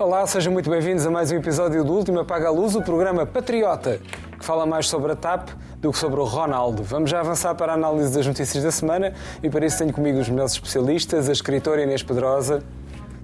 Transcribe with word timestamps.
Olá, 0.00 0.26
sejam 0.26 0.50
muito 0.50 0.70
bem-vindos 0.70 1.04
a 1.04 1.10
mais 1.10 1.30
um 1.30 1.36
episódio 1.36 1.84
do 1.84 1.92
Último 1.92 2.20
Apaga 2.20 2.48
a 2.48 2.50
Luz, 2.50 2.74
o 2.74 2.80
programa 2.80 3.26
Patriota, 3.26 4.00
que 4.38 4.42
fala 4.42 4.64
mais 4.64 4.88
sobre 4.88 5.12
a 5.12 5.14
TAP 5.14 5.50
do 5.76 5.92
que 5.92 5.98
sobre 5.98 6.18
o 6.18 6.24
Ronaldo. 6.24 6.82
Vamos 6.82 7.10
já 7.10 7.20
avançar 7.20 7.54
para 7.54 7.72
a 7.72 7.74
análise 7.74 8.10
das 8.16 8.26
notícias 8.26 8.64
da 8.64 8.70
semana 8.70 9.12
e 9.42 9.50
para 9.50 9.66
isso 9.66 9.76
tenho 9.76 9.92
comigo 9.92 10.18
os 10.18 10.26
melhores 10.26 10.52
especialistas, 10.52 11.28
a 11.28 11.32
escritora 11.32 11.82
Inês 11.82 12.02
Pedrosa, 12.02 12.62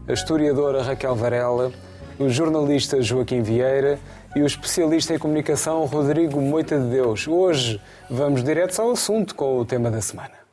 a 0.07 0.13
historiadora 0.13 0.83
Raquel 0.83 1.15
Varela, 1.17 1.73
o 2.19 2.29
jornalista 2.29 3.01
Joaquim 3.01 3.41
Vieira 3.41 3.99
e 4.37 4.43
o 4.43 4.47
especialista 4.47 5.15
em 5.15 5.19
comunicação 5.19 5.83
Rodrigo 5.87 6.43
Moita 6.43 6.79
de 6.79 6.91
Deus. 6.91 7.27
Hoje 7.27 7.81
vamos 8.11 8.45
direto 8.45 8.79
ao 8.83 8.91
assunto 8.91 9.35
com 9.35 9.59
o 9.59 9.65
tema 9.65 9.91
da 9.91 10.03
semana. 10.03 10.46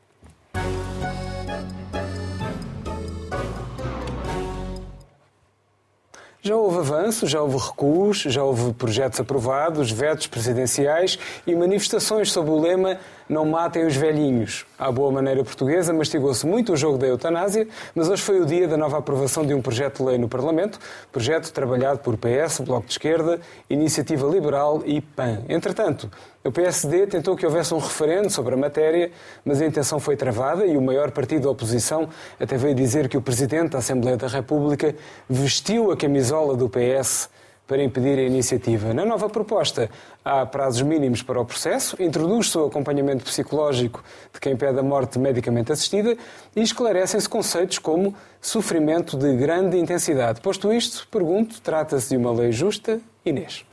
Já 6.46 6.58
houve 6.58 6.80
avanços, 6.80 7.32
já 7.32 7.42
houve 7.42 7.56
recuos, 7.56 8.18
já 8.18 8.44
houve 8.44 8.74
projetos 8.74 9.18
aprovados, 9.18 9.90
vetos 9.90 10.28
presidenciais 10.28 11.18
e 11.48 11.56
manifestações 11.56 12.34
sob 12.34 12.50
o 12.50 12.60
lema 12.60 13.00
Não 13.30 13.46
matem 13.46 13.86
os 13.86 13.96
velhinhos. 13.96 14.66
À 14.78 14.92
boa 14.92 15.12
maneira 15.12 15.44
portuguesa, 15.44 15.94
mastigou-se 15.94 16.46
muito 16.46 16.74
o 16.74 16.78
jogo 16.78 16.98
da 16.98 17.08
eutanásia, 17.08 17.68
mas 17.96 18.10
hoje 18.10 18.22
foi 18.22 18.42
o 18.42 18.46
dia 18.46 18.68
da 18.68 18.76
nova 18.76 18.98
aprovação 18.98 19.46
de 19.46 19.54
um 19.54 19.62
projeto 19.62 19.98
de 19.98 20.04
lei 20.04 20.18
no 20.18 20.28
Parlamento, 20.28 20.80
projeto 21.12 21.52
trabalhado 21.52 22.00
por 22.00 22.18
PS, 22.18 22.60
Bloco 22.60 22.86
de 22.86 22.94
Esquerda, 22.94 23.40
Iniciativa 23.70 24.28
Liberal 24.28 24.84
e 24.86 25.02
PAN. 25.02 25.44
Entretanto, 25.48 26.10
o 26.44 26.52
PSD 26.52 27.08
tentou 27.08 27.38
que 27.38 27.46
houvesse 27.46 27.74
um 27.74 27.78
referendo 27.78 28.30
sobre 28.30 28.54
a 28.56 28.58
matéria, 28.58 29.12
mas 29.46 29.62
a 29.62 29.66
intenção 29.66 30.00
foi 30.00 30.18
travada 30.18 30.66
e 30.66 30.76
o 30.76 30.82
maior 30.82 31.12
partido 31.12 31.44
da 31.44 31.50
oposição 31.50 32.10
até 32.38 32.58
veio 32.58 32.76
dizer 32.76 33.08
que 33.08 33.16
o 33.16 33.22
Presidente 33.22 33.72
da 33.72 33.78
Assembleia 33.78 34.18
da 34.18 34.28
República 34.28 34.94
vestiu 35.30 35.92
a 35.92 35.98
camisola 35.98 36.58
do 36.58 36.68
PS 36.68 37.30
para 37.68 37.82
impedir 37.82 38.20
a 38.20 38.24
iniciativa. 38.24 38.94
Na 38.94 39.06
nova 39.06 39.30
proposta, 39.30 39.90
há 40.24 40.46
prazos 40.46 40.82
mínimos 40.82 41.22
para 41.22 41.40
o 41.40 41.46
processo, 41.46 42.02
introduz-se 42.02 42.58
o 42.58 42.66
acompanhamento 42.66 43.24
psicológico 43.24 44.04
de 44.34 44.40
quem 44.40 44.56
pede 44.56 44.80
a 44.80 44.84
morte 44.84 45.18
medicamente 45.18 45.72
assistida 45.72 46.18
e 46.56 46.62
esclarecem-se 46.62 47.28
conceitos 47.28 47.80
como 47.80 48.16
sofrimento 48.42 49.18
de 49.18 49.36
grande 49.36 49.78
intensidade. 49.78 50.42
Posto 50.42 50.74
isto, 50.74 51.08
pergunto, 51.08 51.62
trata-se 51.62 52.10
de 52.10 52.18
uma 52.18 52.32
lei 52.32 52.52
justa? 52.52 53.00
Inês. 53.26 53.66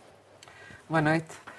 Boa 0.89 1.03
noite. 1.03 1.51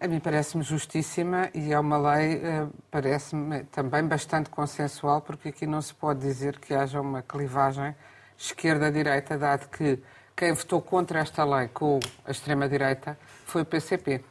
A 0.00 0.08
mim 0.08 0.18
parece-me 0.18 0.64
justíssima 0.64 1.48
e 1.54 1.72
é 1.72 1.78
uma 1.78 1.96
lei, 1.96 2.40
eh, 2.42 2.66
parece-me 2.90 3.62
também 3.64 4.04
bastante 4.04 4.50
consensual, 4.50 5.20
porque 5.20 5.50
aqui 5.50 5.64
não 5.64 5.80
se 5.80 5.94
pode 5.94 6.18
dizer 6.18 6.58
que 6.58 6.74
haja 6.74 7.00
uma 7.00 7.22
clivagem 7.22 7.94
esquerda-direita, 8.36 9.38
dado 9.38 9.68
que 9.68 10.00
quem 10.42 10.52
votou 10.54 10.82
contra 10.82 11.20
esta 11.20 11.44
lei 11.44 11.68
com 11.68 12.00
a 12.26 12.30
extrema-direita 12.32 13.16
foi 13.46 13.62
o 13.62 13.64
PCP. 13.64 14.24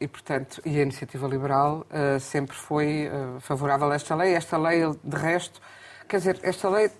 E, 0.00 0.08
portanto, 0.08 0.62
e 0.64 0.78
a 0.78 0.82
Iniciativa 0.82 1.28
Liberal 1.28 1.86
uh, 1.90 2.18
sempre 2.18 2.56
foi 2.56 3.06
uh, 3.06 3.38
favorável 3.38 3.92
a 3.92 3.94
esta 3.94 4.14
lei. 4.14 4.32
Esta 4.34 4.56
lei, 4.56 4.80
de 5.04 5.16
resto, 5.18 5.60
quer 6.08 6.16
dizer, 6.16 6.40
esta 6.42 6.70
lei 6.70 6.90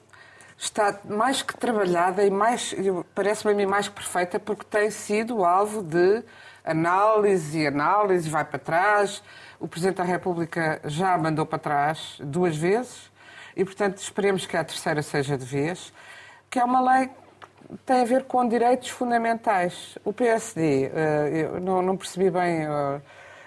está 0.58 1.00
mais 1.06 1.40
que 1.40 1.56
trabalhada 1.56 2.22
e 2.22 2.30
mais, 2.30 2.74
parece-me 3.14 3.54
a 3.54 3.56
mim 3.56 3.64
mais 3.64 3.88
que 3.88 3.94
perfeita, 3.94 4.38
porque 4.38 4.66
tem 4.66 4.90
sido 4.90 5.42
alvo 5.42 5.82
de 5.82 6.22
análise 6.62 7.58
e 7.58 7.66
análise, 7.66 8.28
vai 8.28 8.44
para 8.44 8.58
trás. 8.58 9.22
O 9.58 9.66
Presidente 9.66 9.96
da 9.96 10.04
República 10.04 10.78
já 10.84 11.16
mandou 11.16 11.46
para 11.46 11.58
trás 11.58 12.18
duas 12.20 12.54
vezes 12.54 13.10
e, 13.56 13.64
portanto, 13.64 13.96
esperemos 13.96 14.44
que 14.44 14.58
a 14.58 14.62
terceira 14.62 15.00
seja 15.00 15.38
de 15.38 15.46
vez, 15.46 15.90
que 16.50 16.58
é 16.58 16.64
uma 16.64 16.82
lei 16.82 17.10
tem 17.84 18.00
a 18.00 18.04
ver 18.04 18.24
com 18.24 18.46
direitos 18.48 18.88
fundamentais. 18.88 19.98
O 20.04 20.12
PSD, 20.12 20.90
eh, 20.94 21.48
eu 21.54 21.60
não 21.60 21.96
percebi 21.96 22.30
bem 22.30 22.64
eh, 22.64 23.00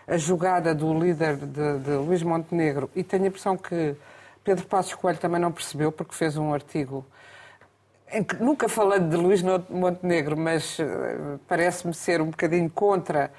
a 0.08 0.18
jogada 0.18 0.74
do 0.74 0.94
líder 0.98 1.38
de, 1.38 1.80
de 1.80 1.92
Luís 1.92 2.24
Montenegro 2.24 2.90
e 2.96 3.04
tenho 3.04 3.24
a 3.24 3.28
impressão 3.28 3.58
que 3.58 3.96
Pedro 4.44 4.66
Passos 4.66 4.94
Coelho 4.96 5.18
também 5.18 5.40
não 5.40 5.52
percebeu, 5.52 5.92
porque 5.92 6.14
fez 6.14 6.38
um 6.38 6.54
artigo 6.54 7.06
em 8.12 8.24
que, 8.24 8.36
nunca 8.36 8.70
falando 8.70 9.10
de 9.10 9.16
Luís 9.16 9.42
Montenegro, 9.70 10.38
mas 10.38 10.78
uh, 10.78 11.40
parece-me 11.48 11.94
ser 11.94 12.22
um 12.22 12.30
bocadinho 12.30 12.70
contra 12.70 13.32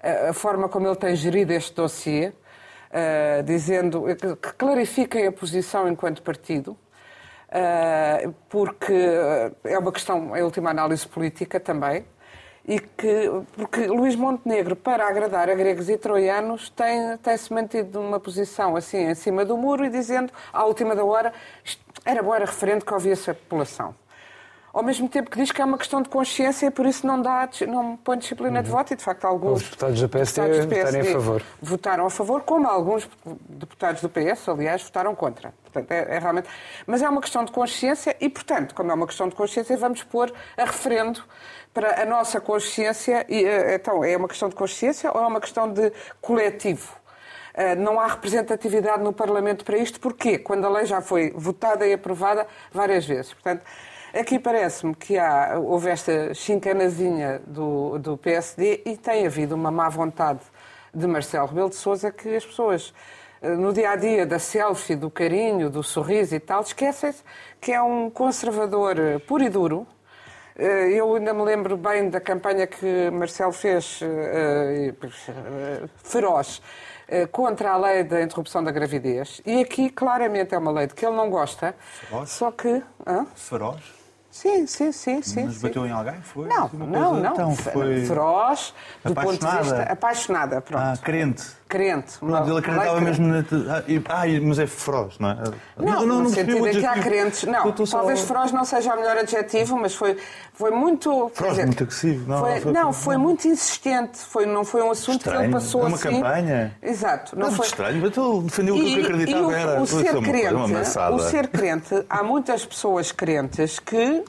a, 0.00 0.32
forma 0.32 0.68
como 0.68 0.86
ele 0.86 0.96
tem 0.96 1.14
gerido 1.14 1.52
este 1.52 1.74
dossiê, 1.74 2.32
dizendo 3.44 4.04
que, 4.16 4.36
que 4.36 4.52
clarifiquem 4.54 5.26
a 5.26 5.32
posição 5.32 5.88
enquanto 5.88 6.22
partido, 6.22 6.76
porque 8.48 8.94
é 9.64 9.78
uma 9.78 9.92
questão, 9.92 10.36
em 10.36 10.42
última 10.42 10.70
análise 10.70 11.06
política 11.06 11.60
também, 11.60 12.04
e 12.66 12.78
que, 12.78 13.30
porque 13.56 13.86
Luís 13.86 14.14
Montenegro, 14.14 14.76
para 14.76 15.06
agradar 15.08 15.50
a 15.50 15.54
gregos 15.54 15.88
e 15.88 15.98
troianos, 15.98 16.70
tem, 16.70 17.16
tem-se 17.18 17.52
mantido 17.52 18.00
numa 18.00 18.20
posição 18.20 18.76
assim 18.76 18.98
em 18.98 19.14
cima 19.14 19.44
do 19.44 19.56
muro 19.56 19.84
e 19.84 19.90
dizendo, 19.90 20.32
à 20.52 20.64
última 20.64 20.94
da 20.94 21.04
hora, 21.04 21.32
era 22.04 22.22
bom, 22.22 22.34
era 22.34 22.44
referente 22.44 22.84
que 22.84 22.94
ouvia-se 22.94 23.30
a 23.30 23.34
população 23.34 23.94
ao 24.72 24.82
mesmo 24.82 25.08
tempo 25.08 25.30
que 25.30 25.38
diz 25.38 25.52
que 25.52 25.60
é 25.60 25.64
uma 25.64 25.76
questão 25.76 26.00
de 26.00 26.08
consciência 26.08 26.66
e 26.66 26.70
por 26.70 26.86
isso 26.86 27.06
não, 27.06 27.20
dá, 27.20 27.48
não 27.68 27.96
põe 27.96 28.16
disciplina 28.16 28.58
uhum. 28.58 28.64
de 28.64 28.70
voto 28.70 28.92
e, 28.92 28.96
de 28.96 29.02
facto, 29.02 29.24
alguns 29.26 29.62
Os 29.62 29.64
deputados 29.64 30.00
do 30.00 30.08
PSD, 30.08 30.40
deputados 30.40 30.66
do 30.66 30.68
PSD 30.68 31.00
a 31.00 31.12
favor. 31.12 31.42
votaram 31.60 32.06
a 32.06 32.10
favor, 32.10 32.42
como 32.42 32.66
alguns 32.66 33.08
deputados 33.48 34.00
do 34.00 34.08
PS, 34.08 34.48
aliás, 34.48 34.82
votaram 34.82 35.14
contra. 35.14 35.52
Portanto, 35.62 35.90
é, 35.90 36.16
é, 36.16 36.18
realmente... 36.18 36.48
Mas 36.86 37.02
é 37.02 37.08
uma 37.08 37.20
questão 37.20 37.44
de 37.44 37.52
consciência 37.52 38.16
e, 38.20 38.28
portanto, 38.28 38.74
como 38.74 38.90
é 38.90 38.94
uma 38.94 39.06
questão 39.06 39.28
de 39.28 39.34
consciência, 39.34 39.76
vamos 39.76 40.02
pôr 40.02 40.32
a 40.56 40.64
referendo 40.64 41.22
para 41.74 42.02
a 42.02 42.06
nossa 42.06 42.40
consciência. 42.40 43.26
E, 43.28 43.44
eh, 43.44 43.74
então, 43.74 44.04
é 44.04 44.16
uma 44.16 44.28
questão 44.28 44.48
de 44.48 44.54
consciência 44.54 45.10
ou 45.12 45.22
é 45.22 45.26
uma 45.26 45.40
questão 45.40 45.70
de 45.72 45.92
coletivo? 46.20 46.94
Eh, 47.54 47.74
não 47.74 48.00
há 48.00 48.06
representatividade 48.06 49.02
no 49.02 49.12
Parlamento 49.12 49.64
para 49.64 49.76
isto. 49.76 50.00
Porquê? 50.00 50.38
Quando 50.38 50.66
a 50.66 50.70
lei 50.70 50.86
já 50.86 51.00
foi 51.00 51.30
votada 51.34 51.86
e 51.86 51.92
aprovada 51.92 52.46
várias 52.72 53.04
vezes. 53.04 53.32
Portanto, 53.34 53.64
Aqui 54.12 54.38
parece-me 54.38 54.94
que 54.94 55.18
há, 55.18 55.58
houve 55.58 55.88
esta 55.88 56.34
chincanazinha 56.34 57.40
do, 57.46 57.98
do 57.98 58.18
PSD 58.18 58.82
e 58.84 58.94
tem 58.94 59.26
havido 59.26 59.54
uma 59.54 59.70
má 59.70 59.88
vontade 59.88 60.40
de 60.94 61.06
Marcelo 61.06 61.46
Rebelo 61.46 61.70
de 61.70 61.76
Sousa 61.76 62.12
que 62.12 62.36
as 62.36 62.44
pessoas 62.44 62.92
eh, 63.40 63.56
no 63.56 63.72
dia 63.72 63.90
a 63.90 63.96
dia 63.96 64.26
da 64.26 64.38
selfie, 64.38 64.96
do 64.96 65.10
carinho, 65.10 65.70
do 65.70 65.82
sorriso 65.82 66.34
e 66.34 66.40
tal, 66.40 66.60
esquecem-se 66.60 67.22
que 67.58 67.72
é 67.72 67.80
um 67.80 68.10
conservador 68.10 68.96
puro 69.26 69.44
e 69.44 69.48
duro. 69.48 69.86
Eh, 70.58 70.90
eu 70.90 71.14
ainda 71.14 71.32
me 71.32 71.42
lembro 71.42 71.78
bem 71.78 72.10
da 72.10 72.20
campanha 72.20 72.66
que 72.66 73.10
Marcelo 73.10 73.52
fez, 73.52 74.00
eh, 74.02 74.92
feroz, 76.04 76.60
contra 77.30 77.72
a 77.72 77.76
lei 77.78 78.04
da 78.04 78.20
interrupção 78.20 78.62
da 78.62 78.70
gravidez. 78.70 79.40
E 79.46 79.62
aqui 79.62 79.88
claramente 79.88 80.54
é 80.54 80.58
uma 80.58 80.70
lei 80.70 80.86
de 80.86 80.94
que 80.94 81.06
ele 81.06 81.16
não 81.16 81.30
gosta. 81.30 81.74
Feroz? 81.80 82.30
Só 82.30 82.50
que. 82.50 82.82
Hã? 83.06 83.26
Feroz? 83.34 84.01
Sim, 84.32 84.66
sim, 84.66 84.90
sim. 84.92 85.20
sim 85.20 85.44
Mas 85.44 85.58
bateu 85.58 85.86
em 85.86 85.90
alguém? 85.90 86.18
Foi? 86.22 86.48
Não, 86.48 86.70
não, 86.72 87.14
não. 87.16 87.32
Então, 87.34 87.54
foi... 87.54 88.06
Feroz, 88.06 88.74
do 89.04 89.12
apaixonada. 89.12 89.38
ponto 89.38 89.46
de 89.46 89.62
vista... 89.62 89.92
Apaixonada, 89.92 90.60
pronto. 90.62 90.82
Ah, 90.82 90.96
crente. 90.96 91.44
Crente. 91.72 92.18
Pronto, 92.18 92.50
ele 92.50 92.58
acreditava 92.58 93.00
mesmo 93.00 93.26
na... 93.28 93.38
Ah, 94.10 94.24
mas 94.42 94.58
é 94.58 94.66
feroz, 94.66 95.18
não 95.18 95.30
é? 95.30 95.36
Não, 95.78 95.86
não, 95.86 96.06
não 96.06 96.20
no 96.24 96.28
sentido 96.28 96.68
em 96.68 96.70
que 96.70 96.84
há 96.84 96.98
crentes... 96.98 97.44
Não, 97.44 97.72
talvez 97.72 98.20
feroz 98.20 98.52
não 98.52 98.62
seja 98.62 98.92
o 98.92 98.96
melhor 98.98 99.16
adjetivo, 99.16 99.78
mas 99.78 99.94
foi, 99.94 100.18
foi 100.52 100.70
muito... 100.70 101.30
Feroz, 101.34 101.56
muito 101.64 101.82
agressivo. 101.84 102.28
Não, 102.28 102.38
foi, 102.40 102.72
não, 102.72 102.92
foi 102.92 103.16
muito 103.16 103.48
insistente. 103.48 104.18
Foi, 104.18 104.44
não 104.44 104.66
foi 104.66 104.82
um 104.82 104.90
assunto 104.90 105.22
que 105.22 105.30
ele 105.30 105.48
passou 105.48 105.80
uma 105.80 105.96
assim... 105.96 106.08
Uma 106.08 106.20
campanha? 106.20 106.76
Exato. 106.82 107.38
Não, 107.38 107.50
foi 107.50 107.64
estranho, 107.64 108.02
mas 108.02 108.18
ele 108.18 108.42
defendeu 108.42 108.74
o 108.74 108.78
que 108.78 108.94
eu 108.94 109.04
acreditava 109.04 109.56
era... 109.56 109.80
O 109.80 109.86
ser, 109.86 110.20
crente, 110.20 110.54
o 111.10 111.18
ser 111.20 111.48
crente, 111.48 112.04
há 112.10 112.22
muitas 112.22 112.66
pessoas 112.66 113.12
crentes 113.12 113.78
que... 113.78 114.22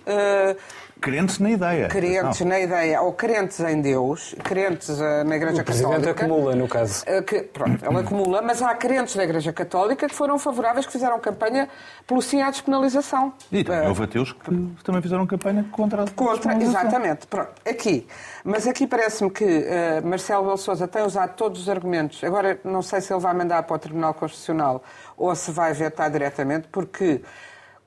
Crentes 1.04 1.38
na 1.38 1.52
ideia. 1.52 1.90
Crentes 1.90 2.40
não. 2.40 2.48
na 2.48 2.60
ideia, 2.62 3.02
ou 3.02 3.12
crentes 3.12 3.60
em 3.60 3.82
Deus, 3.82 4.34
crentes 4.42 4.88
uh, 4.88 5.26
na 5.26 5.36
Igreja 5.36 5.62
o 5.62 5.66
Católica. 5.66 6.08
O 6.08 6.12
acumula, 6.12 6.56
no 6.56 6.66
caso. 6.66 7.04
Uh, 7.04 7.22
que, 7.22 7.42
pronto, 7.42 7.86
ele 7.86 7.98
acumula, 7.98 8.42
mas 8.42 8.62
há 8.62 8.74
crentes 8.74 9.14
na 9.16 9.26
Igreja 9.26 9.52
Católica 9.52 10.08
que 10.08 10.16
foram 10.16 10.40
favoráveis, 10.40 10.86
que 10.86 10.94
fizeram 10.94 11.20
campanha 11.20 11.68
pelo 12.08 12.22
sim 12.22 12.42
à 12.42 12.50
despenalização. 12.50 13.34
E 13.52 13.66
também 13.66 13.82
uh, 13.82 13.90
houve 13.90 14.04
ateus 14.04 14.32
que 14.32 14.50
também 14.82 15.02
fizeram 15.02 15.28
campanha 15.28 15.66
contra 15.74 16.04
a 16.04 16.10
Contra, 16.10 16.56
exatamente. 16.56 17.28
Pronto, 17.28 17.52
aqui. 17.68 18.08
Mas 18.46 18.66
aqui 18.66 18.88
parece-me 18.88 19.30
que 19.30 19.44
uh, 19.44 20.08
Marcelo 20.08 20.46
Belo 20.46 20.58
Souza 20.58 20.88
tem 20.88 21.04
usado 21.04 21.36
todos 21.36 21.64
os 21.64 21.68
argumentos. 21.68 22.24
Agora, 22.24 22.58
não 22.64 22.82
sei 22.82 23.02
se 23.02 23.12
ele 23.12 23.20
vai 23.20 23.34
mandar 23.34 23.64
para 23.64 23.76
o 23.76 23.80
Tribunal 23.80 24.14
Constitucional 24.14 24.82
ou 25.18 25.36
se 25.36 25.52
vai 25.52 25.74
vetar 25.74 26.10
diretamente, 26.10 26.70
porque 26.72 27.22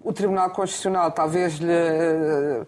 o 0.06 0.12
Tribunal 0.12 0.50
Constitucional 0.50 1.10
talvez 1.10 1.54
lhe 1.54 2.64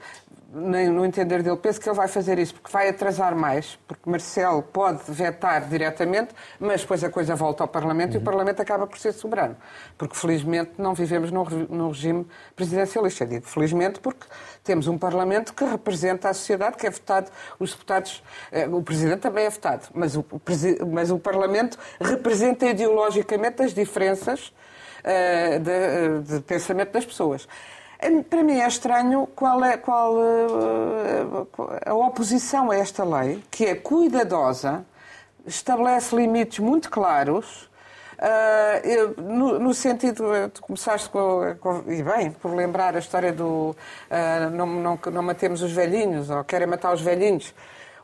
nem 0.51 0.89
no 0.89 1.05
entender 1.05 1.43
dele, 1.43 1.59
penso 1.59 1.79
que 1.79 1.87
ele 1.87 1.97
vai 1.97 2.09
fazer 2.09 2.39
isso 2.39 2.55
porque 2.55 2.73
vai 2.73 2.89
atrasar 2.89 3.37
mais, 3.37 3.79
porque 3.87 4.09
Marcelo 4.09 4.63
pode 4.63 5.01
vetar 5.07 5.69
diretamente, 5.69 6.35
mas 6.59 6.81
depois 6.81 7.05
a 7.05 7.11
coisa 7.11 7.35
volta 7.37 7.63
ao 7.63 7.69
Parlamento 7.69 8.15
uhum. 8.15 8.21
e 8.21 8.23
o 8.23 8.25
Parlamento 8.25 8.63
acaba 8.63 8.87
por 8.87 8.99
ser 8.99 9.13
soberano. 9.13 9.55
Porque, 9.99 10.17
felizmente, 10.17 10.73
não 10.79 10.95
vivemos 10.95 11.31
num, 11.31 11.45
num 11.69 11.89
regime 11.89 12.27
presidencialista. 12.57 13.25
Eu 13.25 13.29
digo 13.29 13.47
felizmente 13.47 14.01
porque 14.01 14.27
temos 14.65 14.89
um 14.89 14.97
Parlamento 14.97 15.53
que 15.53 15.65
representa 15.65 16.31
a 16.31 16.35
sociedade, 16.35 16.79
que 16.79 16.87
é 16.87 16.91
votado, 16.91 17.31
os 17.59 17.73
deputados, 17.73 18.23
eh, 18.51 18.67
o 18.67 18.83
Presidente 18.83 19.21
também 19.21 19.45
é 19.45 19.51
votado, 19.51 19.87
mas 19.93 20.17
o, 20.17 20.25
mas 20.91 21.11
o 21.11 21.19
Parlamento 21.19 21.79
representa 22.01 22.65
ideologicamente 22.65 23.63
as 23.63 23.75
diferenças 23.75 24.53
uh, 25.05 25.59
de, 25.61 26.37
de 26.37 26.41
pensamento 26.41 26.93
das 26.93 27.05
pessoas. 27.05 27.47
Para 28.31 28.45
mim 28.45 28.61
é 28.61 28.69
estranho 28.69 29.27
qual 29.35 29.65
é 29.65 29.77
qual, 29.77 30.15
eh, 30.21 31.91
a 31.91 31.95
oposição 31.95 32.71
a 32.71 32.77
esta 32.77 33.05
lei, 33.05 33.43
que 33.51 33.67
é 33.67 33.75
cuidadosa, 33.75 34.85
estabelece 35.45 36.15
limites 36.15 36.61
muito 36.61 36.91
claros, 36.91 37.69
Uh, 38.21 39.23
no, 39.23 39.61
no, 39.61 39.73
sentido, 39.73 40.25
tu 40.53 40.61
começaste 40.61 41.09
com, 41.09 41.55
com, 41.61 41.85
e 41.87 42.03
bem, 42.03 42.33
por 42.33 42.53
lembrar 42.53 42.97
a 42.97 42.99
história 42.99 43.33
do 43.33 43.71
uh, 43.71 44.51
não, 44.51 44.67
não, 44.67 44.99
não 45.13 45.23
matemos 45.23 45.63
os 45.63 45.71
velhinhos, 45.71 46.29
ou 46.29 46.43
querem 46.43 46.67
matar 46.67 46.93
os 46.93 47.01
velhinhos. 47.01 47.55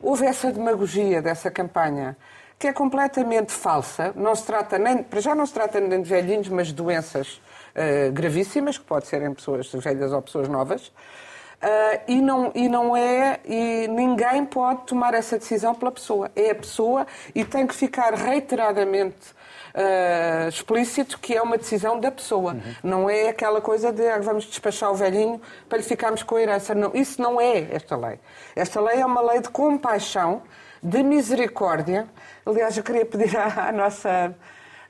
Houve 0.01 0.25
essa 0.25 0.53
demagogia 0.53 1.21
dessa 1.21 1.51
campanha, 1.51 2.17
que 2.57 2.69
é 2.69 2.73
completamente 2.73 3.51
falsa. 3.51 4.13
Não 4.15 4.37
se 4.37 4.45
trata 4.45 4.79
nem, 4.79 5.03
para 5.03 5.19
já 5.19 5.35
não 5.35 5.47
se 5.47 5.53
trata 5.53 5.81
nem 5.81 6.01
de 6.01 6.09
velhinhos, 6.09 6.49
mas 6.49 6.69
de 6.69 6.75
doenças 6.75 7.41
uh, 7.75 8.13
gravíssimas, 8.13 8.79
que 8.79 8.85
pode 8.85 9.07
ser 9.07 9.23
em 9.23 9.33
pessoas 9.35 9.71
velhas 9.73 10.13
ou 10.13 10.23
pessoas 10.23 10.49
novas. 10.49 10.89
Uh, 10.89 12.01
e, 12.09 12.21
não, 12.21 12.53
e 12.55 12.69
não 12.69 12.95
é, 12.95 13.41
e 13.45 13.89
ninguém 13.89 14.45
pode 14.45 14.83
tomar 14.83 15.15
essa 15.15 15.39
decisão 15.39 15.75
pela 15.75 15.91
pessoa. 15.91 16.31
É 16.37 16.51
a 16.51 16.55
pessoa 16.55 17.07
e 17.35 17.45
tem 17.45 17.67
que 17.67 17.75
ficar 17.75 18.13
reiteradamente 18.13 19.33
uh, 19.75 20.49
explícito 20.49 21.19
que 21.19 21.35
é 21.35 21.41
uma 21.41 21.57
decisão 21.57 21.99
da 21.99 22.11
pessoa. 22.11 22.53
Uhum. 22.53 22.75
Não 22.83 23.11
é 23.11 23.29
aquela 23.29 23.61
coisa 23.61 23.93
de 23.93 24.07
ah, 24.07 24.19
vamos 24.19 24.45
despachar 24.45 24.91
o 24.91 24.95
velhinho 24.95 25.41
para 25.69 25.79
lhe 25.79 25.85
ficarmos 25.85 26.23
com 26.23 26.37
a 26.37 26.43
herança. 26.43 26.75
Não, 26.75 26.91
isso 26.95 27.21
não 27.23 27.41
é 27.41 27.67
esta 27.71 27.97
lei. 27.97 28.19
Esta 28.55 28.81
lei 28.81 29.01
é 29.01 29.07
uma 29.07 29.21
lei 29.21 29.41
de 29.41 29.49
compaixão, 29.49 30.43
de 30.83 31.03
misericórdia. 31.03 32.07
Aliás, 32.45 32.77
eu 32.77 32.85
queria 32.85 33.07
pedir 33.07 33.37
à, 33.37 33.69
à 33.69 33.73
nossa 33.73 34.35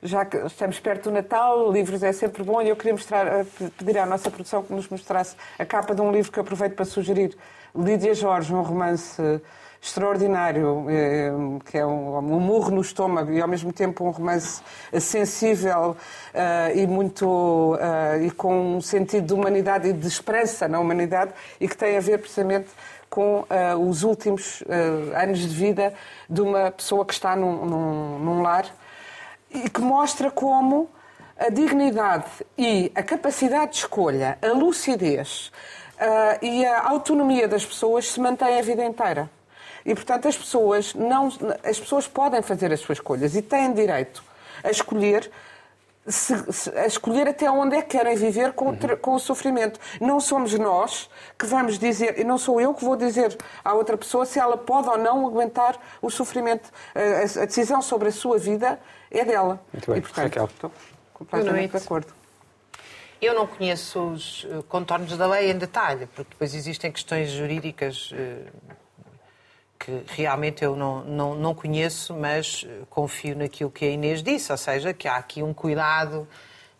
já 0.05 0.23
que 0.23 0.37
estamos 0.37 0.79
perto 0.79 1.09
do 1.09 1.11
Natal, 1.11 1.71
livros 1.71 2.03
é 2.03 2.13
sempre 2.13 2.43
bom, 2.43 2.61
e 2.61 2.69
eu 2.69 2.75
queria 2.75 2.93
mostrar, 2.93 3.25
eh, 3.25 3.45
pedir 3.77 3.97
à 3.97 4.05
nossa 4.05 4.29
produção 4.29 4.63
que 4.63 4.71
nos 4.71 4.87
mostrasse 4.87 5.35
a 5.57 5.65
capa 5.65 5.95
de 5.95 6.01
um 6.01 6.11
livro 6.11 6.31
que 6.31 6.39
aproveito 6.39 6.75
para 6.75 6.85
sugerir. 6.85 7.35
Lídia 7.75 8.13
Jorge, 8.13 8.53
um 8.53 8.61
romance 8.61 9.21
extraordinário, 9.81 10.85
eh, 10.89 11.31
que 11.65 11.77
é 11.77 11.85
um, 11.85 12.17
um 12.17 12.39
murro 12.39 12.71
no 12.71 12.81
estômago 12.81 13.31
e 13.31 13.41
ao 13.41 13.47
mesmo 13.47 13.73
tempo 13.73 14.05
um 14.05 14.11
romance 14.11 14.61
sensível 14.99 15.91
uh, 16.33 16.77
e 16.77 16.87
muito 16.87 17.25
uh, 17.75 18.23
e 18.23 18.31
com 18.31 18.77
um 18.77 18.81
sentido 18.81 19.27
de 19.27 19.33
humanidade 19.33 19.89
e 19.89 19.93
de 19.93 20.07
esperança 20.07 20.67
na 20.67 20.79
humanidade 20.79 21.33
e 21.59 21.67
que 21.67 21.77
tem 21.77 21.97
a 21.97 21.99
ver 21.99 22.19
precisamente 22.19 22.69
com 23.09 23.41
uh, 23.41 23.77
os 23.87 24.03
últimos 24.03 24.63
anos 25.15 25.39
de 25.39 25.47
vida 25.47 25.93
de 26.29 26.41
uma 26.41 26.71
pessoa 26.71 27.05
que 27.05 27.13
está 27.13 27.35
num, 27.35 27.65
num, 27.65 28.19
num 28.19 28.41
lar 28.41 28.65
e 29.55 29.69
que 29.69 29.81
mostra 29.81 30.29
como 30.29 30.89
a 31.37 31.49
dignidade 31.49 32.25
e 32.57 32.91
a 32.95 33.03
capacidade 33.03 33.71
de 33.71 33.77
escolha, 33.79 34.37
a 34.41 34.47
lucidez 34.47 35.51
uh, 35.95 36.45
e 36.45 36.65
a 36.65 36.87
autonomia 36.89 37.47
das 37.47 37.65
pessoas 37.65 38.09
se 38.09 38.19
mantêm 38.19 38.59
a 38.59 38.61
vida 38.61 38.83
inteira. 38.83 39.29
E, 39.85 39.93
portanto, 39.93 40.27
as 40.27 40.37
pessoas, 40.37 40.93
não, 40.95 41.29
as 41.63 41.79
pessoas 41.79 42.07
podem 42.07 42.41
fazer 42.41 42.71
as 42.73 42.79
suas 42.79 42.97
escolhas 42.97 43.35
e 43.35 43.41
têm 43.41 43.73
direito 43.73 44.23
a 44.63 44.71
escolher 44.71 45.29
se, 46.07 46.51
se, 46.51 46.69
a 46.77 46.85
escolher 46.85 47.27
até 47.27 47.49
onde 47.49 47.75
é 47.75 47.81
que 47.81 47.97
querem 47.97 48.15
viver 48.15 48.53
com, 48.53 48.69
uhum. 48.69 48.97
com, 49.01 49.15
o 49.15 49.19
sofrimento. 49.19 49.79
Não 49.99 50.19
somos 50.19 50.53
nós 50.53 51.09
que 51.37 51.45
vamos 51.45 51.79
dizer, 51.79 52.19
e 52.19 52.23
não 52.23 52.37
sou 52.37 52.61
eu 52.61 52.73
que 52.73 52.83
vou 52.83 52.95
dizer 52.95 53.35
à 53.63 53.73
outra 53.73 53.97
pessoa 53.97 54.25
se 54.25 54.39
ela 54.39 54.57
pode 54.57 54.87
ou 54.87 54.97
não 54.97 55.25
aguentar 55.25 55.79
o 56.01 56.09
sofrimento. 56.09 56.69
A, 56.93 57.41
a 57.41 57.45
decisão 57.45 57.81
sobre 57.81 58.09
a 58.09 58.11
sua 58.11 58.37
vida 58.37 58.79
é 59.09 59.25
dela. 59.25 59.59
Muito 59.73 59.89
bem. 59.89 59.99
E, 59.99 60.01
portanto, 60.01 60.23
Raquel. 60.25 60.45
estou 60.45 60.71
completamente 61.13 61.71
de 61.71 61.77
acordo. 61.77 62.13
Eu 63.21 63.33
não 63.33 63.47
conheço 63.47 63.99
os 64.07 64.45
eh, 64.49 64.61
contornos 64.67 65.17
da 65.17 65.25
lei 65.25 65.49
em 65.49 65.57
detalhe, 65.57 66.05
porque 66.07 66.29
depois 66.31 66.53
existem 66.53 66.91
questões 66.91 67.29
jurídicas 67.29 68.11
eh, 68.13 68.45
que 69.85 70.03
realmente 70.07 70.65
eu 70.65 70.75
não, 70.75 71.03
não, 71.03 71.35
não 71.35 71.53
conheço, 71.53 72.11
mas 72.15 72.65
eh, 72.67 72.81
confio 72.89 73.35
naquilo 73.35 73.69
que 73.69 73.85
a 73.85 73.89
Inês 73.89 74.23
disse, 74.23 74.51
ou 74.51 74.57
seja, 74.57 74.95
que 74.95 75.07
há 75.07 75.15
aqui 75.15 75.43
um 75.43 75.53
cuidado 75.53 76.27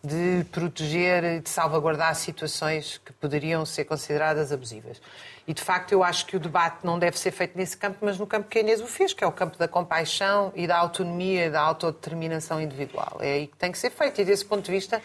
de 0.02 0.44
proteger 0.50 1.40
de 1.40 1.48
salvaguardar 1.48 2.12
situações 2.16 3.00
que 3.04 3.12
poderiam 3.12 3.64
ser 3.64 3.84
consideradas 3.84 4.52
abusivas. 4.52 5.00
E, 5.46 5.54
de 5.54 5.62
facto, 5.62 5.92
eu 5.92 6.02
acho 6.02 6.26
que 6.26 6.36
o 6.36 6.40
debate 6.40 6.78
não 6.84 6.98
deve 6.98 7.16
ser 7.16 7.30
feito 7.30 7.56
nesse 7.56 7.76
campo, 7.76 7.98
mas 8.00 8.18
no 8.18 8.26
campo 8.26 8.48
que 8.48 8.58
a 8.58 8.60
Inês 8.60 8.80
o 8.80 8.86
fez, 8.88 9.12
que 9.12 9.22
é 9.22 9.26
o 9.26 9.32
campo 9.32 9.56
da 9.56 9.68
compaixão 9.68 10.52
e 10.56 10.66
da 10.66 10.76
autonomia 10.76 11.48
da 11.48 11.60
autodeterminação 11.60 12.60
individual. 12.60 13.18
É 13.20 13.34
aí 13.34 13.46
que 13.46 13.56
tem 13.56 13.70
que 13.70 13.78
ser 13.78 13.90
feito. 13.90 14.20
E, 14.20 14.24
desse 14.24 14.44
ponto 14.44 14.64
de 14.64 14.72
vista, 14.72 15.00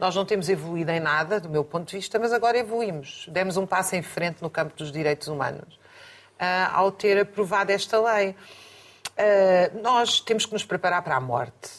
nós 0.00 0.16
não 0.16 0.24
temos 0.24 0.48
evoluído 0.48 0.90
em 0.90 0.98
nada, 0.98 1.38
do 1.38 1.48
meu 1.48 1.62
ponto 1.62 1.88
de 1.90 1.96
vista, 1.96 2.18
mas 2.18 2.32
agora 2.32 2.58
evoluímos. 2.58 3.26
Demos 3.30 3.56
um 3.56 3.66
passo 3.66 3.94
em 3.94 4.02
frente 4.02 4.42
no 4.42 4.50
campo 4.50 4.76
dos 4.76 4.90
direitos 4.90 5.28
humanos 5.28 5.85
ao 6.72 6.92
ter 6.92 7.18
aprovado 7.18 7.72
esta 7.72 8.00
lei. 8.00 8.34
nós 9.82 10.20
temos 10.20 10.46
que 10.46 10.52
nos 10.52 10.64
preparar 10.64 11.02
para 11.02 11.16
a 11.16 11.20
morte. 11.20 11.70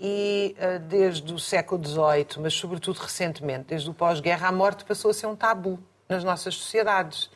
e 0.00 0.56
desde 0.88 1.32
o 1.32 1.38
século 1.38 1.82
XVIII, 1.84 2.42
mas 2.42 2.54
sobretudo 2.54 2.98
recentemente, 2.98 3.64
desde 3.68 3.88
o 3.90 3.94
pós-guerra, 3.94 4.48
a 4.48 4.52
morte 4.52 4.84
passou 4.84 5.10
a 5.10 5.14
ser 5.14 5.26
um 5.26 5.36
tabu 5.36 5.78
nas 6.08 6.24
nossas 6.24 6.54
sociedades. 6.54 7.30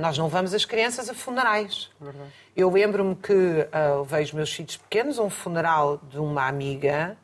nós 0.00 0.16
não 0.18 0.28
vamos 0.28 0.54
as 0.54 0.64
crianças 0.64 1.08
a 1.08 1.14
funerais. 1.14 1.90
Verdade. 2.00 2.30
Eu 2.58 2.68
lembro-me 2.70 3.14
que 3.14 3.32
uh, 3.32 4.02
vejo 4.02 4.34
meus 4.34 4.52
filhos 4.52 4.76
pequenos, 4.76 5.16
um 5.20 5.30
funeral 5.30 6.00
de 6.10 6.18
uma 6.18 6.48
amiga, 6.48 7.16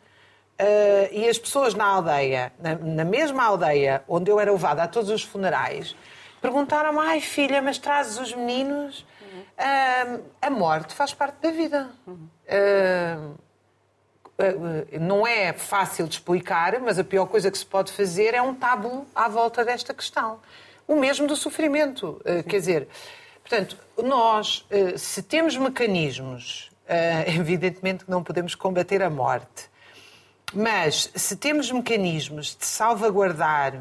uh, 0.61 1.09
e 1.11 1.29
as 1.29 1.37
pessoas 1.37 1.75
na 1.75 1.85
aldeia, 1.85 2.53
na, 2.61 2.77
na, 2.77 3.05
mesma 3.05 3.43
aldeia 3.43 4.05
onde 4.07 4.31
eu 4.31 4.39
era 4.39 4.53
levada 4.53 4.85
a 4.85 4.87
todos 4.87 5.11
os 5.11 5.25
funerais, 5.25 5.97
Perguntaram-me, 6.45 6.99
ai 6.99 7.23
filha, 7.23 7.63
mas 7.63 7.79
trazes 7.79 8.19
os 8.19 8.35
meninos? 8.35 9.07
Uhum. 9.23 9.41
Uh, 9.41 10.25
a 10.43 10.51
morte 10.51 10.93
faz 10.93 11.15
parte 11.15 11.37
da 11.41 11.51
vida. 11.51 11.89
Uhum. 12.07 12.29
Uh, 14.37 14.99
não 15.01 15.27
é 15.27 15.55
fácil 15.55 16.07
de 16.07 16.17
explicar, 16.17 16.79
mas 16.81 16.99
a 16.99 17.05
pior 17.05 17.25
coisa 17.25 17.51
que 17.51 17.57
se 17.57 17.65
pode 17.65 17.91
fazer 17.93 18.35
é 18.35 18.43
um 18.43 18.55
tabu 18.55 19.07
à 19.15 19.27
volta 19.27 19.65
desta 19.65 19.95
questão. 19.95 20.39
O 20.87 20.97
mesmo 20.97 21.27
do 21.27 21.35
sofrimento. 21.35 22.21
Quer 22.47 22.59
dizer, 22.59 22.89
portanto, 23.41 23.79
nós, 24.03 24.67
se 24.99 25.23
temos 25.23 25.57
mecanismos, 25.57 26.71
evidentemente 27.27 28.05
que 28.05 28.11
não 28.11 28.23
podemos 28.23 28.55
combater 28.55 29.03
a 29.03 29.09
morte, 29.09 29.71
mas 30.53 31.11
se 31.15 31.37
temos 31.37 31.71
mecanismos 31.71 32.55
de 32.55 32.67
salvaguardar 32.67 33.81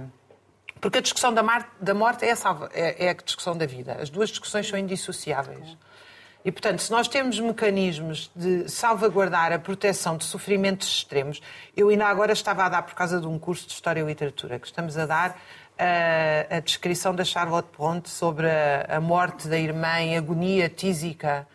porque 0.84 0.98
a 0.98 1.02
discussão 1.02 1.34
da, 1.34 1.42
mar, 1.42 1.74
da 1.80 1.94
morte 1.94 2.26
é 2.26 2.32
a, 2.32 2.36
salva, 2.36 2.70
é, 2.74 3.06
é 3.06 3.10
a 3.12 3.14
discussão 3.14 3.56
da 3.56 3.66
vida. 3.66 3.94
As 4.02 4.10
duas 4.10 4.28
discussões 4.28 4.68
são 4.68 4.78
indissociáveis. 4.78 5.78
E, 6.44 6.52
portanto, 6.52 6.82
se 6.82 6.92
nós 6.92 7.08
temos 7.08 7.40
mecanismos 7.40 8.30
de 8.36 8.70
salvaguardar 8.70 9.54
a 9.54 9.58
proteção 9.58 10.18
de 10.18 10.26
sofrimentos 10.26 10.90
extremos, 10.90 11.42
eu 11.74 11.88
ainda 11.88 12.06
agora 12.06 12.34
estava 12.34 12.66
a 12.66 12.70
dar, 12.70 12.82
por 12.82 12.96
causa 12.96 13.22
de 13.22 13.26
um 13.26 13.40
curso 13.40 13.66
de 13.66 13.72
História 13.72 14.02
e 14.02 14.04
Literatura, 14.04 14.60
que 14.60 14.68
estamos 14.68 14.98
a 14.98 15.06
dar, 15.06 15.42
a, 15.80 16.58
a 16.58 16.60
descrição 16.60 17.16
da 17.16 17.24
Charlotte 17.24 17.70
Ponte 17.72 18.10
sobre 18.10 18.48
a, 18.50 18.98
a 18.98 19.00
morte 19.00 19.48
da 19.48 19.58
irmã 19.58 20.02
em 20.02 20.18
agonia 20.18 20.68
tísica 20.68 21.48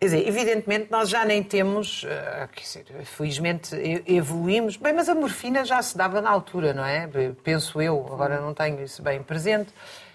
Quer 0.00 0.06
dizer, 0.06 0.28
evidentemente 0.28 0.90
nós 0.90 1.10
já 1.10 1.26
nem 1.26 1.42
temos, 1.42 2.06
eh, 2.08 2.48
quer 2.54 2.62
dizer, 2.62 2.86
felizmente 3.04 3.76
evoluímos, 4.06 4.78
bem, 4.78 4.94
mas 4.94 5.10
a 5.10 5.14
morfina 5.14 5.62
já 5.62 5.82
se 5.82 5.94
dava 5.94 6.22
na 6.22 6.30
altura, 6.30 6.72
não 6.72 6.82
é? 6.82 7.06
Penso 7.44 7.82
eu, 7.82 8.08
agora 8.10 8.40
não 8.40 8.54
tenho 8.54 8.82
isso 8.82 9.02
bem 9.02 9.22
presente, 9.22 9.74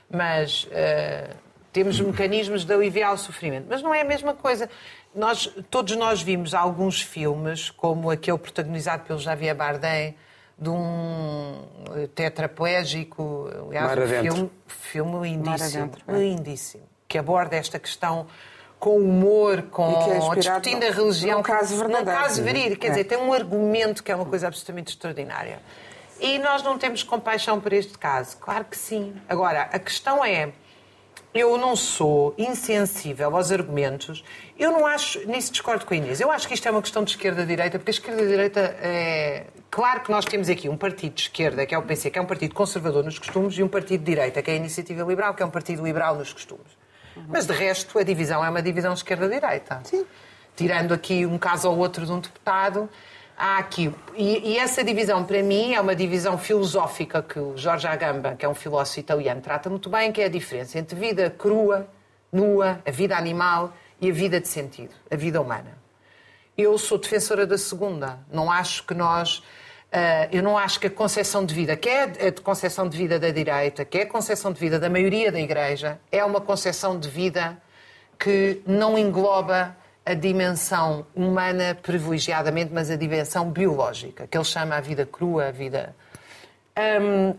mas 0.09 0.63
uh, 0.63 1.35
temos 1.71 1.99
mecanismos 1.99 2.65
de 2.65 2.73
aliviar 2.73 3.13
o 3.13 3.17
sofrimento. 3.17 3.67
Mas 3.69 3.83
não 3.83 3.93
é 3.93 4.01
a 4.01 4.03
mesma 4.03 4.33
coisa. 4.33 4.67
Nós, 5.13 5.53
todos 5.69 5.95
nós 5.95 6.19
vimos 6.19 6.55
alguns 6.55 6.99
filmes, 6.99 7.69
como 7.69 8.09
aquele 8.09 8.39
protagonizado 8.39 9.03
pelo 9.03 9.19
Javier 9.19 9.53
Bardem, 9.55 10.15
de 10.57 10.69
um 10.69 11.61
tetraplégico, 12.15 13.51
aliás, 13.67 13.99
um 13.99 14.07
filme, 14.07 14.51
filme 14.65 15.29
lindíssimo, 15.29 15.91
é. 16.07 16.11
lindíssimo, 16.11 16.83
que 17.07 17.19
aborda 17.19 17.55
esta 17.55 17.77
questão 17.77 18.25
com 18.79 18.97
humor, 18.97 19.63
com 19.63 20.11
é 20.11 20.35
discutindo 20.35 20.83
a 20.83 20.91
religião. 20.91 21.37
Num 21.37 21.43
caso 21.43 21.77
verdadeiro. 21.77 22.11
Num 22.11 22.17
caso 22.17 22.43
verídico. 22.43 22.81
Quer 22.81 22.87
é. 22.87 22.89
dizer, 22.91 23.03
tem 23.05 23.17
um 23.17 23.33
argumento 23.33 24.03
que 24.03 24.11
é 24.11 24.15
uma 24.15 24.25
coisa 24.25 24.47
absolutamente 24.47 24.91
extraordinária. 24.91 25.59
E 26.19 26.37
nós 26.39 26.63
não 26.63 26.77
temos 26.77 27.03
compaixão 27.03 27.59
por 27.59 27.73
este 27.73 27.97
caso? 27.97 28.37
Claro 28.37 28.65
que 28.65 28.77
sim. 28.77 29.13
Agora, 29.27 29.63
a 29.63 29.79
questão 29.79 30.23
é, 30.23 30.51
eu 31.33 31.57
não 31.57 31.75
sou 31.75 32.33
insensível 32.37 33.35
aos 33.35 33.51
argumentos. 33.51 34.23
Eu 34.57 34.71
não 34.71 34.85
acho, 34.85 35.27
nisso 35.27 35.51
discordo 35.51 35.85
com 35.85 35.93
a 35.93 35.97
Inês, 35.97 36.21
eu 36.21 36.31
acho 36.31 36.47
que 36.47 36.53
isto 36.53 36.65
é 36.65 36.71
uma 36.71 36.81
questão 36.81 37.03
de 37.03 37.11
esquerda-direita, 37.11 37.77
porque 37.77 37.91
a 37.91 37.93
esquerda-direita 37.93 38.59
é. 38.81 39.47
Claro 39.69 39.99
que 39.99 40.11
nós 40.11 40.23
temos 40.23 40.47
aqui 40.47 40.69
um 40.69 40.77
partido 40.77 41.15
de 41.15 41.23
esquerda, 41.23 41.65
que 41.65 41.75
é 41.75 41.77
o 41.77 41.83
PC, 41.83 42.09
que 42.09 42.17
é 42.17 42.21
um 42.21 42.25
partido 42.25 42.55
conservador 42.55 43.03
nos 43.03 43.19
costumes, 43.19 43.57
e 43.57 43.63
um 43.63 43.67
partido 43.67 43.99
de 43.99 44.05
direita, 44.05 44.41
que 44.41 44.49
é 44.49 44.53
a 44.53 44.57
Iniciativa 44.57 45.03
Liberal, 45.03 45.33
que 45.33 45.43
é 45.43 45.45
um 45.45 45.49
partido 45.49 45.83
liberal 45.83 46.15
nos 46.15 46.31
costumes. 46.31 46.84
Mas 47.27 47.45
de 47.45 47.53
resto, 47.53 47.97
a 47.97 48.03
divisão 48.03 48.43
é 48.43 48.49
uma 48.49 48.61
divisão 48.61 48.93
esquerda-direita. 48.93 49.81
Sim. 49.83 50.05
Tirando 50.55 50.93
aqui 50.93 51.25
um 51.25 51.37
caso 51.37 51.69
ou 51.69 51.77
outro 51.77 52.05
de 52.05 52.11
um 52.11 52.19
deputado, 52.19 52.89
há 53.37 53.57
aqui. 53.57 53.93
E, 54.15 54.53
e, 54.53 54.57
essa 54.57 54.83
divisão, 54.83 55.23
para 55.23 55.41
mim, 55.43 55.73
é 55.73 55.81
uma 55.81 55.95
divisão 55.95 56.37
filosófica 56.37 57.21
que 57.21 57.39
o 57.39 57.57
Jorge 57.57 57.87
Agamba, 57.87 58.35
que 58.35 58.45
é 58.45 58.49
um 58.49 58.55
filósofo 58.55 58.99
italiano, 58.99 59.41
trata 59.41 59.69
muito 59.69 59.89
bem, 59.89 60.11
que 60.11 60.21
é 60.21 60.25
a 60.25 60.29
diferença 60.29 60.79
entre 60.79 60.97
vida 60.97 61.29
crua, 61.29 61.87
nua, 62.31 62.81
a 62.85 62.91
vida 62.91 63.17
animal 63.17 63.73
e 63.99 64.09
a 64.09 64.13
vida 64.13 64.39
de 64.39 64.47
sentido, 64.47 64.93
a 65.09 65.15
vida 65.15 65.41
humana. 65.41 65.77
Eu 66.57 66.77
sou 66.77 66.97
defensora 66.97 67.45
da 67.45 67.57
segunda. 67.57 68.19
Não 68.31 68.49
acho 68.49 68.85
que 68.85 68.93
nós. 68.93 69.43
Uh, 69.95 70.27
eu 70.29 70.43
não 70.43 70.57
acho 70.57 70.77
que 70.77 70.87
a 70.87 70.89
concepção 70.89 71.45
de 71.45 71.55
vida, 71.55 71.77
que 71.77 71.87
é 71.87 72.03
a 72.03 72.31
concepção 72.41 72.89
de 72.89 72.97
vida 72.97 73.17
da 73.17 73.29
direita, 73.29 73.85
que 73.85 73.99
é 73.99 74.01
a 74.01 74.05
concepção 74.05 74.51
de 74.51 74.59
vida 74.59 74.77
da 74.77 74.89
maioria 74.89 75.31
da 75.31 75.39
Igreja, 75.39 75.97
é 76.11 76.25
uma 76.25 76.41
concepção 76.41 76.99
de 76.99 77.07
vida 77.07 77.57
que 78.19 78.61
não 78.67 78.97
engloba 78.97 79.73
a 80.05 80.13
dimensão 80.13 81.05
humana 81.15 81.77
privilegiadamente, 81.81 82.73
mas 82.73 82.91
a 82.91 82.97
dimensão 82.97 83.49
biológica, 83.49 84.27
que 84.27 84.37
ele 84.37 84.43
chama 84.43 84.75
a 84.75 84.81
vida 84.81 85.05
crua, 85.05 85.47
a 85.47 85.51
vida. 85.51 85.95
Um, 86.77 87.33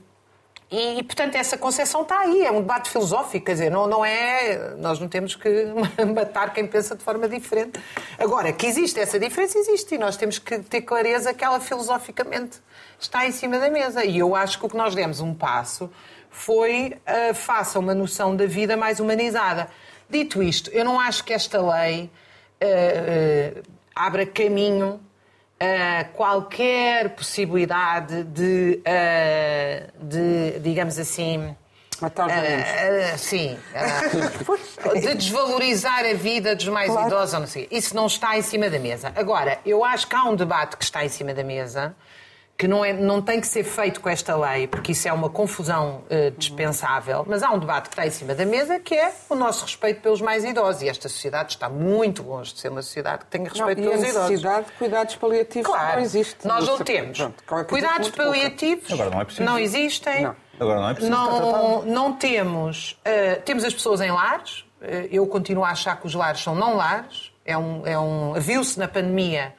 e, 0.68 1.00
portanto, 1.04 1.36
essa 1.36 1.56
concepção 1.56 2.02
está 2.02 2.20
aí, 2.20 2.44
é 2.44 2.50
um 2.50 2.60
debate 2.60 2.90
filosófico, 2.90 3.46
quer 3.46 3.52
dizer, 3.52 3.70
não, 3.70 3.86
não 3.86 4.04
é. 4.04 4.74
Nós 4.76 4.98
não 4.98 5.06
temos 5.06 5.36
que 5.36 5.48
matar 6.12 6.52
quem 6.52 6.66
pensa 6.66 6.96
de 6.96 7.04
forma 7.04 7.28
diferente. 7.28 7.78
Agora, 8.18 8.52
que 8.52 8.66
existe 8.66 8.98
essa 8.98 9.18
diferença, 9.18 9.56
existe, 9.58 9.94
e 9.94 9.98
nós 9.98 10.16
temos 10.16 10.40
que 10.40 10.58
ter 10.58 10.82
clareza 10.82 11.32
que 11.32 11.44
ela 11.44 11.60
filosoficamente 11.60 12.58
está 12.98 13.24
em 13.26 13.30
cima 13.30 13.60
da 13.60 13.70
mesa. 13.70 14.04
E 14.04 14.18
eu 14.18 14.34
acho 14.34 14.58
que 14.58 14.66
o 14.66 14.68
que 14.68 14.76
nós 14.76 14.92
demos 14.92 15.20
um 15.20 15.32
passo 15.32 15.88
foi 16.30 16.96
uh, 17.06 17.32
faça 17.32 17.78
uma 17.78 17.94
noção 17.94 18.34
da 18.34 18.46
vida 18.46 18.76
mais 18.76 18.98
humanizada. 18.98 19.68
Dito 20.10 20.42
isto, 20.42 20.68
eu 20.70 20.84
não 20.84 20.98
acho 20.98 21.22
que 21.22 21.32
esta 21.32 21.60
lei 21.62 22.10
uh, 22.60 23.58
uh, 23.58 23.62
abra 23.94 24.26
caminho 24.26 25.00
a 25.58 26.04
qualquer 26.04 27.10
possibilidade 27.10 28.24
de, 28.24 28.82
uh, 28.82 30.04
de 30.06 30.58
digamos 30.60 30.98
assim. 30.98 31.54
Matar 32.00 32.28
uh, 32.28 33.18
Sim. 33.18 33.56
de 35.00 35.14
desvalorizar 35.14 36.04
a 36.04 36.12
vida 36.12 36.54
dos 36.54 36.68
mais 36.68 36.90
claro. 36.90 37.06
idosos, 37.06 37.40
não 37.40 37.46
sei. 37.46 37.66
Isso 37.70 37.96
não 37.96 38.06
está 38.06 38.36
em 38.36 38.42
cima 38.42 38.68
da 38.68 38.78
mesa. 38.78 39.12
Agora, 39.16 39.58
eu 39.64 39.82
acho 39.82 40.06
que 40.06 40.14
há 40.14 40.24
um 40.24 40.36
debate 40.36 40.76
que 40.76 40.84
está 40.84 41.04
em 41.06 41.08
cima 41.08 41.32
da 41.32 41.42
mesa 41.42 41.96
que 42.56 42.66
não, 42.66 42.84
é, 42.84 42.92
não 42.92 43.20
tem 43.20 43.40
que 43.40 43.46
ser 43.46 43.64
feito 43.64 44.00
com 44.00 44.08
esta 44.08 44.34
lei, 44.34 44.66
porque 44.66 44.92
isso 44.92 45.06
é 45.06 45.12
uma 45.12 45.28
confusão 45.28 46.04
uh, 46.04 46.30
dispensável, 46.38 47.24
mas 47.28 47.42
há 47.42 47.50
um 47.50 47.58
debate 47.58 47.90
que 47.90 47.94
está 47.94 48.06
em 48.06 48.10
cima 48.10 48.34
da 48.34 48.46
mesa 48.46 48.78
que 48.80 48.94
é 48.94 49.12
o 49.28 49.34
nosso 49.34 49.64
respeito 49.64 50.00
pelos 50.00 50.22
mais 50.22 50.42
idosos. 50.42 50.82
E 50.82 50.88
esta 50.88 51.08
sociedade 51.08 51.52
está 51.52 51.68
muito 51.68 52.22
longe 52.22 52.54
de 52.54 52.60
ser 52.60 52.70
uma 52.70 52.80
sociedade 52.80 53.24
que 53.24 53.30
tenha 53.30 53.48
respeito 53.48 53.80
não, 53.80 53.90
pelos 53.90 54.02
idosos. 54.02 54.16
a 54.16 54.22
necessidade 54.22 54.56
idosos. 54.56 54.72
de 54.72 54.78
cuidados 54.78 55.16
paliativos 55.16 55.66
claro, 55.66 55.96
não 55.96 56.02
existe. 56.02 56.46
Nós 56.46 56.66
não 56.66 56.78
temos. 56.78 57.18
Pronto, 57.18 57.44
é 57.60 57.64
cuidados 57.64 58.10
paliativos 58.10 58.92
Agora 58.92 59.10
não, 59.10 59.20
é 59.20 59.24
preciso. 59.24 59.44
não 59.44 59.58
existem. 59.58 60.22
Não. 60.22 60.36
Agora 60.58 60.80
não 60.80 60.88
é 60.88 60.94
preciso. 60.94 61.12
Não, 61.12 61.82
não 61.82 62.12
temos. 62.14 62.92
Uh, 62.92 63.42
temos 63.42 63.64
as 63.64 63.74
pessoas 63.74 64.00
em 64.00 64.10
lares. 64.10 64.60
Uh, 64.80 65.08
eu 65.10 65.26
continuo 65.26 65.62
a 65.62 65.70
achar 65.70 66.00
que 66.00 66.06
os 66.06 66.14
lares 66.14 66.40
são 66.40 66.54
não 66.54 66.76
lares. 66.76 67.32
É 67.44 67.56
um, 67.56 67.86
é 67.86 67.98
um, 67.98 68.32
Viu-se 68.34 68.78
na 68.78 68.88
pandemia 68.88 69.54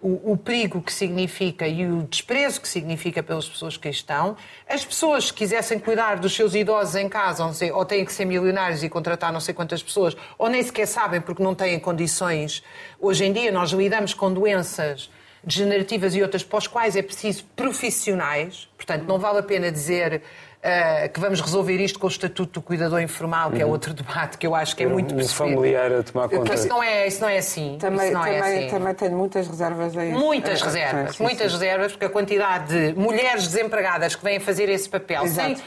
o, 0.00 0.32
o, 0.32 0.36
perigo 0.36 0.82
que 0.82 0.92
significa 0.92 1.66
e 1.66 1.86
o 1.86 2.02
desprezo 2.02 2.60
que 2.60 2.68
significa 2.68 3.22
pelas 3.22 3.48
pessoas 3.48 3.76
que 3.76 3.88
estão. 3.88 4.36
As 4.68 4.84
pessoas 4.84 5.30
que 5.30 5.38
quisessem 5.38 5.78
cuidar 5.78 6.18
dos 6.18 6.34
seus 6.34 6.54
idosos 6.54 6.96
em 6.96 7.08
casa, 7.08 7.44
ou, 7.44 7.52
sei, 7.52 7.72
ou 7.72 7.84
têm 7.84 8.04
que 8.04 8.12
ser 8.12 8.24
milionários 8.24 8.82
e 8.82 8.88
contratar 8.88 9.32
não 9.32 9.40
sei 9.40 9.54
quantas 9.54 9.82
pessoas, 9.82 10.16
ou 10.38 10.48
nem 10.48 10.62
sequer 10.62 10.86
sabem 10.86 11.20
porque 11.20 11.42
não 11.42 11.54
têm 11.54 11.78
condições. 11.80 12.62
Hoje 13.00 13.24
em 13.24 13.32
dia 13.32 13.50
nós 13.50 13.70
lidamos 13.70 14.12
com 14.12 14.32
doenças 14.32 15.10
degenerativas 15.42 16.14
e 16.14 16.22
outras 16.22 16.42
para 16.42 16.58
as 16.58 16.66
quais 16.66 16.96
é 16.96 17.02
preciso 17.02 17.44
profissionais, 17.54 18.68
portanto 18.76 19.04
não 19.04 19.18
vale 19.18 19.38
a 19.38 19.42
pena 19.42 19.70
dizer 19.70 20.22
uh, 20.58 21.08
que 21.12 21.20
vamos 21.20 21.40
resolver 21.40 21.76
isto 21.80 21.98
com 21.98 22.06
o 22.06 22.10
Estatuto 22.10 22.60
do 22.60 22.62
Cuidador 22.62 23.00
Informal, 23.00 23.50
que 23.50 23.60
é 23.60 23.64
uhum. 23.64 23.72
outro 23.72 23.94
debate 23.94 24.38
que 24.38 24.46
eu 24.46 24.54
acho 24.54 24.74
que 24.74 24.82
é 24.82 24.86
muito 24.86 25.14
um 25.14 25.28
familiar 25.28 25.92
a 25.92 26.02
tomar 26.02 26.28
conta. 26.28 26.54
Isso 26.54 26.68
não 26.68 26.82
é, 26.82 27.06
isso 27.06 27.20
não 27.20 27.28
é 27.28 27.38
assim. 27.38 27.76
Também, 27.78 28.10
não 28.10 28.24
é 28.24 28.40
também, 28.40 28.58
assim. 28.58 28.70
também 28.70 28.94
tenho 28.94 29.16
muitas 29.16 29.48
reservas 29.48 29.96
a 29.96 30.04
isso. 30.04 30.18
Muitas 30.18 30.60
é, 30.60 30.64
reservas, 30.64 31.10
sim, 31.10 31.16
sim, 31.16 31.22
muitas 31.22 31.52
sim. 31.52 31.58
reservas, 31.58 31.92
porque 31.92 32.04
a 32.04 32.10
quantidade 32.10 32.92
de 32.92 32.98
mulheres 32.98 33.46
desempregadas 33.46 34.14
que 34.14 34.24
vêm 34.24 34.40
fazer 34.40 34.68
esse 34.68 34.88
papel 34.88 35.24
Exato. 35.24 35.56
sem 35.56 35.64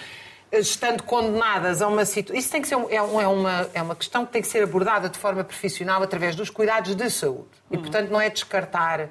estando 0.51 1.03
condenadas 1.03 1.81
a 1.81 1.88
uma 1.88 2.05
situação. 2.05 2.39
Isso 2.39 2.51
tem 2.51 2.62
que 2.62 2.67
ser 2.67 2.75
é, 2.75 2.96
é, 2.96 3.01
uma, 3.01 3.69
é 3.74 3.81
uma 3.81 3.96
questão 3.96 4.25
que 4.25 4.31
tem 4.31 4.41
que 4.41 4.48
ser 4.48 4.63
abordada 4.63 5.08
de 5.08 5.17
forma 5.17 5.43
profissional 5.43 6.01
através 6.01 6.36
dos 6.36 6.50
cuidados 6.50 6.96
de 6.96 7.10
saúde. 7.10 7.50
E, 7.69 7.75
uhum. 7.75 7.81
portanto, 7.84 8.10
não 8.10 8.19
é 8.19 8.29
descartar. 8.29 9.10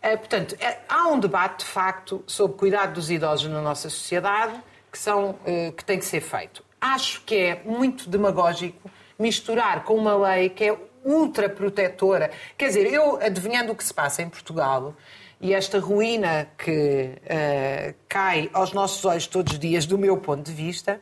É, 0.00 0.16
portanto, 0.16 0.56
é, 0.60 0.78
há 0.88 1.08
um 1.08 1.18
debate, 1.18 1.64
de 1.64 1.70
facto, 1.70 2.22
sobre 2.26 2.56
cuidado 2.56 2.92
dos 2.92 3.10
idosos 3.10 3.50
na 3.50 3.60
nossa 3.60 3.88
sociedade 3.88 4.54
que, 4.90 4.98
são, 4.98 5.36
eh, 5.44 5.72
que 5.76 5.84
tem 5.84 5.98
que 5.98 6.04
ser 6.04 6.20
feito. 6.20 6.64
Acho 6.80 7.22
que 7.22 7.34
é 7.34 7.62
muito 7.64 8.08
demagógico 8.08 8.90
misturar 9.18 9.84
com 9.84 9.94
uma 9.94 10.16
lei 10.16 10.48
que 10.48 10.64
é 10.64 10.76
ultra 11.04 11.48
protetora. 11.48 12.30
Quer 12.56 12.68
dizer, 12.68 12.92
eu, 12.92 13.16
adivinhando 13.20 13.72
o 13.72 13.74
que 13.74 13.84
se 13.84 13.92
passa 13.92 14.22
em 14.22 14.28
Portugal 14.28 14.94
e 15.40 15.54
esta 15.54 15.78
ruína 15.78 16.48
que 16.58 17.12
uh, 17.22 17.94
cai 18.08 18.50
aos 18.52 18.72
nossos 18.72 19.04
olhos 19.04 19.26
todos 19.26 19.54
os 19.54 19.58
dias, 19.58 19.86
do 19.86 19.96
meu 19.96 20.16
ponto 20.18 20.42
de 20.42 20.52
vista, 20.52 21.00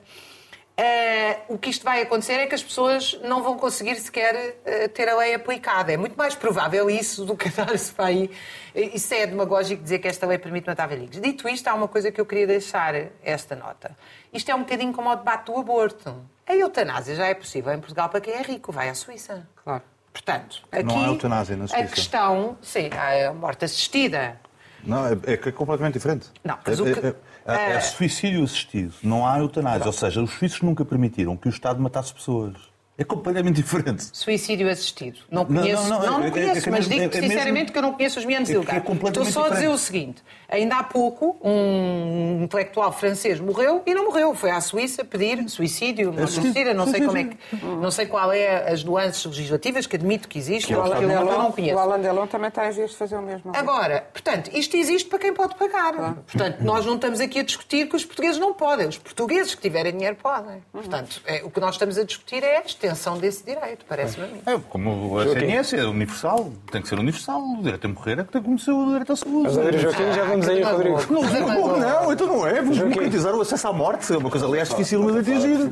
Uh, 0.78 1.54
o 1.54 1.58
que 1.58 1.70
isto 1.70 1.82
vai 1.82 2.02
acontecer 2.02 2.34
é 2.34 2.46
que 2.46 2.54
as 2.54 2.62
pessoas 2.62 3.18
não 3.24 3.42
vão 3.42 3.56
conseguir 3.56 3.96
sequer 3.96 4.34
uh, 4.34 4.88
ter 4.90 5.08
a 5.08 5.16
lei 5.16 5.34
aplicada. 5.34 5.90
É 5.90 5.96
muito 5.96 6.16
mais 6.16 6.34
provável 6.34 6.90
isso 6.90 7.24
do 7.24 7.34
que 7.34 7.48
dar-se 7.56 7.92
para 7.92 8.06
aí. 8.06 8.30
Isso 8.74 9.14
é 9.14 9.26
demagógico 9.26 9.82
dizer 9.82 10.00
que 10.00 10.08
esta 10.08 10.26
lei 10.26 10.36
permite 10.36 10.66
matar 10.66 10.86
velhinhos. 10.86 11.18
Dito 11.18 11.48
isto, 11.48 11.66
há 11.68 11.74
uma 11.74 11.88
coisa 11.88 12.12
que 12.12 12.20
eu 12.20 12.26
queria 12.26 12.46
deixar 12.46 12.94
esta 13.22 13.56
nota. 13.56 13.96
Isto 14.30 14.50
é 14.50 14.54
um 14.54 14.60
bocadinho 14.60 14.92
como 14.92 15.08
o 15.08 15.16
debate 15.16 15.46
do 15.46 15.58
aborto. 15.58 16.14
A 16.46 16.54
eutanásia 16.54 17.14
já 17.14 17.26
é 17.26 17.32
possível 17.32 17.72
em 17.72 17.78
Portugal 17.78 18.10
para 18.10 18.20
quem 18.20 18.34
é 18.34 18.42
rico, 18.42 18.70
vai 18.70 18.90
à 18.90 18.94
Suíça. 18.94 19.48
Claro. 19.64 19.82
Portanto, 20.12 20.62
aqui. 20.70 20.84
Não 20.84 21.04
há 21.04 21.06
eutanásia 21.08 21.56
na 21.56 21.66
Suíça. 21.68 21.84
A 21.84 21.88
questão, 21.88 22.58
sim, 22.60 22.90
há 22.92 23.30
a 23.30 23.32
morte 23.32 23.64
assistida. 23.64 24.38
Não, 24.84 25.06
é, 25.06 25.12
é, 25.24 25.36
completamente 25.52 25.94
diferente. 25.94 26.28
Não, 26.44 26.58
mas 26.64 26.78
é, 26.78 26.82
o 26.82 26.84
que... 26.84 27.06
É, 27.06 27.14
é, 27.46 27.72
é 27.72 27.80
suicídio 27.80 28.42
assistido, 28.42 28.94
não 29.02 29.26
há 29.26 29.38
eutanásia. 29.38 29.86
Ou 29.86 29.92
seja, 29.92 30.22
os 30.22 30.30
suíços 30.32 30.62
nunca 30.62 30.84
permitiram 30.84 31.36
que 31.36 31.48
o 31.48 31.50
Estado 31.50 31.80
matasse 31.80 32.12
pessoas. 32.12 32.54
É 32.98 33.04
completamente 33.04 33.56
diferente. 33.56 34.08
Suicídio 34.10 34.70
assistido. 34.70 35.18
Não 35.30 35.44
conheço, 35.44 35.82
não, 35.82 36.00
não, 36.00 36.12
não, 36.12 36.20
não 36.20 36.30
conheço, 36.30 36.66
é, 36.66 36.68
é, 36.68 36.72
mas 36.72 36.88
digo 36.88 37.02
é, 37.02 37.10
sinceramente 37.10 37.52
mesmo, 37.52 37.72
que 37.72 37.78
eu 37.78 37.82
não 37.82 37.92
conheço 37.92 38.18
os 38.18 38.24
meandros 38.24 38.48
é, 38.48 38.54
é 38.54 39.08
Estou 39.08 39.24
só 39.26 39.46
a 39.46 39.50
dizer 39.50 39.68
o 39.68 39.76
seguinte: 39.76 40.22
ainda 40.48 40.76
há 40.76 40.82
pouco 40.82 41.36
um 41.42 42.42
intelectual 42.42 42.90
francês 42.92 43.38
morreu 43.38 43.82
e 43.84 43.94
não 43.94 44.04
morreu. 44.04 44.34
Foi 44.34 44.50
à 44.50 44.60
Suíça 44.62 45.04
pedir 45.04 45.46
suicídio, 45.50 46.10
não 46.10 46.26
suicida, 46.26 46.72
não 46.72 46.86
sei 46.86 47.02
como 47.02 47.18
é 47.18 47.24
que. 47.24 47.36
Não 47.62 47.90
sei 47.90 48.06
qual 48.06 48.32
é 48.32 48.72
as 48.72 48.82
nuances 48.82 49.24
legislativas 49.26 49.86
que 49.86 49.96
admito 49.96 50.26
que 50.26 50.38
existem, 50.38 50.74
que 50.74 51.06
Delon, 51.06 51.24
não 51.24 51.52
conheço. 51.52 51.76
O 51.76 51.78
Alain 51.78 52.00
Delon 52.00 52.26
também 52.26 52.48
está 52.48 52.70
de 52.70 52.88
fazer 52.88 53.16
o 53.16 53.22
mesmo. 53.22 53.52
Agora, 53.54 54.06
portanto, 54.10 54.50
isto 54.54 54.74
existe 54.74 55.08
para 55.08 55.18
quem 55.18 55.34
pode 55.34 55.54
pagar. 55.56 55.92
Claro. 55.92 56.24
Portanto, 56.26 56.60
nós 56.62 56.86
não 56.86 56.94
estamos 56.94 57.20
aqui 57.20 57.40
a 57.40 57.42
discutir 57.42 57.88
que 57.88 57.96
os 57.96 58.06
portugueses 58.06 58.38
não 58.38 58.54
podem. 58.54 58.88
Os 58.88 58.96
portugueses 58.96 59.54
que 59.54 59.60
tiverem 59.60 59.92
dinheiro 59.92 60.16
podem. 60.16 60.62
Portanto, 60.72 61.20
é, 61.26 61.42
o 61.44 61.50
que 61.50 61.60
nós 61.60 61.74
estamos 61.74 61.98
a 61.98 62.04
discutir 62.04 62.42
é 62.42 62.58
a 62.58 62.62
extensão 62.86 63.18
desse 63.18 63.44
direito 63.44 63.84
parece-me 63.88 64.24
a 64.24 64.28
mim. 64.28 64.40
É, 64.46 64.58
como 64.68 65.18
a 65.18 65.28
ciência 65.28 65.76
é 65.78 65.84
universal, 65.84 66.50
tem 66.70 66.80
que 66.80 66.88
ser 66.88 66.98
universal. 66.98 67.40
O 67.40 67.62
direito 67.62 67.86
a 67.86 67.88
morrer 67.88 68.20
é 68.20 68.24
que 68.24 68.32
tem 68.32 68.42
como 68.42 68.58
ser 68.58 68.70
o 68.70 68.86
direito 68.86 69.12
à 69.12 69.16
saúde. 69.16 69.56
Mas, 69.56 69.80
Joaquim, 69.80 70.12
já 70.12 70.24
vamos 70.24 70.48
aí, 70.48 70.62
Rodrigo. 70.62 71.00
Não, 71.10 71.22
não, 71.22 71.78
não, 71.78 72.12
então 72.12 72.26
não 72.26 72.46
é. 72.46 72.54
Vamos 72.54 72.78
democratizar 72.78 73.34
o 73.34 73.40
acesso 73.40 73.68
à 73.68 73.72
morte. 73.72 74.12
É 74.12 74.16
uma 74.16 74.30
coisa, 74.30 74.46
aliás, 74.46 74.68
difícil 74.68 75.10
de 75.10 75.18
atingir. 75.18 75.70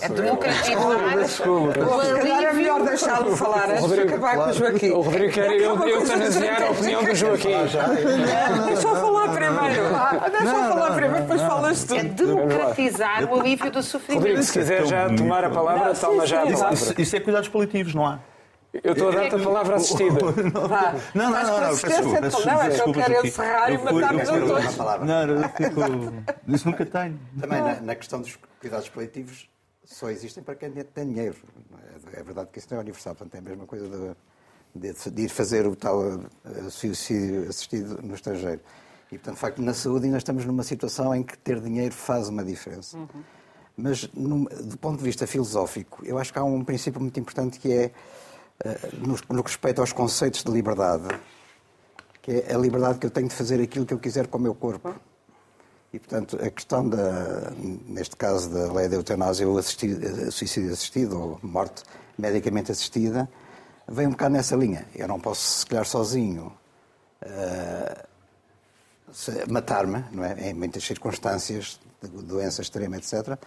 É 0.00 0.08
democratizar. 0.08 1.28
Se 1.28 1.42
calhar 1.42 2.44
é 2.44 2.52
melhor 2.52 2.82
deixá-lo 2.84 3.36
falar 3.36 3.70
antes 3.70 3.90
de 3.90 4.00
acabar 4.00 4.36
com 4.36 4.50
o 4.50 4.52
Joaquim. 4.52 4.90
O 4.90 5.00
Rodrigo 5.00 5.32
quer 5.32 5.50
eutanasiar 5.52 6.62
a 6.62 6.70
opinião 6.70 7.04
do 7.04 7.14
Joaquim. 7.14 7.48
Deixa 8.66 8.88
eu 8.88 8.96
falar 8.96 9.28
primeiro. 9.28 9.82
Deixa 10.30 10.56
eu 10.56 10.68
falar 10.68 10.94
primeiro, 10.94 11.22
depois 11.22 11.40
falas 11.42 11.84
tu. 11.84 11.94
É 11.94 12.04
democratizar 12.04 13.24
o 13.24 13.40
alívio 13.40 13.70
do 13.70 13.82
sofrimento. 13.82 14.22
Rodrigo, 14.22 14.42
se 14.42 14.52
quiser 14.52 14.86
já 14.86 15.08
tomar 15.08 15.44
a 15.44 15.50
palavra, 15.50 15.94
toma 16.00 16.26
já 16.26 16.42
a 16.42 16.46
palavra. 16.46 16.74
Isso, 16.74 17.00
isso 17.00 17.16
é 17.16 17.20
cuidados 17.20 17.48
paliativos, 17.48 17.94
não 17.94 18.06
há? 18.06 18.20
Eu 18.84 18.92
estou 18.92 19.08
a 19.08 19.12
dar-te 19.12 19.34
a 19.36 19.38
palavra 19.38 19.76
assistida. 19.76 20.18
Vá. 20.68 20.94
Não, 21.14 21.30
não, 21.30 21.42
não, 21.42 21.60
não, 21.60 21.68
consistência 21.70 22.20
peço 22.20 22.36
desculpa, 22.36 22.50
Não, 22.52 22.62
é 22.62 22.70
que 22.70 22.80
eu 22.80 22.92
quero 22.92 23.26
encerrar 23.26 23.70
e 23.70 23.78
matar-nos 23.78 24.28
eu 24.28 24.34
a 24.34 24.38
todos. 24.46 24.64
Uma 24.64 24.72
palavra. 24.72 25.06
Não, 25.06 25.34
eu 25.34 25.48
fico... 25.56 25.80
Isso 26.48 26.68
nunca 26.70 26.84
tenho. 26.86 27.20
Também 27.40 27.62
na, 27.62 27.80
na 27.80 27.94
questão 27.94 28.20
dos 28.20 28.38
cuidados 28.60 28.88
paliativos 28.90 29.48
só 29.84 30.10
existem 30.10 30.42
para 30.42 30.54
quem 30.56 30.70
tem 30.70 31.06
dinheiro. 31.06 31.36
É, 32.12 32.20
é 32.20 32.22
verdade 32.22 32.50
que 32.52 32.58
isso 32.58 32.68
não 32.70 32.78
é 32.78 32.80
universal, 32.82 33.14
portanto 33.14 33.34
é 33.34 33.38
a 33.38 33.42
mesma 33.48 33.64
coisa 33.66 33.88
de, 34.74 34.92
de- 34.92 35.10
de 35.10 35.22
ir 35.22 35.28
fazer 35.30 35.66
o 35.66 35.74
tal 35.74 36.02
eh, 36.04 36.18
suicídio 36.68 37.48
assistido 37.48 38.02
no 38.02 38.14
estrangeiro. 38.14 38.60
E, 39.10 39.16
portanto, 39.16 39.34
de 39.36 39.40
facto, 39.40 39.62
na 39.62 39.72
saúde 39.72 40.04
ainda 40.06 40.18
estamos 40.18 40.44
numa 40.44 40.64
situação 40.64 41.14
em 41.14 41.22
que 41.22 41.38
ter 41.38 41.60
dinheiro 41.60 41.94
faz 41.94 42.28
uma 42.28 42.44
diferença. 42.44 42.98
Mas, 43.76 44.08
num- 44.14 44.44
do 44.44 44.78
ponto 44.78 44.98
de 44.98 45.04
vista 45.04 45.26
filosófico, 45.26 46.04
eu 46.04 46.18
acho 46.18 46.32
que 46.32 46.38
há 46.38 46.44
um 46.44 46.64
princípio 46.64 47.00
muito 47.00 47.18
importante 47.20 47.58
que 47.58 47.70
é, 47.72 47.90
eh, 48.64 48.78
no, 48.94 49.16
no 49.36 49.42
que 49.44 49.50
respeita 49.50 49.82
aos 49.82 49.92
conceitos 49.92 50.42
de 50.42 50.50
liberdade, 50.50 51.08
que 52.22 52.32
é 52.48 52.54
a 52.54 52.58
liberdade 52.58 52.98
que 52.98 53.06
eu 53.06 53.10
tenho 53.10 53.28
de 53.28 53.34
fazer 53.34 53.60
aquilo 53.60 53.84
que 53.84 53.92
eu 53.92 53.98
quiser 53.98 54.26
com 54.28 54.38
o 54.38 54.40
meu 54.40 54.54
corpo. 54.54 54.94
E, 55.92 55.98
portanto, 55.98 56.38
a 56.42 56.50
questão, 56.50 56.88
da, 56.88 57.50
neste 57.86 58.16
caso 58.16 58.50
da 58.50 58.72
lei 58.72 58.88
da 58.88 58.96
eutanásia 58.96 59.46
ou 59.48 59.58
eh, 59.58 59.62
suicídio 59.62 60.72
assistido 60.72 61.20
ou 61.20 61.38
morte 61.42 61.82
medicamente 62.18 62.72
assistida, 62.72 63.28
vem 63.86 64.06
um 64.06 64.10
bocado 64.10 64.32
nessa 64.34 64.56
linha. 64.56 64.86
Eu 64.94 65.06
não 65.06 65.20
posso, 65.20 65.60
se 65.60 65.66
calhar, 65.66 65.84
sozinho 65.84 66.50
se- 69.12 69.44
matar-me, 69.50 70.04
não 70.12 70.24
é? 70.24 70.50
em 70.50 70.54
muitas 70.54 70.82
circunstâncias, 70.84 71.78
doença 72.02 72.62
extrema, 72.62 72.96
etc. 72.96 73.38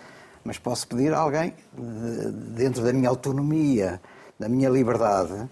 Mas 0.50 0.58
posso 0.58 0.88
pedir 0.88 1.14
a 1.14 1.20
alguém, 1.20 1.54
de- 1.78 2.32
dentro 2.56 2.84
da 2.84 2.92
minha 2.92 3.08
autonomia, 3.08 4.02
da 4.40 4.50
minha 4.50 4.68
liberdade, 4.68 5.48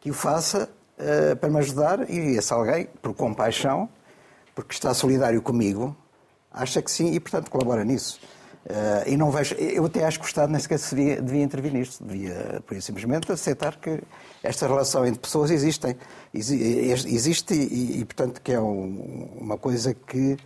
que 0.00 0.10
o 0.10 0.14
faça 0.14 0.66
eh, 0.98 1.34
para 1.34 1.50
me 1.50 1.58
ajudar. 1.58 2.08
E 2.08 2.36
esse 2.38 2.50
alguém, 2.50 2.88
por 3.02 3.12
compaixão, 3.12 3.86
porque 4.54 4.72
está 4.72 4.94
solidário 4.94 5.42
comigo, 5.42 5.94
acha 6.50 6.80
que 6.80 6.90
sim 6.90 7.12
e, 7.12 7.20
portanto, 7.20 7.50
colabora 7.50 7.84
nisso. 7.84 8.18
Eh, 8.66 9.04
e 9.08 9.16
não 9.18 9.30
vejo, 9.30 9.54
eu 9.56 9.84
até 9.84 10.06
acho 10.06 10.18
que 10.18 10.24
o 10.24 10.28
Estado 10.28 10.50
nem 10.50 10.58
sequer 10.58 10.78
se 10.78 10.94
devia, 10.94 11.20
devia 11.20 11.42
intervir 11.42 11.70
nisto, 11.74 12.02
devia, 12.02 12.62
por 12.66 12.74
isso, 12.74 12.86
simplesmente, 12.86 13.30
aceitar 13.30 13.76
que 13.76 14.00
esta 14.42 14.66
relação 14.66 15.04
entre 15.04 15.20
pessoas 15.20 15.50
existem, 15.50 15.94
exi- 16.32 16.90
existe 17.14 17.52
e, 17.52 18.00
e, 18.00 18.04
portanto, 18.06 18.40
que 18.40 18.52
é 18.52 18.60
um- 18.60 19.28
uma 19.38 19.58
coisa 19.58 19.92
que 19.92 20.38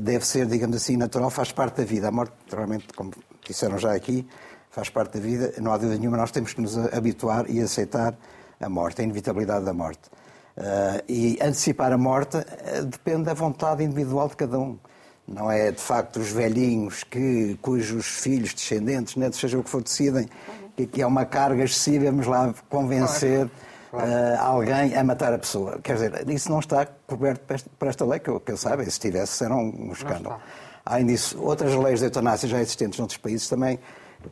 deve 0.00 0.26
ser, 0.26 0.46
digamos 0.46 0.76
assim, 0.76 0.96
natural, 0.96 1.30
faz 1.30 1.52
parte 1.52 1.76
da 1.76 1.84
vida. 1.84 2.08
A 2.08 2.10
morte, 2.10 2.32
naturalmente, 2.44 2.86
como 2.94 3.12
disseram 3.46 3.78
já 3.78 3.94
aqui, 3.94 4.26
faz 4.70 4.90
parte 4.90 5.14
da 5.14 5.20
vida, 5.20 5.54
não 5.60 5.72
há 5.72 5.76
dúvida 5.76 5.98
nenhuma, 5.98 6.16
nós 6.16 6.30
temos 6.30 6.52
que 6.52 6.60
nos 6.60 6.76
habituar 6.92 7.48
e 7.48 7.60
aceitar 7.60 8.14
a 8.60 8.68
morte, 8.68 9.00
a 9.00 9.04
inevitabilidade 9.04 9.64
da 9.64 9.72
morte. 9.72 10.10
Eh, 10.56 11.04
e 11.08 11.38
antecipar 11.40 11.92
a 11.92 11.98
morte 11.98 12.38
eh, 12.38 12.82
depende 12.82 13.24
da 13.24 13.34
vontade 13.34 13.84
individual 13.84 14.28
de 14.28 14.36
cada 14.36 14.58
um. 14.58 14.78
Não 15.28 15.50
é, 15.50 15.70
de 15.70 15.80
facto, 15.80 16.20
os 16.20 16.30
velhinhos 16.30 17.04
que, 17.04 17.58
cujos 17.60 18.06
filhos, 18.06 18.54
descendentes, 18.54 19.16
netos, 19.16 19.40
seja 19.40 19.58
o 19.58 19.64
que 19.64 19.68
for, 19.68 19.82
decidem 19.82 20.28
que, 20.76 20.86
que 20.86 21.02
é 21.02 21.06
uma 21.06 21.26
carga 21.26 21.64
excessiva, 21.64 22.06
vamos 22.06 22.26
lá 22.26 22.54
convencer 22.68 23.50
eh, 23.98 24.36
alguém 24.38 24.94
a 24.94 25.04
matar 25.04 25.32
a 25.32 25.38
pessoa. 25.38 25.78
Quer 25.82 25.94
dizer, 25.94 26.28
isso 26.28 26.50
não 26.50 26.60
está 26.60 26.86
coberto 27.06 27.40
por 27.46 27.54
esta, 27.54 27.70
por 27.78 27.88
esta 27.88 28.04
lei, 28.04 28.20
que 28.20 28.30
eu, 28.30 28.40
que 28.40 28.52
eu 28.52 28.56
saiba, 28.56 28.82
e 28.82 28.90
se 28.90 29.00
tivesse, 29.00 29.44
era 29.44 29.54
um, 29.54 29.90
escândalo. 29.92 30.40
Além 30.84 31.06
disso, 31.06 31.40
outras 31.42 31.74
leis 31.74 32.00
de 32.00 32.06
eutanásia 32.06 32.48
já 32.48 32.60
existentes 32.60 32.98
noutros 32.98 33.18
países 33.18 33.48
também 33.48 33.78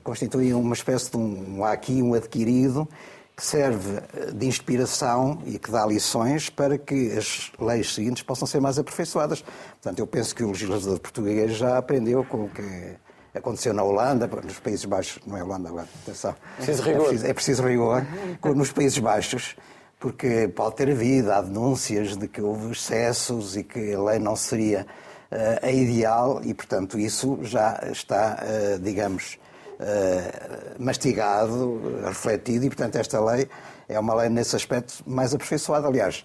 constituem 0.02 0.54
uma 0.54 0.74
espécie 0.74 1.10
de 1.10 1.16
um, 1.16 1.58
um 1.58 1.64
aqui, 1.64 2.02
um 2.02 2.14
adquirido, 2.14 2.88
que 3.36 3.44
serve 3.44 3.98
eh, 4.16 4.30
de 4.32 4.46
inspiração 4.46 5.42
e 5.44 5.58
que 5.58 5.70
dá 5.70 5.84
lições 5.84 6.48
para 6.48 6.78
que 6.78 7.12
as 7.12 7.50
leis 7.58 7.92
seguintes 7.94 8.22
possam 8.22 8.46
ser 8.46 8.60
mais 8.60 8.78
aperfeiçoadas. 8.78 9.42
Portanto, 9.42 9.98
eu 9.98 10.06
penso 10.06 10.34
que 10.34 10.44
o 10.44 10.48
legislador 10.48 10.98
português 11.00 11.56
já 11.56 11.76
aprendeu 11.76 12.24
com 12.24 12.44
o 12.44 12.48
que 12.48 12.96
aconteceu 13.34 13.74
na 13.74 13.82
Holanda, 13.82 14.26
nos 14.26 14.58
Países 14.60 14.84
Baixos, 14.84 15.20
não 15.26 15.36
é 15.36 15.42
Holanda 15.42 15.68
agora, 15.68 15.88
atenção. 16.02 16.34
Preciso 16.56 16.82
É 16.82 16.86
rigor. 16.86 17.02
preciso, 17.08 17.26
é 17.26 17.34
preciso 17.34 17.62
rigor, 17.62 18.06
nos 18.54 18.72
Países 18.72 18.98
Baixos, 18.98 19.56
porque 19.98 20.48
pode 20.48 20.76
ter 20.76 20.90
havido, 20.90 21.32
há 21.32 21.40
denúncias 21.40 22.16
de 22.16 22.28
que 22.28 22.40
houve 22.40 22.72
excessos 22.72 23.56
e 23.56 23.62
que 23.64 23.94
a 23.94 24.00
lei 24.00 24.18
não 24.18 24.36
seria 24.36 24.86
eh, 25.30 25.60
a 25.62 25.70
ideal 25.70 26.40
e, 26.44 26.52
portanto, 26.54 26.98
isso 26.98 27.38
já 27.42 27.80
está, 27.90 28.38
eh, 28.42 28.78
digamos, 28.80 29.38
eh, 29.80 30.74
mastigado, 30.78 31.80
refletido 32.04 32.66
e, 32.66 32.68
portanto, 32.68 32.96
esta 32.96 33.18
lei 33.18 33.48
é 33.88 33.98
uma 33.98 34.14
lei 34.14 34.28
nesse 34.28 34.54
aspecto 34.54 35.02
mais 35.06 35.34
aperfeiçoada. 35.34 35.88
Aliás, 35.88 36.24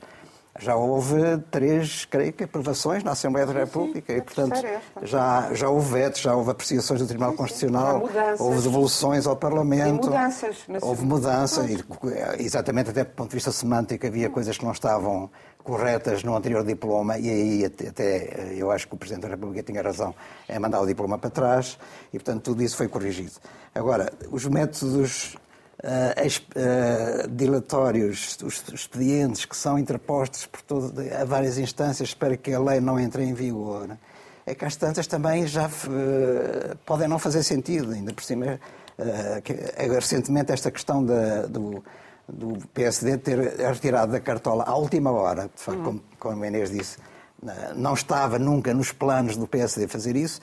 já 0.60 0.76
houve 0.76 1.38
três, 1.50 2.06
creio 2.06 2.34
que, 2.34 2.44
aprovações 2.44 3.04
na 3.04 3.12
Assembleia 3.12 3.48
da 3.48 3.54
República 3.54 4.14
e, 4.14 4.22
portanto, 4.22 4.52
terceira 4.52 4.76
é 4.76 4.76
esta. 4.76 5.06
já, 5.08 5.54
já 5.54 5.70
houve 5.70 5.94
vetos, 5.94 6.22
já 6.22 6.36
houve 6.36 6.52
apreciações 6.52 7.00
do 7.00 7.08
Tribunal 7.08 7.34
Constitucional, 7.34 7.96
Há 7.96 8.00
mudanças. 8.00 8.40
houve 8.40 8.62
devoluções 8.62 9.26
ao 9.26 9.36
Parlamento. 9.36 10.08
E 10.08 10.10
mudanças 10.10 10.58
Houve 10.82 11.06
mudança, 11.06 11.66
e, 11.66 12.44
exatamente 12.44 12.90
até 12.90 13.04
do 13.04 13.12
ponto 13.12 13.30
de 13.30 13.36
vista 13.36 13.52
semântico, 13.52 14.06
havia 14.06 14.30
coisas 14.30 14.58
que 14.58 14.66
não 14.66 14.72
estavam 14.72 15.30
corretas 15.64 16.24
no 16.24 16.36
anterior 16.36 16.64
diploma 16.64 17.18
e 17.18 17.30
aí 17.30 17.66
até, 17.66 17.90
até 17.90 18.54
eu 18.56 18.72
acho 18.72 18.88
que 18.88 18.96
o 18.96 18.98
Presidente 18.98 19.24
da 19.24 19.30
República 19.30 19.62
tinha 19.62 19.82
razão 19.82 20.16
em 20.48 20.58
mandar 20.58 20.82
o 20.82 20.86
diploma 20.86 21.18
para 21.18 21.30
trás 21.30 21.78
e, 22.12 22.18
portanto, 22.18 22.44
tudo 22.44 22.64
isso 22.64 22.76
foi 22.76 22.88
corrigido. 22.88 23.34
Agora, 23.76 24.12
os 24.32 24.46
métodos 24.46 25.38
ah, 25.84 27.28
dilatórios, 27.30 28.38
os 28.44 28.64
expedientes 28.74 29.46
que 29.46 29.56
são 29.56 29.78
interpostos 29.80 30.46
por 30.46 30.62
todo, 30.62 30.94
a 31.20 31.24
várias 31.26 31.58
instâncias 31.58 32.14
para 32.14 32.36
que 32.38 32.54
a 32.54 32.60
lei 32.60 32.80
não 32.80 33.00
entre 33.00 33.24
em 33.24 33.34
vigor, 33.34 33.90
é 34.46 34.56
que 34.56 34.66
às 34.66 34.76
tantas 34.76 35.08
também 35.08 35.46
já 35.48 35.66
eh, 35.68 36.76
podem 36.86 37.08
não 37.08 37.20
fazer 37.20 37.44
sentido, 37.44 37.92
ainda 37.94 38.14
por 38.14 38.24
cima. 38.24 38.60
eh, 39.02 39.42
que, 39.42 39.54
eh, 39.54 39.88
recentemente, 39.94 40.52
esta 40.52 40.70
questão 40.70 41.06
da- 41.06 41.46
do, 41.46 41.82
do 42.28 42.58
PSD 42.74 43.18
ter 43.18 43.38
retirado 43.58 44.12
da 44.12 44.20
cartola 44.20 44.66
à 44.66 44.76
última 44.76 45.10
hora, 45.12 45.44
de 45.56 45.62
facto, 45.62 45.82
como, 45.84 46.02
como 46.20 46.44
a 46.44 46.48
Inês 46.48 46.70
disse, 46.70 46.98
não 47.78 47.94
estava 47.94 48.38
nunca 48.38 48.74
nos 48.74 48.92
planos 48.92 49.38
do 49.38 49.48
PSD 49.48 49.88
fazer 49.88 50.18
isso, 50.18 50.42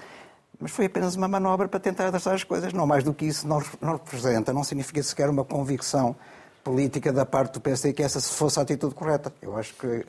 mas 0.60 0.70
foi 0.70 0.86
apenas 0.86 1.14
uma 1.16 1.28
manobra 1.28 1.68
para 1.68 1.78
tentar 1.80 2.06
adaptar 2.06 2.34
as 2.34 2.44
coisas. 2.44 2.72
Não 2.72 2.86
mais 2.86 3.04
do 3.04 3.12
que 3.12 3.26
isso, 3.26 3.46
não, 3.46 3.62
não 3.80 3.92
representa, 3.92 4.52
não 4.52 4.64
significa 4.64 5.02
sequer 5.02 5.28
uma 5.28 5.44
convicção 5.44 6.16
política 6.64 7.12
da 7.12 7.24
parte 7.26 7.54
do 7.54 7.60
PSD 7.60 7.92
que 7.92 8.02
essa 8.02 8.20
fosse 8.20 8.58
a 8.58 8.62
atitude 8.62 8.94
correta. 8.94 9.32
Eu 9.40 9.56
acho 9.56 9.74
que 9.74 10.04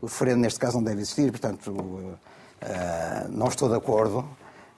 o 0.00 0.06
referendo 0.06 0.40
neste 0.40 0.58
caso 0.60 0.76
não 0.76 0.84
deve 0.84 1.00
existir, 1.00 1.30
portanto, 1.30 2.18
eh, 2.60 3.26
não 3.30 3.48
estou 3.48 3.68
de 3.68 3.76
acordo. 3.76 4.24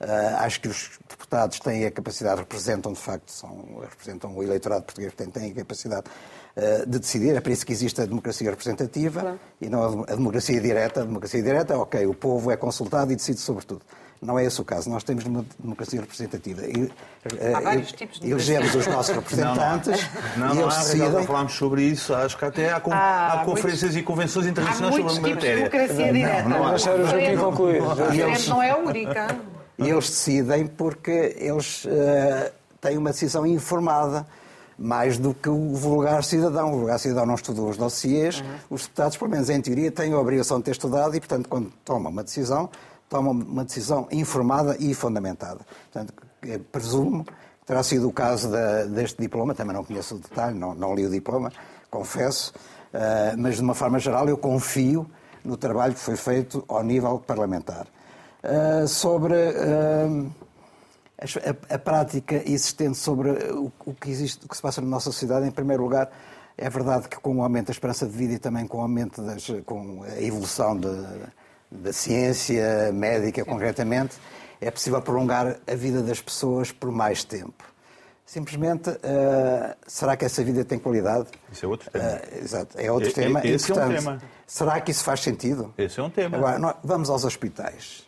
Eh, 0.00 0.34
acho 0.38 0.60
que 0.60 0.68
os 0.68 0.98
deputados 1.08 1.58
têm 1.60 1.86
a 1.86 1.90
capacidade, 1.90 2.40
representam 2.40 2.92
de 2.92 2.98
facto, 3.00 3.30
são, 3.30 3.78
representam 3.80 4.36
o 4.36 4.42
eleitorado 4.42 4.82
português, 4.84 5.12
portanto, 5.14 5.34
têm 5.34 5.50
a 5.52 5.54
capacidade 5.54 6.04
eh, 6.56 6.84
de 6.86 6.98
decidir. 6.98 7.34
É 7.34 7.40
por 7.40 7.50
isso 7.50 7.64
que 7.64 7.72
existe 7.72 8.00
a 8.00 8.06
democracia 8.06 8.50
representativa 8.50 9.38
e 9.60 9.68
não 9.68 9.82
a 9.84 9.88
dem- 9.90 10.02
a 10.08 10.16
democracia 10.16 10.60
direta. 10.60 11.00
A 11.02 11.04
democracia 11.04 11.42
direta, 11.42 11.78
ok, 11.78 12.06
o 12.06 12.14
povo 12.14 12.50
é 12.50 12.56
consultado 12.56 13.10
e 13.12 13.16
decide 13.16 13.40
sobre 13.40 13.64
tudo. 13.64 13.82
Não 14.24 14.38
é 14.38 14.44
esse 14.46 14.60
o 14.60 14.64
caso. 14.64 14.88
Nós 14.88 15.04
temos 15.04 15.24
uma 15.26 15.44
democracia 15.62 16.00
representativa. 16.00 16.62
E, 16.64 16.90
eh, 17.38 17.52
Há 17.54 17.60
vários 17.60 17.90
e- 17.90 17.94
tipos 17.94 18.18
de 18.18 18.30
elegemos 18.30 18.74
os 18.74 18.86
nossos 18.86 19.14
representantes 19.14 20.00
Não, 20.36 20.46
e 20.52 20.54
não 20.56 20.62
eles 20.62 20.74
há, 20.74 20.78
decidem. 20.78 21.12
já 21.12 21.22
falámos 21.24 21.52
sobre 21.52 21.82
isso. 21.82 22.14
Acho 22.14 22.38
que 22.38 22.44
até 22.44 22.72
há, 22.72 22.80
con- 22.80 22.92
Há 22.92 23.32
há 23.42 23.44
conferências 23.44 23.94
e 23.94 24.02
convenções 24.02 24.46
internacionais 24.46 24.94
muitos 24.96 25.14
sobre 25.16 25.30
a 25.32 25.34
tipos 25.34 25.44
de 25.44 25.50
matéria. 25.50 25.70
democracia 25.70 26.12
direta. 26.12 26.48
não 26.48 26.66
há. 26.66 26.70
Deixar 26.70 26.98
o 26.98 27.06
Joaquim 27.06 27.36
concluir. 27.36 27.82
A 27.82 27.94
diferente 28.10 28.48
não 28.48 28.62
é 28.62 28.70
a 28.70 28.76
única. 28.78 29.38
E 29.78 29.88
eles 29.90 30.08
decidem 30.08 30.66
porque 30.66 31.36
eles 31.38 31.84
eh, 31.86 32.52
têm 32.80 32.96
uma 32.96 33.10
decisão 33.10 33.44
informada, 33.46 34.26
mais 34.78 35.18
do 35.18 35.34
que 35.34 35.48
o 35.50 35.74
vulgar 35.74 36.24
cidadão. 36.24 36.72
O 36.72 36.78
vulgar 36.78 36.98
cidadão 36.98 37.26
não 37.26 37.34
estudou 37.34 37.68
os 37.68 37.76
dossiês. 37.76 38.42
Os 38.70 38.82
deputados, 38.82 39.16
pelo 39.18 39.30
menos 39.30 39.50
em 39.50 39.60
teoria, 39.60 39.90
têm 39.90 40.12
a 40.12 40.18
obrigação 40.18 40.58
de 40.58 40.64
ter 40.64 40.70
estudado 40.70 41.14
e, 41.14 41.20
portanto, 41.20 41.48
quando 41.48 41.70
tomam 41.84 42.10
uma 42.10 42.24
decisão, 42.24 42.70
tomam 43.14 43.30
uma 43.30 43.64
decisão 43.64 44.08
informada 44.10 44.76
e 44.80 44.92
fundamentada. 44.92 45.60
Portanto, 45.92 46.12
presumo 46.72 47.22
que 47.22 47.32
terá 47.64 47.80
sido 47.84 48.08
o 48.08 48.12
caso 48.12 48.50
deste 48.90 49.22
diploma, 49.22 49.54
também 49.54 49.72
não 49.72 49.84
conheço 49.84 50.16
o 50.16 50.18
detalhe, 50.18 50.58
não, 50.58 50.74
não 50.74 50.96
li 50.96 51.06
o 51.06 51.10
diploma, 51.10 51.52
confesso, 51.88 52.52
eh, 52.92 53.36
mas 53.38 53.54
de 53.54 53.62
uma 53.62 53.74
forma 53.74 54.00
geral 54.00 54.28
eu 54.28 54.36
confio 54.36 55.08
no 55.44 55.56
trabalho 55.56 55.94
que 55.94 56.00
foi 56.00 56.16
feito 56.16 56.64
ao 56.66 56.82
nível 56.82 57.20
parlamentar. 57.20 57.86
Uh, 58.42 58.86
sobre 58.86 59.32
uh, 59.32 60.30
a, 61.70 61.74
a 61.76 61.78
prática 61.78 62.42
existente 62.44 62.98
sobre 62.98 63.30
o, 63.30 63.72
o 63.86 63.94
que 63.94 64.10
existe, 64.10 64.44
o 64.44 64.48
que 64.48 64.54
se 64.54 64.60
passa 64.60 64.82
na 64.82 64.86
nossa 64.86 65.06
sociedade, 65.06 65.46
em 65.46 65.50
primeiro 65.50 65.82
lugar, 65.82 66.10
é 66.58 66.68
verdade 66.68 67.08
que 67.08 67.16
com 67.18 67.36
o 67.36 67.42
aumento 67.42 67.68
da 67.68 67.72
esperança 67.72 68.06
de 68.06 68.12
vida 68.12 68.34
e 68.34 68.38
também 68.38 68.66
com 68.66 68.78
o 68.78 68.80
aumento 68.82 69.22
das, 69.22 69.46
com 69.64 70.02
a 70.02 70.20
evolução 70.20 70.76
de- 70.76 70.88
da 71.74 71.92
ciência 71.92 72.90
médica, 72.92 73.44
concretamente, 73.44 74.16
é 74.60 74.70
possível 74.70 75.00
prolongar 75.02 75.56
a 75.66 75.74
vida 75.74 76.02
das 76.02 76.20
pessoas 76.20 76.72
por 76.72 76.90
mais 76.90 77.24
tempo. 77.24 77.64
Simplesmente, 78.26 78.88
uh, 78.88 79.74
será 79.86 80.16
que 80.16 80.24
essa 80.24 80.42
vida 80.42 80.64
tem 80.64 80.78
qualidade? 80.78 81.28
Isso 81.52 81.66
é 81.66 81.68
outro 81.68 81.90
tema. 81.90 82.04
Uh, 82.04 82.38
exato, 82.42 82.78
é 82.80 82.90
outro 82.90 83.10
E- 83.10 83.12
tema. 83.12 83.40
e- 83.44 83.50
esse 83.50 83.70
é 83.70 83.74
um 83.74 83.88
tema. 83.88 84.22
Será 84.46 84.80
que 84.80 84.90
isso 84.90 85.04
faz 85.04 85.20
sentido? 85.20 85.74
Esse 85.76 86.00
é 86.00 86.02
um 86.02 86.08
tema. 86.08 86.36
Agora, 86.38 86.58
nós- 86.58 86.76
vamos 86.82 87.10
aos 87.10 87.24
hospitais. 87.24 88.04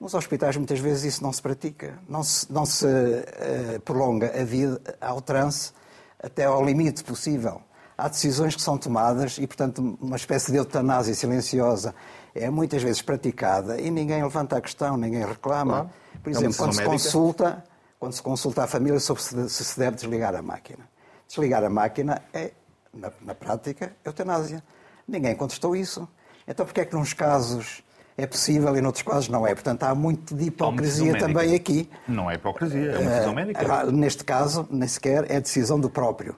Nos 0.00 0.14
hospitais, 0.14 0.56
muitas 0.56 0.80
vezes, 0.80 1.14
isso 1.14 1.22
não 1.22 1.32
se 1.32 1.40
pratica. 1.40 1.94
Não 2.08 2.22
se, 2.24 2.50
não 2.50 2.64
se 2.66 2.86
eh, 2.86 3.78
prolonga 3.84 4.32
a 4.40 4.44
vida 4.44 4.80
ao 5.00 5.20
trance 5.20 5.72
até 6.20 6.44
ao 6.46 6.64
limite 6.64 7.04
possível. 7.04 7.60
Há 7.96 8.08
decisões 8.08 8.56
que 8.56 8.62
são 8.62 8.78
tomadas 8.78 9.36
e, 9.38 9.46
portanto, 9.46 9.98
uma 10.00 10.16
espécie 10.16 10.50
de 10.50 10.56
eutanásia 10.56 11.14
silenciosa 11.14 11.94
é 12.34 12.48
muitas 12.50 12.82
vezes 12.82 13.02
praticada 13.02 13.80
e 13.80 13.90
ninguém 13.90 14.22
levanta 14.22 14.56
a 14.56 14.60
questão, 14.60 14.96
ninguém 14.96 15.24
reclama. 15.24 15.72
Claro. 15.72 15.90
Por 16.22 16.28
É 16.28 16.32
exemplo, 16.32 16.48
decisão 16.48 16.66
quando 16.66 16.72
se 16.72 16.78
médica. 16.78 16.92
consulta, 16.92 17.64
quando 17.98 18.12
se 18.12 18.22
consulta 18.22 18.64
a 18.64 18.66
família 18.66 19.00
sobre 19.00 19.22
se 19.22 19.48
se 19.48 19.64
se 19.64 19.78
deve 19.78 19.96
desligar 19.96 20.34
a 20.34 20.42
máquina. 20.42 20.88
Desligar 21.28 21.64
a 21.64 21.70
máquina 21.70 22.22
é, 22.32 22.52
na, 22.92 23.10
na 23.22 23.34
prática, 23.34 23.92
eutanásia. 24.04 24.62
Ninguém 25.06 25.34
contestou 25.34 25.74
isso. 25.74 26.08
Então, 26.46 26.64
porquê 26.66 26.80
é 26.82 26.84
que 26.84 26.94
nos 26.94 27.12
casos 27.12 27.82
é 28.16 28.26
possível 28.26 28.76
e 28.76 28.80
noutros 28.80 29.02
casos 29.02 29.28
não 29.28 29.46
é? 29.46 29.54
Portanto, 29.54 29.82
há 29.84 29.94
muito 29.94 30.34
de 30.34 30.44
hipocrisia 30.46 31.18
também 31.18 31.54
aqui. 31.54 31.88
Não 32.06 32.30
é 32.30 32.34
hipocrisia, 32.34 32.92
é 32.92 32.98
uma 32.98 33.10
decisão 33.10 33.34
médica. 33.34 33.60
Agora, 33.60 33.90
Neste 33.92 34.24
caso, 34.24 34.68
nem 34.70 34.88
sequer 34.88 35.30
é 35.30 35.40
decisão 35.40 35.78
do 35.80 35.88
próprio. 35.88 36.36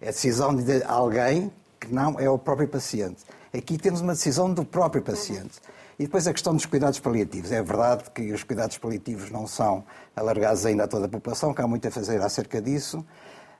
É 0.00 0.06
decisão 0.06 0.54
de 0.54 0.82
alguém 0.84 1.50
que 1.78 1.92
não 1.92 2.18
é 2.18 2.28
o 2.28 2.38
próprio 2.38 2.68
paciente. 2.68 3.24
Aqui 3.56 3.78
temos 3.78 4.00
uma 4.00 4.12
decisão 4.12 4.52
do 4.52 4.64
próprio 4.64 5.02
paciente. 5.02 5.58
E 5.98 6.04
depois 6.04 6.28
a 6.28 6.32
questão 6.32 6.54
dos 6.54 6.64
cuidados 6.64 7.00
paliativos. 7.00 7.50
É 7.50 7.60
verdade 7.60 8.04
que 8.14 8.32
os 8.32 8.44
cuidados 8.44 8.78
paliativos 8.78 9.30
não 9.30 9.46
são 9.46 9.84
alargados 10.14 10.64
ainda 10.64 10.84
a 10.84 10.88
toda 10.88 11.06
a 11.06 11.08
população, 11.08 11.52
que 11.52 11.60
há 11.60 11.66
muito 11.66 11.88
a 11.88 11.90
fazer 11.90 12.22
acerca 12.22 12.62
disso. 12.62 13.04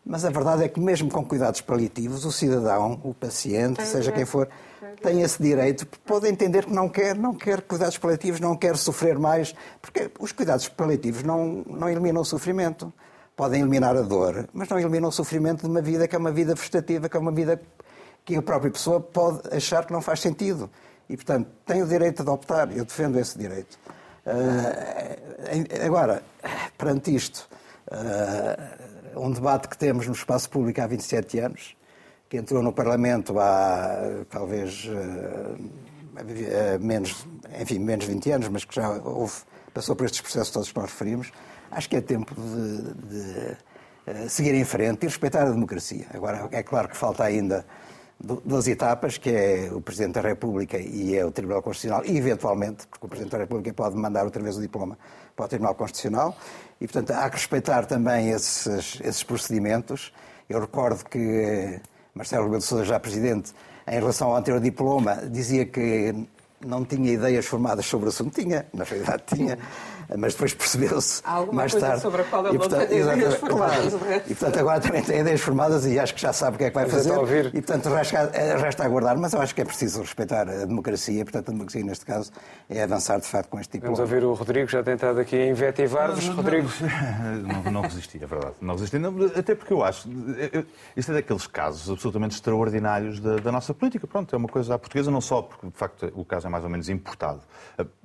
Mas 0.06 0.24
a 0.24 0.30
verdade 0.30 0.62
é 0.62 0.68
que, 0.68 0.78
mesmo 0.80 1.10
com 1.10 1.24
cuidados 1.24 1.60
paliativos, 1.60 2.24
o 2.24 2.30
cidadão, 2.30 3.00
o 3.02 3.12
paciente, 3.12 3.84
seja 3.84 4.12
quem 4.12 4.24
for, 4.24 4.48
tem 5.02 5.22
esse 5.22 5.42
direito. 5.42 5.84
Pode 6.06 6.28
entender 6.28 6.64
que 6.64 6.72
não 6.72 6.88
quer, 6.88 7.16
não 7.16 7.34
quer 7.34 7.60
cuidados 7.62 7.98
paliativos, 7.98 8.40
não 8.40 8.56
quer 8.56 8.76
sofrer 8.76 9.18
mais, 9.18 9.54
porque 9.82 10.10
os 10.20 10.30
cuidados 10.30 10.68
paliativos 10.68 11.24
não, 11.24 11.64
não 11.66 11.88
eliminam 11.88 12.22
o 12.22 12.24
sofrimento. 12.24 12.92
Podem 13.36 13.60
eliminar 13.60 13.96
a 13.96 14.02
dor, 14.02 14.48
mas 14.52 14.68
não 14.68 14.78
eliminam 14.78 15.08
o 15.08 15.12
sofrimento 15.12 15.62
de 15.62 15.66
uma 15.68 15.82
vida 15.82 16.08
que 16.08 16.16
é 16.16 16.18
uma 16.18 16.32
vida 16.32 16.54
vegetativa, 16.54 17.08
que 17.08 17.16
é 17.16 17.20
uma 17.20 17.30
vida 17.30 17.60
que 18.28 18.36
a 18.36 18.42
própria 18.42 18.70
pessoa 18.70 19.00
pode 19.00 19.40
achar 19.56 19.86
que 19.86 19.92
não 19.92 20.02
faz 20.02 20.20
sentido. 20.20 20.68
E, 21.08 21.16
portanto, 21.16 21.48
tem 21.64 21.82
o 21.82 21.86
direito 21.86 22.22
de 22.22 22.28
optar. 22.28 22.70
Eu 22.76 22.84
defendo 22.84 23.18
esse 23.18 23.38
direito. 23.38 23.78
Ah, 24.26 25.86
agora, 25.86 26.22
perante 26.76 27.14
isto, 27.14 27.48
ah, 27.90 28.76
um 29.16 29.30
debate 29.30 29.66
que 29.66 29.78
temos 29.78 30.06
no 30.06 30.12
espaço 30.12 30.50
público 30.50 30.78
há 30.78 30.86
27 30.86 31.38
anos, 31.38 31.74
que 32.28 32.36
entrou 32.36 32.62
no 32.62 32.70
Parlamento 32.70 33.40
há 33.40 34.24
talvez 34.28 34.86
ah, 34.90 36.78
menos, 36.78 37.26
enfim, 37.58 37.78
menos 37.78 38.04
20 38.04 38.30
anos, 38.30 38.48
mas 38.48 38.66
que 38.66 38.74
já 38.74 38.90
houve, 38.90 39.36
passou 39.72 39.96
por 39.96 40.04
estes 40.04 40.20
processos 40.20 40.52
todos 40.52 40.70
que 40.70 40.78
nós 40.78 40.90
referimos, 40.90 41.32
acho 41.70 41.88
que 41.88 41.96
é 41.96 42.02
tempo 42.02 42.34
de, 42.34 43.54
de, 44.14 44.28
seguir 44.28 44.54
em 44.54 44.66
frente 44.66 45.04
e 45.04 45.06
respeitar 45.06 45.46
a 45.46 45.50
democracia. 45.50 46.06
Agora, 46.12 46.46
é 46.52 46.62
claro 46.62 46.88
que 46.88 46.96
falta 46.96 47.24
ainda 47.24 47.64
duas 48.20 48.66
etapas, 48.66 49.16
que 49.16 49.30
é 49.30 49.70
o 49.72 49.80
Presidente 49.80 50.14
da 50.14 50.20
República 50.20 50.76
e 50.76 51.16
é 51.16 51.24
o 51.24 51.30
Tribunal 51.30 51.62
Constitucional, 51.62 52.04
e 52.04 52.16
eventualmente, 52.16 52.86
porque 52.88 53.06
o 53.06 53.08
Presidente 53.08 53.32
da 53.32 53.38
República 53.38 53.72
pode 53.72 53.96
mandar 53.96 54.24
outra 54.24 54.42
vez 54.42 54.56
o 54.56 54.60
diploma 54.60 54.98
para 55.36 55.44
o 55.44 55.48
Tribunal 55.48 55.74
Constitucional, 55.74 56.36
e 56.80 56.86
portanto 56.86 57.12
há 57.12 57.30
que 57.30 57.36
respeitar 57.36 57.86
também 57.86 58.30
esses, 58.30 59.00
esses 59.00 59.22
procedimentos. 59.22 60.12
Eu 60.48 60.60
recordo 60.60 61.04
que 61.04 61.18
eh, 61.18 61.80
Marcelo 62.14 62.44
Rebelo 62.44 62.60
de 62.60 62.66
Sousa, 62.66 62.84
já 62.84 62.98
Presidente, 62.98 63.52
em 63.86 63.94
relação 63.94 64.28
ao 64.28 64.36
anterior 64.36 64.60
diploma, 64.60 65.16
dizia 65.30 65.64
que 65.64 66.26
não 66.64 66.84
tinha 66.84 67.12
ideias 67.12 67.46
formadas 67.46 67.86
sobre 67.86 68.06
o 68.06 68.08
assunto. 68.08 68.40
Tinha, 68.40 68.66
na 68.72 68.84
realidade 68.84 69.22
tinha, 69.26 69.58
mas 70.16 70.32
depois 70.32 70.54
percebeu-se 70.54 71.20
Há 71.24 71.32
alguma 71.32 71.52
mais 71.62 71.72
coisa 71.72 71.86
tarde. 71.86 72.02
sobre 72.02 72.22
a 72.22 72.24
qual 72.24 72.46
ele 72.46 72.54
E, 72.54 72.58
não 72.58 72.68
portanto, 72.68 72.88
tem 72.88 73.00
ideias 73.00 73.34
formadas, 73.34 73.94
claro. 73.94 74.22
E 74.26 74.34
portanto 74.34 74.58
agora 74.58 74.80
também 74.80 75.02
tem 75.02 75.20
ideias 75.20 75.40
formadas 75.40 75.86
e 75.86 75.98
acho 75.98 76.14
que 76.14 76.20
já 76.20 76.32
sabe 76.32 76.56
o 76.56 76.58
que 76.58 76.64
é 76.64 76.68
que 76.70 76.74
vai 76.74 76.84
Vamos 76.84 76.96
fazer. 76.98 77.10
então 77.10 77.20
ouvir. 77.20 77.46
E 77.48 77.62
portanto 77.62 77.88
resta, 77.94 78.30
resta 78.58 78.84
aguardar, 78.84 79.18
mas 79.18 79.32
eu 79.32 79.40
acho 79.40 79.54
que 79.54 79.60
é 79.60 79.64
preciso 79.64 80.00
respeitar 80.00 80.48
a 80.48 80.64
democracia. 80.64 81.24
Portanto, 81.24 81.48
a 81.48 81.52
democracia 81.52 81.84
neste 81.84 82.06
caso 82.06 82.30
é 82.70 82.82
avançar 82.82 83.20
de 83.20 83.26
facto 83.26 83.48
com 83.50 83.60
este 83.60 83.72
tipo 83.72 83.84
Vamos 83.84 83.98
de 83.98 84.02
ouvir 84.02 84.24
o 84.24 84.32
Rodrigo, 84.34 84.68
já 84.70 84.82
tem 84.82 84.94
estado 84.94 85.18
aqui 85.20 85.36
a 85.36 85.46
invetivar-vos. 85.46 86.26
Rodrigo, 86.28 86.68
Não, 87.64 87.72
não 87.72 87.80
resisti, 87.82 88.22
é 88.22 88.26
verdade. 88.26 88.54
Não 88.60 88.74
resisti, 88.74 88.98
não, 88.98 89.14
até 89.36 89.54
porque 89.54 89.72
eu 89.72 89.82
acho. 89.84 90.08
Isto 90.96 91.12
é 91.12 91.14
daqueles 91.16 91.46
casos 91.46 91.90
absolutamente 91.90 92.34
extraordinários 92.34 93.20
da, 93.20 93.36
da 93.36 93.52
nossa 93.52 93.74
política. 93.74 94.06
Pronto, 94.06 94.34
é 94.34 94.38
uma 94.38 94.48
coisa 94.48 94.74
à 94.74 94.78
portuguesa, 94.78 95.10
não 95.10 95.20
só 95.20 95.42
porque, 95.42 95.66
de 95.66 95.76
facto, 95.76 96.10
o 96.14 96.24
caso 96.24 96.46
é 96.46 96.50
mais 96.50 96.64
ou 96.64 96.70
menos 96.70 96.88
importado. 96.88 97.40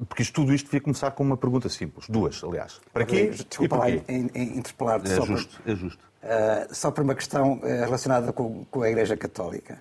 Porque 0.08 0.22
isto, 0.24 0.34
tudo 0.34 0.54
isto 0.54 0.66
devia 0.66 0.82
começar 0.82 1.12
com 1.12 1.24
uma 1.24 1.38
pergunta 1.38 1.70
simples. 1.70 1.92
Duas, 2.10 2.43
aliás. 2.43 2.79
Para 2.91 3.06
quê 3.06 3.27
Desculpa 3.29 3.77
lá 3.77 3.89
interpelar-te 3.89 5.12
É 5.12 5.15
só, 5.15 5.21
por- 5.21 5.27
justo, 5.27 5.62
é 5.65 5.75
justo. 5.75 6.03
eh, 6.21 6.67
só 6.71 6.91
por 6.91 7.03
uma 7.03 7.15
questão 7.15 7.60
eh, 7.63 7.84
relacionada 7.86 8.32
com, 8.34 8.65
com 8.65 8.82
a 8.82 8.89
Igreja 8.89 9.15
Católica. 9.17 9.77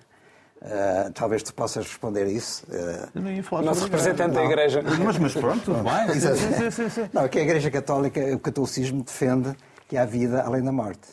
Eh, 0.61 1.11
talvez 1.13 1.43
tu 1.43 1.53
possas 1.53 1.85
responder 1.85 2.25
isso. 2.27 2.65
Eu 3.13 3.21
não 3.21 3.29
ia 3.31 3.43
falar 3.43 3.63
nosso 3.63 3.83
representante 3.83 4.33
da. 4.35 4.43
Igreja. 4.45 4.81
Mas, 4.81 5.17
mas 5.17 5.33
pronto, 5.33 5.63
tudo 5.65 5.83
bem. 5.83 6.15
Exato. 6.15 6.37
Sim, 6.37 6.53
sim, 6.53 6.71
sim, 6.71 6.89
sim. 6.89 7.09
Não, 7.11 7.27
que 7.27 7.37
a 7.39 7.41
Igreja 7.41 7.69
Católica, 7.69 8.21
o 8.33 8.39
catolicismo 8.39 9.03
defende 9.03 9.53
que 9.89 9.97
há 9.97 10.05
vida 10.05 10.41
além 10.43 10.63
da 10.63 10.71
morte. 10.71 11.07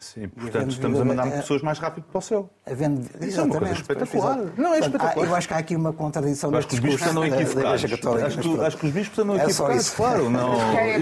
Sim, 0.00 0.28
portanto, 0.28 0.70
estamos 0.70 0.98
a 0.98 1.04
mandar 1.04 1.30
pessoas 1.30 1.60
mais 1.60 1.78
rápido 1.78 2.04
para 2.04 2.18
o 2.18 2.22
céu. 2.22 2.48
Havendo... 2.66 3.02
Isso 3.20 3.38
é 3.38 3.42
uma 3.42 3.58
coisa 3.58 3.74
Exatamente, 3.74 3.80
espetacular. 3.82 4.38
Não, 4.56 4.72
é 4.74 4.78
espetacular. 4.78 5.26
Eu 5.26 5.34
acho 5.34 5.46
que 5.46 5.54
há 5.54 5.58
aqui 5.58 5.76
uma 5.76 5.92
contradição 5.92 6.56
acho 6.56 6.68
que 6.68 6.74
os 6.74 6.80
bispos 6.80 7.06
andam 7.06 7.22
da, 7.22 7.28
da 7.28 7.42
equivocados. 7.42 7.74
Acho 7.74 7.88
mas 7.90 7.94
que, 7.94 8.40
pronto. 8.40 8.62
acho 8.62 8.76
que 8.78 8.86
os 8.86 8.92
bispos 8.92 9.18
andam 9.18 9.36
É 9.36 9.38
só 9.40 9.44
equivocados, 9.44 9.86
isso. 9.86 9.96
claro. 9.96 10.30
Não, 10.30 10.54
é 10.54 10.96
a 10.96 11.00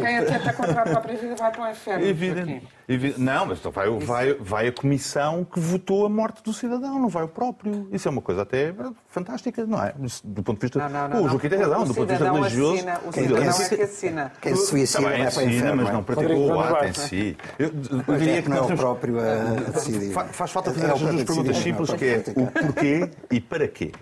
quem 0.00 0.18
atenta 0.18 0.52
contra 0.54 0.82
a 0.82 0.86
própria 0.86 1.16
vida 1.16 1.36
vai 1.36 1.52
para 1.52 1.62
o 1.62 1.70
inferno. 1.70 2.04
Evidente. 2.04 2.68
Não, 3.16 3.46
mas 3.46 3.58
então 3.60 3.70
vai, 3.70 3.88
vai, 3.98 4.34
vai 4.34 4.68
a 4.68 4.72
comissão 4.72 5.44
que 5.44 5.58
votou 5.60 6.04
a 6.04 6.08
morte 6.08 6.42
do 6.42 6.52
cidadão, 6.52 6.98
não 6.98 7.08
vai 7.08 7.22
o 7.22 7.28
próprio. 7.28 7.88
Isso 7.92 8.08
é 8.08 8.10
uma 8.10 8.20
coisa 8.20 8.42
até 8.42 8.74
fantástica, 9.08 9.64
não 9.64 9.82
é? 9.82 9.94
Do 10.24 10.42
ponto 10.42 10.58
de 10.58 10.62
vista. 10.66 10.78
Não, 10.80 10.88
não, 10.88 11.08
não. 11.08 11.18
O 11.18 11.22
não. 11.22 11.28
Joaquim 11.30 11.48
tem 11.48 11.58
razão, 11.60 11.84
do 11.84 11.94
ponto 11.94 12.06
de 12.06 12.12
vista 12.14 12.32
religioso. 12.32 12.74
Assina, 12.74 13.00
o 13.06 13.12
Quem- 13.12 13.22
cidadão 13.28 13.52
quem- 13.54 13.64
é 13.64 13.68
que 13.68 13.82
assina. 13.82 14.32
Quem 14.40 14.56
se 14.56 14.66
suicida 14.66 15.02
Também 15.02 15.22
vai 15.22 15.32
para 15.32 15.44
inferno. 15.44 15.76
mas 15.76 15.84
não 15.84 15.90
é? 15.90 15.92
não 15.92 16.02
praticou 16.04 16.46
o 16.52 16.60
ato 16.60 16.84
em 16.84 16.92
si. 16.92 17.36
Eu, 17.58 17.66
eu 17.68 17.72
Mas 18.06 18.18
diria 18.18 18.38
é 18.38 18.42
que 18.42 18.48
não 18.48 18.56
é 18.56 18.60
o 18.62 18.76
próprio 18.76 19.20
a 19.20 19.22
a 19.32 19.70
decidir. 19.70 20.12
Fa- 20.12 20.24
Faz 20.24 20.50
falta 20.50 20.70
É 20.70 20.74
fazer 20.74 20.86
o 20.86 20.90
estas 20.90 21.10
duas 21.12 21.24
perguntas 21.24 21.56
simples, 21.58 21.88
não 21.88 21.96
que 21.96 22.04
é 22.04 22.24
o 22.36 22.46
porquê 22.50 23.10
e 23.30 23.40
para 23.40 23.68
quê. 23.68 23.92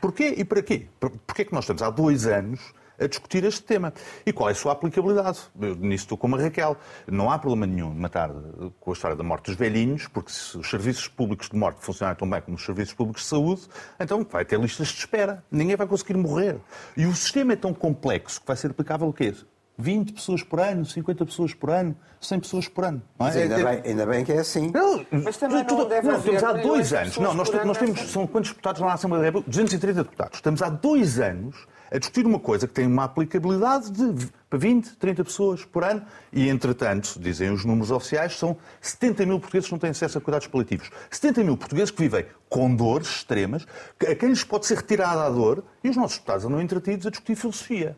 Porquê 0.00 0.34
e 0.36 0.44
para 0.44 0.62
quê? 0.62 0.86
Por- 0.98 1.10
Porquê 1.10 1.42
é 1.42 1.44
que 1.44 1.52
nós 1.52 1.64
estamos 1.64 1.82
há 1.82 1.90
dois 1.90 2.26
anos 2.26 2.60
a 3.00 3.06
discutir 3.06 3.42
este 3.44 3.62
tema? 3.62 3.92
E 4.26 4.32
qual 4.32 4.48
é 4.48 4.52
a 4.52 4.54
sua 4.54 4.72
aplicabilidade? 4.72 5.38
Eu, 5.60 5.74
nisso 5.74 6.04
estou 6.04 6.18
como 6.18 6.36
a 6.36 6.40
Raquel. 6.40 6.76
Não 7.06 7.30
há 7.30 7.38
problema 7.38 7.66
nenhum 7.66 7.92
de 7.92 7.98
matar 8.00 8.30
com 8.78 8.90
a 8.90 8.94
história 8.94 9.16
da 9.16 9.24
morte 9.24 9.46
dos 9.46 9.56
velhinhos, 9.56 10.06
porque 10.08 10.30
se 10.30 10.56
os 10.58 10.68
serviços 10.68 11.08
públicos 11.08 11.48
de 11.48 11.56
morte 11.56 11.78
funcionarem 11.80 12.18
tão 12.18 12.28
bem 12.28 12.40
como 12.42 12.56
os 12.56 12.64
serviços 12.64 12.94
públicos 12.94 13.22
de 13.22 13.28
saúde, 13.28 13.62
então 13.98 14.26
vai 14.30 14.44
ter 14.44 14.60
listas 14.60 14.88
de 14.88 14.98
espera. 14.98 15.42
Ninguém 15.50 15.76
vai 15.76 15.86
conseguir 15.86 16.16
morrer. 16.16 16.56
E 16.96 17.06
o 17.06 17.14
sistema 17.14 17.54
é 17.54 17.56
tão 17.56 17.72
complexo 17.72 18.40
que 18.40 18.46
vai 18.46 18.56
ser 18.56 18.70
aplicável 18.70 19.08
o 19.08 19.12
quê? 19.12 19.34
20 19.78 20.12
pessoas 20.12 20.42
por 20.42 20.60
ano, 20.60 20.84
50 20.84 21.24
pessoas 21.24 21.54
por 21.54 21.70
ano, 21.70 21.96
100 22.20 22.40
pessoas 22.40 22.68
por 22.68 22.84
ano. 22.84 23.00
não 23.18 23.26
é? 23.26 23.30
Mas 23.30 23.36
ainda 23.38 23.60
É- 23.60 23.64
bem, 23.64 23.90
ainda 23.90 24.04
bem 24.06 24.24
que 24.26 24.32
é 24.32 24.38
assim. 24.40 24.70
não, 24.70 25.06
Mas 25.10 25.38
também 25.38 25.64
não 25.64 25.88
deve 25.88 26.06
não, 26.06 26.16
haver 26.16 26.34
estamos 26.34 26.58
há 26.58 26.62
dois 26.62 26.92
anos. 26.92 27.16
Não, 27.16 27.32
nós, 27.32 27.50
nós 27.64 27.78
temos, 27.78 27.96
nesta- 27.96 28.12
são 28.12 28.26
quantos 28.26 28.50
deputados 28.50 28.78
lá 28.82 28.88
na 28.88 28.94
Assembleia 28.94 29.22
da 29.22 29.26
República? 29.28 29.50
230 29.50 30.02
deputados. 30.04 30.36
Estamos 30.36 30.60
há 30.60 30.68
dois 30.68 31.18
anos 31.18 31.66
a 31.90 31.98
discutir 31.98 32.26
uma 32.26 32.38
coisa 32.38 32.68
que 32.68 32.74
tem 32.74 32.86
uma 32.86 33.04
aplicabilidade 33.04 33.90
de 33.90 34.28
para 34.50 34.58
20, 34.58 34.96
30 34.96 35.24
pessoas 35.24 35.64
por 35.64 35.84
ano 35.84 36.02
e, 36.32 36.48
entretanto, 36.48 37.20
dizem 37.20 37.52
os 37.52 37.64
números 37.64 37.92
oficiais, 37.92 38.36
são 38.36 38.56
70 38.80 39.24
mil 39.24 39.38
portugueses 39.38 39.68
que 39.68 39.72
não 39.72 39.78
têm 39.78 39.90
acesso 39.90 40.18
a 40.18 40.20
cuidados 40.20 40.48
paliativos. 40.48 40.90
70 41.08 41.44
mil 41.44 41.56
portugueses 41.56 41.92
que 41.92 42.02
vivem 42.02 42.26
com 42.48 42.74
dores 42.74 43.08
extremas, 43.08 43.64
a 44.00 44.14
quem 44.14 44.30
lhes 44.30 44.42
pode 44.42 44.66
ser 44.66 44.78
retirada 44.78 45.22
a 45.22 45.30
dor, 45.30 45.62
e 45.84 45.88
os 45.88 45.96
nossos 45.96 46.16
deputados 46.16 46.44
andam 46.44 46.60
entretidos 46.60 47.06
a 47.06 47.10
discutir 47.10 47.36
filosofia. 47.36 47.96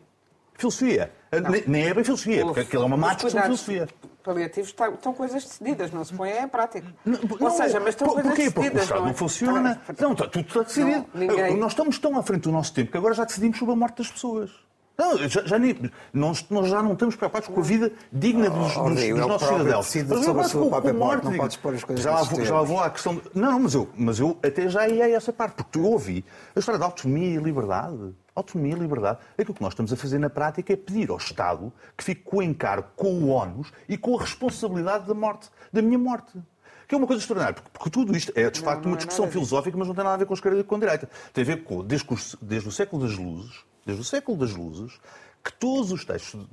Filosofia. 0.57 1.11
Nem- 1.49 1.63
Nem 1.67 1.87
é 1.87 1.93
bem 1.93 2.03
filosofia, 2.03 2.45
porque 2.45 2.59
aquilo 2.61 2.83
é 2.83 2.85
uma 2.85 2.97
má 2.97 3.13
discussão 3.13 3.39
de 3.39 3.45
filosofia. 3.45 3.87
paliativos 4.23 4.69
estão, 4.69 4.93
estão 4.93 5.13
coisas 5.13 5.43
decididas, 5.43 5.91
não 5.91 6.03
se 6.05 6.13
põem 6.13 6.31
em 6.43 6.47
prática. 6.47 6.87
Não, 7.03 7.19
Ou 7.39 7.49
seja, 7.51 7.79
mas 7.79 7.89
estão 7.89 8.07
por- 8.07 8.13
coisas 8.21 8.31
porquê? 8.33 8.51
Porque 8.51 8.59
o 8.59 8.71
decididas. 8.71 8.83
Estado 8.83 8.99
não, 8.99 9.05
não, 9.05 9.11
é? 9.11 9.13
funciona. 9.15 9.71
Está 9.81 9.93
bem. 9.93 10.01
Não, 10.01 10.11
está, 10.13 10.27
tudo 10.27 10.47
está 10.47 10.61
decidido. 10.61 11.05
Não, 11.13 11.19
ninguém- 11.21 11.57
Nós 11.57 11.71
estamos 11.71 11.97
tão 11.97 12.17
à 12.17 12.23
frente 12.23 12.41
do 12.43 12.51
nosso 12.51 12.73
tempo 12.73 12.91
que 12.91 12.97
agora 12.97 13.13
já 13.15 13.25
decidimos 13.25 13.57
sobre 13.57 13.73
a 13.73 13.75
morte 13.75 13.97
das 13.97 14.11
pessoas. 14.11 14.51
Não, 14.95 15.17
já, 15.27 15.41
já 15.43 15.57
nem- 15.57 15.91
nós, 16.13 16.45
nós 16.51 16.69
já 16.69 16.83
não 16.83 16.93
estamos 16.93 17.15
preocupados 17.15 17.49
com 17.49 17.59
a 17.59 17.63
vida 17.63 17.91
digna 18.11 18.47
dos, 18.47 18.59
dos, 18.59 18.77
Oh, 18.77 18.81
Rodrigo, 18.83 19.13
dos 19.15 19.21
é 19.21 19.25
o 19.25 19.27
nossos 19.27 19.47
cidadãos. 19.87 19.95
Mas 20.19 20.25
sobre 20.25 20.41
a 20.43 20.47
sua 20.47 20.69
própria 20.69 20.93
morte, 20.93 21.25
não 21.25 21.35
podes 21.35 21.57
pôr 21.57 21.73
as 21.73 21.83
coisas 21.83 22.03
já 22.05 22.21
vou, 22.21 22.45
já 22.45 22.61
vou 22.61 22.79
à 22.79 22.89
questão. 22.91 23.15
De... 23.15 23.21
Não, 23.33 23.51
não, 23.53 23.59
mas 23.61 23.73
eu, 23.73 23.89
mas 23.97 24.19
eu 24.19 24.37
até 24.43 24.69
já 24.69 24.87
ia 24.87 25.05
a 25.05 25.09
essa 25.09 25.33
parte, 25.33 25.55
porque 25.55 25.79
eu 25.79 25.85
ouvi 25.85 26.23
a 26.55 26.59
história 26.59 26.77
da 26.77 26.85
autonomia 26.85 27.27
e 27.39 27.43
liberdade. 27.43 28.13
Autonomia 28.35 28.73
e 28.75 28.79
liberdade. 28.79 29.19
Aquilo 29.37 29.53
que 29.53 29.61
nós 29.61 29.73
estamos 29.73 29.93
a 29.93 29.95
fazer 29.95 30.17
na 30.19 30.29
prática 30.29 30.73
é 30.73 30.75
pedir 30.75 31.09
ao 31.11 31.17
Estado 31.17 31.71
que 31.95 32.03
fique 32.03 32.21
com 32.23 32.37
o 32.37 32.41
encargo, 32.41 32.87
com 32.95 33.13
o 33.13 33.29
ónus 33.29 33.71
e 33.87 33.97
com 33.97 34.17
a 34.17 34.21
responsabilidade 34.21 35.05
da 35.07 35.13
morte, 35.13 35.49
da 35.71 35.81
minha 35.81 35.99
morte. 35.99 36.39
Que 36.87 36.95
é 36.95 36.97
uma 36.97 37.07
coisa 37.07 37.21
extraordinária, 37.21 37.53
porque, 37.55 37.69
porque 37.71 37.89
tudo 37.89 38.15
isto 38.15 38.31
é 38.35 38.49
de 38.49 38.59
facto 38.59 38.83
não 38.83 38.91
uma 38.91 38.95
é 38.95 38.97
discussão 38.97 39.27
filosófica, 39.31 39.77
mas 39.77 39.87
não 39.87 39.95
tem 39.95 40.03
nada 40.03 40.15
a 40.15 40.17
ver 40.17 40.25
com 40.25 40.33
a 40.33 40.35
esquerda 40.35 40.59
e 40.59 40.63
com 40.63 40.75
a 40.75 40.79
direita. 40.79 41.09
Tem 41.31 41.43
a 41.43 41.45
ver 41.47 41.63
com, 41.63 41.83
desde, 41.83 42.07
o- 42.11 42.37
desde 42.41 42.67
o 42.67 42.71
século 42.71 43.07
das 43.07 43.17
luzes, 43.17 43.63
desde 43.85 44.01
o 44.01 44.05
século 44.05 44.37
das 44.37 44.51
luzes, 44.51 44.99
que 45.43 45.53
todos 45.53 45.91
os 45.91 46.03
textos, 46.03 46.45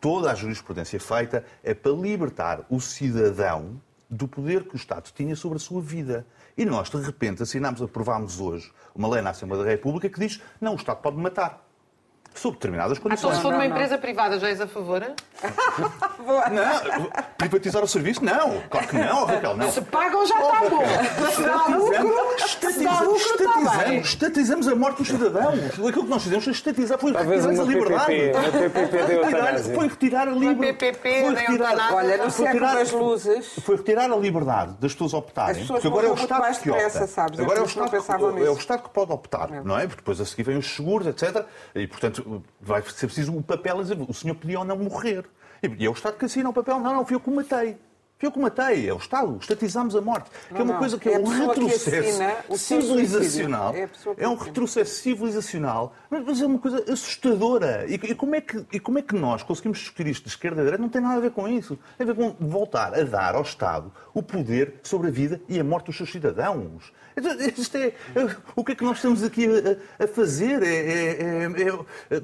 toda 0.00 0.30
a 0.30 0.34
jurisprudência 0.34 1.00
feita 1.00 1.44
é 1.62 1.72
para 1.74 1.90
libertar 1.92 2.64
o 2.68 2.80
cidadão 2.80 3.80
do 4.08 4.28
poder 4.28 4.64
que 4.64 4.74
o 4.74 4.76
Estado 4.76 5.10
tinha 5.14 5.34
sobre 5.34 5.56
a 5.56 5.60
sua 5.60 5.80
vida. 5.80 6.26
E 6.56 6.64
nós, 6.64 6.88
de 6.90 6.96
repente, 6.98 7.42
assinamos, 7.42 7.82
aprovámos 7.82 8.40
hoje 8.40 8.72
uma 8.94 9.08
lei 9.08 9.22
na 9.22 9.30
Assembleia 9.30 9.64
da 9.64 9.70
República 9.70 10.08
que 10.08 10.20
diz 10.20 10.40
não, 10.60 10.72
o 10.72 10.76
Estado 10.76 11.00
pode 11.00 11.16
matar. 11.16 11.64
Sob 12.34 12.56
determinadas 12.56 12.98
Então, 12.98 13.10
condições. 13.10 13.36
se 13.36 13.42
for 13.42 13.50
não, 13.52 13.58
uma 13.58 13.64
não. 13.64 13.70
empresa 13.70 13.96
privada, 13.96 14.38
já 14.38 14.48
és 14.48 14.60
a 14.60 14.66
favor? 14.66 15.02
Não, 16.24 17.10
privatizar 17.36 17.82
o 17.84 17.86
serviço? 17.88 18.24
Não. 18.24 18.62
Claro 18.70 18.88
que 18.88 18.96
não, 18.96 19.24
Raquel, 19.26 19.56
não. 19.56 19.70
Se 19.70 19.80
pagam, 19.82 20.26
já 20.26 20.36
está 20.40 20.60
bom. 20.70 20.82
Se 21.34 21.42
dá 22.84 23.00
lucro, 23.00 23.18
está 23.18 23.84
bem. 23.84 23.98
Estatizamos, 23.98 24.08
estatizamos 24.08 24.68
a 24.68 24.74
morte 24.74 24.98
dos 24.98 25.08
cidadãos. 25.08 25.58
Aquilo 25.74 25.92
que 26.04 26.10
nós 26.10 26.22
fizemos 26.22 26.44
foi 26.44 26.52
estatizar, 26.52 26.98
foi 26.98 27.12
Talvez 27.12 27.44
retirar 27.44 27.60
a 27.62 27.64
liberdade. 27.64 28.06
PPP, 28.06 28.70
Foi 28.70 29.86
retirar- 29.86 29.88
retirar 29.88 30.28
a 30.28 30.32
liberdade. 30.32 31.92
Olha, 31.92 32.18
foi 32.18 32.30
século 32.30 32.60
das 32.74 32.92
luzes, 32.92 33.46
Foi 33.64 33.76
retirar 33.76 34.10
a 34.10 34.16
liberdade 34.16 34.72
das 34.80 34.92
pessoas 34.92 35.14
optarem. 35.14 35.52
As 35.52 35.58
pessoas 35.58 35.84
agora 35.84 36.06
é 36.06 36.10
o 36.10 36.16
muito 36.16 36.22
Estado 36.22 36.60
que 36.62 36.70
opta. 36.70 37.06
sabes? 37.06 37.38
Agora 37.40 37.58
é 37.58 37.60
o 37.60 37.64
As 37.64 37.70
Estado, 37.70 37.90
que, 37.90 37.96
é 38.44 38.50
o. 38.50 38.54
Estado 38.54 38.82
que 38.82 38.90
pode 38.90 39.12
optar, 39.12 39.50
não 39.64 39.78
é? 39.78 39.82
Porque 39.86 40.00
depois 40.00 40.20
a 40.20 40.24
seguir 40.24 40.44
vêm 40.44 40.56
os 40.56 40.74
seguros, 40.74 41.06
etc. 41.06 41.44
E, 41.74 41.86
portanto, 41.86 42.23
vai 42.60 42.82
ser 42.82 43.06
preciso 43.06 43.36
o 43.36 43.42
papel 43.42 43.78
a 43.78 43.82
dizer 43.82 43.98
o 44.00 44.14
senhor 44.14 44.34
podia 44.34 44.58
ou 44.58 44.64
não 44.64 44.76
morrer. 44.76 45.24
E 45.62 45.86
é 45.86 45.88
o 45.88 45.92
Estado 45.92 46.18
que 46.18 46.24
assina 46.24 46.48
o 46.50 46.52
papel. 46.52 46.78
Não, 46.78 46.94
não, 46.94 47.06
fui 47.06 47.16
eu 47.16 47.20
que 47.20 47.30
o 47.30 47.34
matei. 47.34 47.78
Fui 48.24 48.28
eu 48.28 48.32
que 48.32 48.38
matei. 48.38 48.88
É 48.88 48.94
o 48.94 48.96
Estado. 48.96 49.36
Estatizamos 49.40 49.94
a 49.94 50.00
morte. 50.00 50.30
que 50.48 50.56
é 50.56 50.62
uma 50.62 50.72
não. 50.72 50.78
coisa 50.78 50.98
que 50.98 51.08
É 51.08 51.14
é, 51.14 51.18
um 51.18 51.24
pessoa 51.24 51.54
que 51.54 51.60
retrocesso 51.60 52.56
civilizacional. 52.56 53.74
É 53.74 53.86
que 53.86 54.22
É 54.24 54.28
um 54.28 54.34
retrocesso 54.34 54.94
civilizacional, 55.02 55.94
mas 56.08 56.40
é 56.40 56.46
uma 56.46 56.58
coisa 56.58 56.82
assustadora. 56.90 57.84
E, 57.86 57.94
e 57.94 58.14
como 58.14 58.34
é 58.34 58.40
que, 58.40 58.64
e 58.72 58.80
como 58.80 58.98
é 58.98 59.02
que 59.02 59.14
nós 59.14 59.42
conseguimos 59.42 59.78
discutir 59.78 60.06
isto 60.06 60.24
de 60.24 60.30
esquerda 60.30 60.60
a 60.62 60.64
direita? 60.64 60.82
Não 60.82 60.88
tem 60.88 61.02
nada 61.02 61.16
a 61.16 61.20
ver 61.20 61.32
com 61.32 61.46
isso. 61.46 61.78
Tem 61.98 62.08
a 62.08 62.12
ver 62.12 62.16
com 62.16 62.34
voltar 62.46 62.94
a 62.94 63.02
dar 63.02 63.34
ao 63.34 63.42
Estado 63.42 63.92
o 64.14 64.22
poder 64.22 64.80
sobre 64.82 65.08
a 65.08 65.10
vida 65.10 65.40
e 65.48 65.60
a 65.60 65.64
morte 65.64 65.86
dos 65.86 65.96
seus 65.96 66.10
cidadãos. 66.10 66.92
Então, 67.16 67.32
Isto 67.40 67.76
é, 67.76 67.92
o 68.56 68.64
que 68.64 68.72
é 68.72 68.74
que 68.74 68.84
nós 68.84 68.96
estamos 68.96 69.22
aqui 69.22 69.46
a, 69.46 70.04
a 70.04 70.08
fazer? 70.08 70.62
É, 70.62 70.74
é- 70.74 71.22
é- 71.22 72.16
é- 72.16 72.22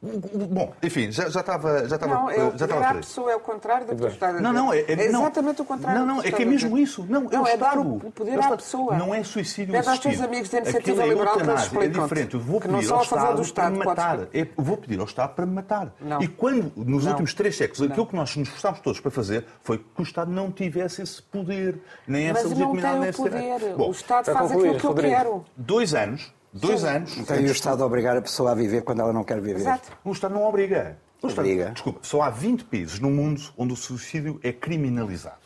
bom, 0.00 0.72
enfim, 0.82 1.10
já, 1.10 1.28
já 1.28 1.40
estava, 1.40 1.88
já 1.88 1.96
estava, 1.96 2.14
não, 2.14 2.30
é 2.30 2.34
o 2.34 2.36
já 2.36 2.50
poder 2.50 2.64
estava 2.76 2.94
pessoa, 2.94 3.32
é 3.32 3.36
o 3.36 3.40
contrário 3.40 3.86
do 3.86 3.96
que 3.96 4.00
tu 4.00 4.06
estás 4.06 4.34
a 4.34 4.38
dizer. 4.38 4.42
Não, 4.44 4.52
não, 4.52 4.72
é, 4.72 4.80
é- 4.86 4.96
não. 5.10 5.22
exatamente 5.22 5.62
o 5.62 5.64
contrário. 5.64 6.00
Não, 6.00 6.06
não, 6.06 6.22
é 6.22 6.30
que 6.30 6.42
é 6.42 6.44
mesmo 6.44 6.78
isso. 6.78 7.04
Não, 7.08 7.26
é 7.28 7.34
Não, 7.34 7.42
o 7.42 7.46
é 7.48 7.56
dar 7.56 7.70
Estado. 7.76 7.94
o 8.06 8.12
poder 8.12 8.30
É 8.30 8.34
à 8.36 8.40
Estado. 8.40 8.56
pessoa. 8.58 8.96
Não 8.96 9.14
é 9.14 9.24
suicídio 9.24 9.74
Pede 9.74 9.88
aos 9.88 9.98
teus 9.98 10.20
amigos 10.20 10.48
da 10.50 10.58
iniciativa 10.58 10.78
Aquilo 10.92 11.00
é 11.02 11.08
liberal 11.08 11.36
que 11.36 11.42
eles 11.42 11.72
É 11.74 11.88
diferente. 11.88 12.34
Eu 12.34 12.40
vou 12.40 12.60
não 12.60 12.74
pedir 12.78 12.86
são 12.86 12.96
ao 12.98 13.34
do 13.34 13.42
Estado 13.42 13.54
para 13.54 13.70
me 13.70 13.84
podes 13.84 14.04
matar. 14.04 14.28
É- 14.32 14.40
Eu 14.56 14.64
vou 14.64 14.76
pedir 14.76 15.00
ao 15.00 15.06
Estado 15.06 15.34
para 15.34 15.46
me 15.46 15.52
matar. 15.52 15.92
Não. 16.00 16.22
E 16.22 16.28
quando, 16.28 16.72
nos 16.76 17.04
Não. 17.04 17.10
últimos 17.10 17.34
três 17.34 17.56
séculos, 17.56 17.80
Não. 17.80 17.88
aquilo 17.88 18.06
que 18.06 18.14
nós 18.16 18.36
nos 18.36 18.46
esforçámos 18.48 18.80
todos 18.80 19.00
para 19.00 19.10
fazer 19.10 19.44
foi 19.62 19.78
que 19.78 19.84
o 20.00 20.02
Estado 20.02 20.30
não 20.30 20.52
tivesse 20.52 21.02
esse 21.02 21.20
poder, 21.20 21.76
nem 22.06 22.28
essa 22.28 22.48
Mas 22.48 22.58
não 22.58 22.72
legitimidade, 22.72 22.98
nem 23.00 23.12
tem 23.12 23.20
o 23.20 23.58
poder. 23.58 23.74
O 23.88 23.90
Estado 23.90 24.24
para 24.26 24.34
faz 24.34 24.52
aquilo 24.52 24.78
que 24.78 24.84
eu 24.86 24.94
quero. 24.94 25.44
dois 25.56 25.92
anos, 25.92 26.32
dois 26.52 26.84
anos, 26.84 27.16
Então, 27.16 27.36
e 27.40 27.44
o 27.46 27.52
Estado 27.52 27.84
obrigar 27.84 28.16
a 28.16 28.22
pessoa 28.22 28.52
a 28.52 28.54
viver 28.54 28.82
quando 28.82 29.00
ela 29.00 29.12
não 29.12 29.24
quer 29.24 29.40
viver? 29.40 29.60
Exato. 29.60 29.90
O 30.04 30.12
Estado 30.12 30.34
não 30.34 30.44
obriga. 30.44 30.96
O 31.20 31.26
Estado, 31.26 31.44
Obriga. 31.46 31.70
Desculpa, 31.70 31.98
só 32.02 32.22
há 32.22 32.30
20 32.30 32.64
países 32.64 33.00
no 33.00 33.10
mundo 33.10 33.42
onde 33.56 33.72
o 33.72 33.76
suicídio 33.76 34.38
é 34.42 34.52
criminalizado. 34.52 35.36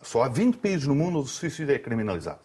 Só 0.00 0.22
há 0.22 0.28
20 0.28 0.58
países 0.58 0.86
no 0.86 0.94
mundo 0.94 1.18
onde 1.18 1.26
o 1.28 1.30
suicídio 1.32 1.74
é 1.74 1.78
criminalizado. 1.78 2.38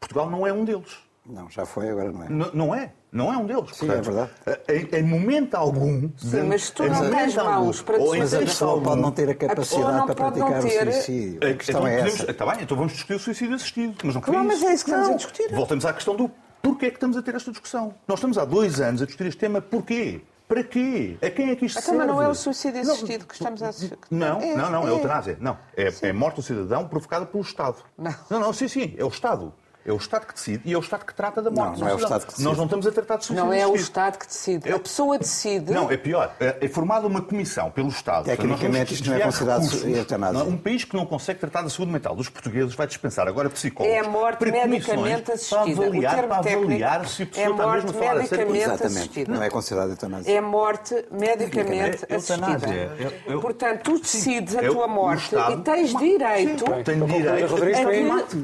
Portugal 0.00 0.30
não 0.30 0.46
é 0.46 0.52
um 0.52 0.64
deles. 0.64 0.96
Não, 1.26 1.50
já 1.50 1.66
foi, 1.66 1.90
agora 1.90 2.10
não 2.10 2.22
é. 2.22 2.26
N- 2.28 2.50
não 2.54 2.74
é. 2.74 2.92
Não 3.12 3.30
é 3.32 3.36
um 3.36 3.44
deles. 3.44 3.70
Sim, 3.76 3.90
é 3.90 4.00
verdade. 4.00 4.30
Em, 4.68 4.98
em 4.98 5.02
momento 5.02 5.54
algum. 5.54 6.08
Sim, 6.16 6.44
mas 6.44 6.64
se 6.64 6.72
tu 6.72 6.84
não 6.84 7.10
tens 7.10 7.34
mãos 7.36 7.82
para 7.82 7.98
ou 7.98 8.14
em 8.16 8.20
Mas 8.20 8.32
a 8.32 8.38
pessoa 8.38 8.70
algum, 8.72 8.84
pode 8.84 9.00
não 9.02 9.10
ter 9.12 9.28
a 9.28 9.34
capacidade 9.34 9.92
não 9.98 10.06
para 10.06 10.24
não 10.24 10.32
praticar 10.32 10.62
ter- 10.62 10.88
o 10.88 10.92
suicídio. 10.92 11.38
Eh, 11.42 11.50
A 11.50 11.54
questão 11.54 11.80
então, 11.80 11.86
é 11.86 11.96
podemos- 11.98 12.20
essa. 12.20 12.30
Está 12.30 12.46
bem, 12.46 12.62
então 12.62 12.76
vamos 12.76 12.92
discutir 12.92 13.14
o 13.14 13.18
suicídio 13.18 13.54
assistido. 13.54 13.94
Mas 14.02 14.14
não 14.14 14.22
Claro, 14.22 14.40
queria 14.40 14.54
mas 14.60 14.62
é 14.70 14.74
isso 14.74 14.84
que 14.84 14.90
estamos 14.90 15.08
Não. 15.08 15.14
a 15.14 15.16
discutir. 15.18 15.54
Voltamos 15.54 15.84
à 15.84 15.92
questão 15.92 16.16
do 16.16 16.30
porquê 16.62 16.86
é 16.86 16.90
que 16.90 16.96
estamos 16.96 17.16
a 17.16 17.22
ter 17.22 17.34
esta 17.34 17.50
discussão. 17.50 17.94
Nós 18.06 18.18
estamos 18.18 18.38
há 18.38 18.44
dois 18.44 18.80
anos 18.80 19.02
a 19.02 19.06
discutir 19.06 19.28
este 19.28 19.38
tema. 19.38 19.60
Porquê? 19.60 20.20
Para 20.46 20.64
quê? 20.64 21.18
A 21.22 21.28
quem 21.28 21.50
é 21.50 21.56
que 21.56 21.66
isto 21.66 21.78
Então, 21.78 21.92
serve? 21.94 21.98
mas 21.98 22.06
não 22.08 22.22
é 22.22 22.28
o 22.28 22.34
suicídio 22.34 22.82
Não, 22.82 22.94
assistido 22.94 23.26
que 23.26 23.34
estamos 23.34 23.62
a 23.62 23.68
assistir. 23.68 23.98
Não, 24.10 24.40
É, 24.40 24.54
não, 24.56 24.70
não, 24.70 24.82
é 24.88 24.90
é. 24.90 24.94
eutanásia. 24.94 25.36
Não, 25.40 25.58
é, 25.76 25.92
é 26.08 26.12
morte 26.12 26.36
do 26.36 26.42
cidadão 26.42 26.88
provocada 26.88 27.26
pelo 27.26 27.42
Estado. 27.42 27.76
Não. 27.98 28.14
não, 28.30 28.40
não, 28.40 28.52
sim, 28.54 28.66
sim, 28.66 28.94
é 28.96 29.04
o 29.04 29.08
Estado. 29.08 29.52
É 29.88 29.92
o 29.92 29.96
Estado 29.96 30.26
que 30.26 30.34
decide 30.34 30.60
e 30.66 30.72
é 30.74 30.76
o 30.76 30.80
Estado 30.80 31.04
que 31.06 31.14
trata 31.14 31.40
da 31.40 31.50
morte. 31.50 31.80
Não, 31.80 31.86
não 31.86 31.88
é 31.88 31.94
o. 31.94 31.98
Estado 31.98 32.20
que 32.20 32.26
decide. 32.28 32.44
Nós 32.44 32.56
não 32.58 32.64
estamos 32.64 32.86
a 32.86 32.92
tratar 32.92 33.16
de 33.16 33.24
suicídio 33.24 33.44
Não 33.46 33.52
é 33.54 33.66
o. 33.66 33.74
Estado 33.74 34.18
que 34.18 34.26
decide. 34.26 34.68
É 34.68 34.72
A 34.74 34.78
pessoa 34.78 35.18
decide. 35.18 35.72
Não, 35.72 35.90
é 35.90 35.96
pior. 35.96 36.34
É 36.38 36.58
é 36.60 36.68
formada 36.68 37.06
uma 37.06 37.22
comissão 37.22 37.70
pelo 37.70 37.88
Estado. 37.88 38.24
Tecnicamente, 38.26 38.92
isto 38.92 39.08
não 39.08 39.16
é 39.16 39.20
considerado 39.20 39.64
eutanásia. 39.88 40.44
Um 40.44 40.58
país 40.58 40.84
que 40.84 40.94
não 40.94 41.06
consegue 41.06 41.40
tratar 41.40 41.62
da 41.62 41.70
saúde 41.70 41.90
mental 41.92 42.14
dos 42.14 42.28
portugueses 42.28 42.74
vai 42.74 42.86
dispensar 42.86 43.26
agora 43.26 43.48
psicólogos. 43.48 43.96
É 43.96 44.00
a 44.00 44.08
morte 44.08 44.38
para 44.38 44.50
medicamente 44.66 45.32
assistida. 45.32 45.58
Para 45.64 45.86
avaliar, 45.86 46.12
o 46.12 46.16
termo 46.16 46.28
para 46.28 46.52
avaliar 46.56 47.08
se 47.08 47.22
a 47.22 47.26
pessoa 47.26 47.46
é 47.46 47.50
está 47.50 47.62
morte 47.66 47.74
mesmo 47.84 47.90
a 47.90 47.92
falar 48.02 48.10
a 48.10 48.14
medicamente 48.16 48.58
Exatamente. 48.58 48.98
assistida. 48.98 49.32
Não 49.32 49.42
é 49.42 49.50
considerado 49.50 49.90
eutanásia. 49.90 50.32
É 50.36 50.40
morte 50.40 51.04
medicamente 51.10 52.04
É 52.08 52.16
assistida. 52.16 52.66
É- 52.68 53.32
é- 53.32 53.38
Portanto, 53.40 53.82
tu 53.84 53.98
decides 54.00 54.54
a 54.56 54.62
É 54.62 54.70
o- 54.70 54.74
tua 54.74 54.86
o 54.86 54.90
morte 54.90 55.22
Estado- 55.24 55.60
e 55.60 55.62
tens 55.62 55.94
direito 55.96 56.64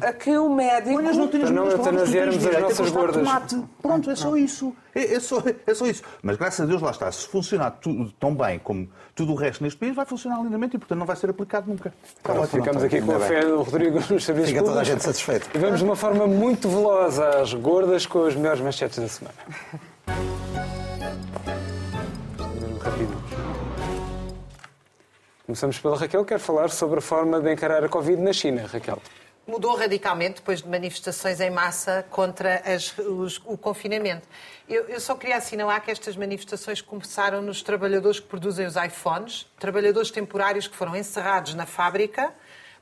a 0.06 0.12
que 0.12 0.38
o 0.38 0.48
médico. 0.48 1.00
Para 1.40 1.50
não 1.50 1.62
muitas 1.62 1.80
palavras, 1.80 2.10
tu 2.10 2.14
tens 2.14 2.24
eutanasiarmos 2.24 2.36
as 2.36 2.42
direito 2.42 2.58
a 2.58 2.68
nossas 2.68 2.90
gordas. 2.90 3.22
mate. 3.24 3.62
Pronto, 3.82 4.10
é 4.10 4.16
só 4.16 4.36
isso. 4.36 4.76
É, 4.94 5.14
é 5.14 5.20
só, 5.20 5.42
é 5.66 5.74
só 5.74 5.86
isso. 5.86 6.02
Mas 6.22 6.36
graças 6.36 6.60
a 6.60 6.64
Deus 6.66 6.82
lá 6.82 6.90
está. 6.90 7.10
Se 7.10 7.26
funcionar 7.28 7.70
tudo 7.72 8.12
tão 8.12 8.34
bem 8.34 8.58
como 8.58 8.88
tudo 9.14 9.32
o 9.32 9.34
resto 9.34 9.62
neste 9.62 9.78
país, 9.78 9.94
vai 9.94 10.06
funcionar 10.06 10.42
lindamente 10.42 10.76
e, 10.76 10.78
portanto, 10.78 10.98
não 10.98 11.06
vai 11.06 11.16
ser 11.16 11.30
aplicado 11.30 11.68
nunca. 11.68 11.92
Pronto, 12.22 12.42
ótimo. 12.42 12.62
ficamos 12.62 12.82
aqui 12.82 13.00
com 13.00 13.16
a 13.16 13.20
fé 13.20 13.44
do 13.44 13.62
Rodrigo 13.62 14.00
nos 14.10 14.24
serviços 14.24 14.50
Fica 14.50 14.62
toda 14.62 14.80
a 14.80 14.84
gente 14.84 15.02
satisfeita. 15.02 15.46
E 15.54 15.58
vamos 15.58 15.78
de 15.78 15.84
uma 15.84 15.96
forma 15.96 16.26
muito 16.26 16.68
veloz 16.68 17.18
às 17.18 17.52
gordas 17.54 18.06
com 18.06 18.24
as 18.24 18.34
melhores 18.34 18.60
manchetes 18.60 18.98
da 18.98 19.08
semana. 19.08 19.34
Mesmo. 23.04 23.22
Começamos 25.46 25.78
pela 25.78 25.96
Raquel, 25.96 26.24
quer 26.24 26.38
falar 26.38 26.70
sobre 26.70 26.98
a 26.98 27.02
forma 27.02 27.40
de 27.40 27.52
encarar 27.52 27.84
a 27.84 27.88
Covid 27.88 28.20
na 28.20 28.32
China. 28.32 28.66
Raquel. 28.66 28.98
Mudou 29.46 29.76
radicalmente 29.76 30.36
depois 30.36 30.62
de 30.62 30.68
manifestações 30.68 31.40
em 31.40 31.50
massa 31.50 32.04
contra 32.10 32.62
as- 32.64 32.96
os- 32.98 33.40
o 33.44 33.56
confinamento. 33.58 34.26
Eu, 34.68 34.88
eu 34.88 35.00
só 35.00 35.14
queria 35.14 35.36
assinalar 35.36 35.82
que 35.82 35.90
estas 35.90 36.16
manifestações 36.16 36.80
começaram 36.80 37.42
nos 37.42 37.62
trabalhadores 37.62 38.18
que 38.20 38.26
produzem 38.26 38.66
os 38.66 38.74
iPhones, 38.76 39.46
trabalhadores 39.58 40.10
temporários 40.10 40.66
que 40.66 40.74
foram 40.76 40.96
encerrados 40.96 41.54
na 41.54 41.66
fábrica 41.66 42.32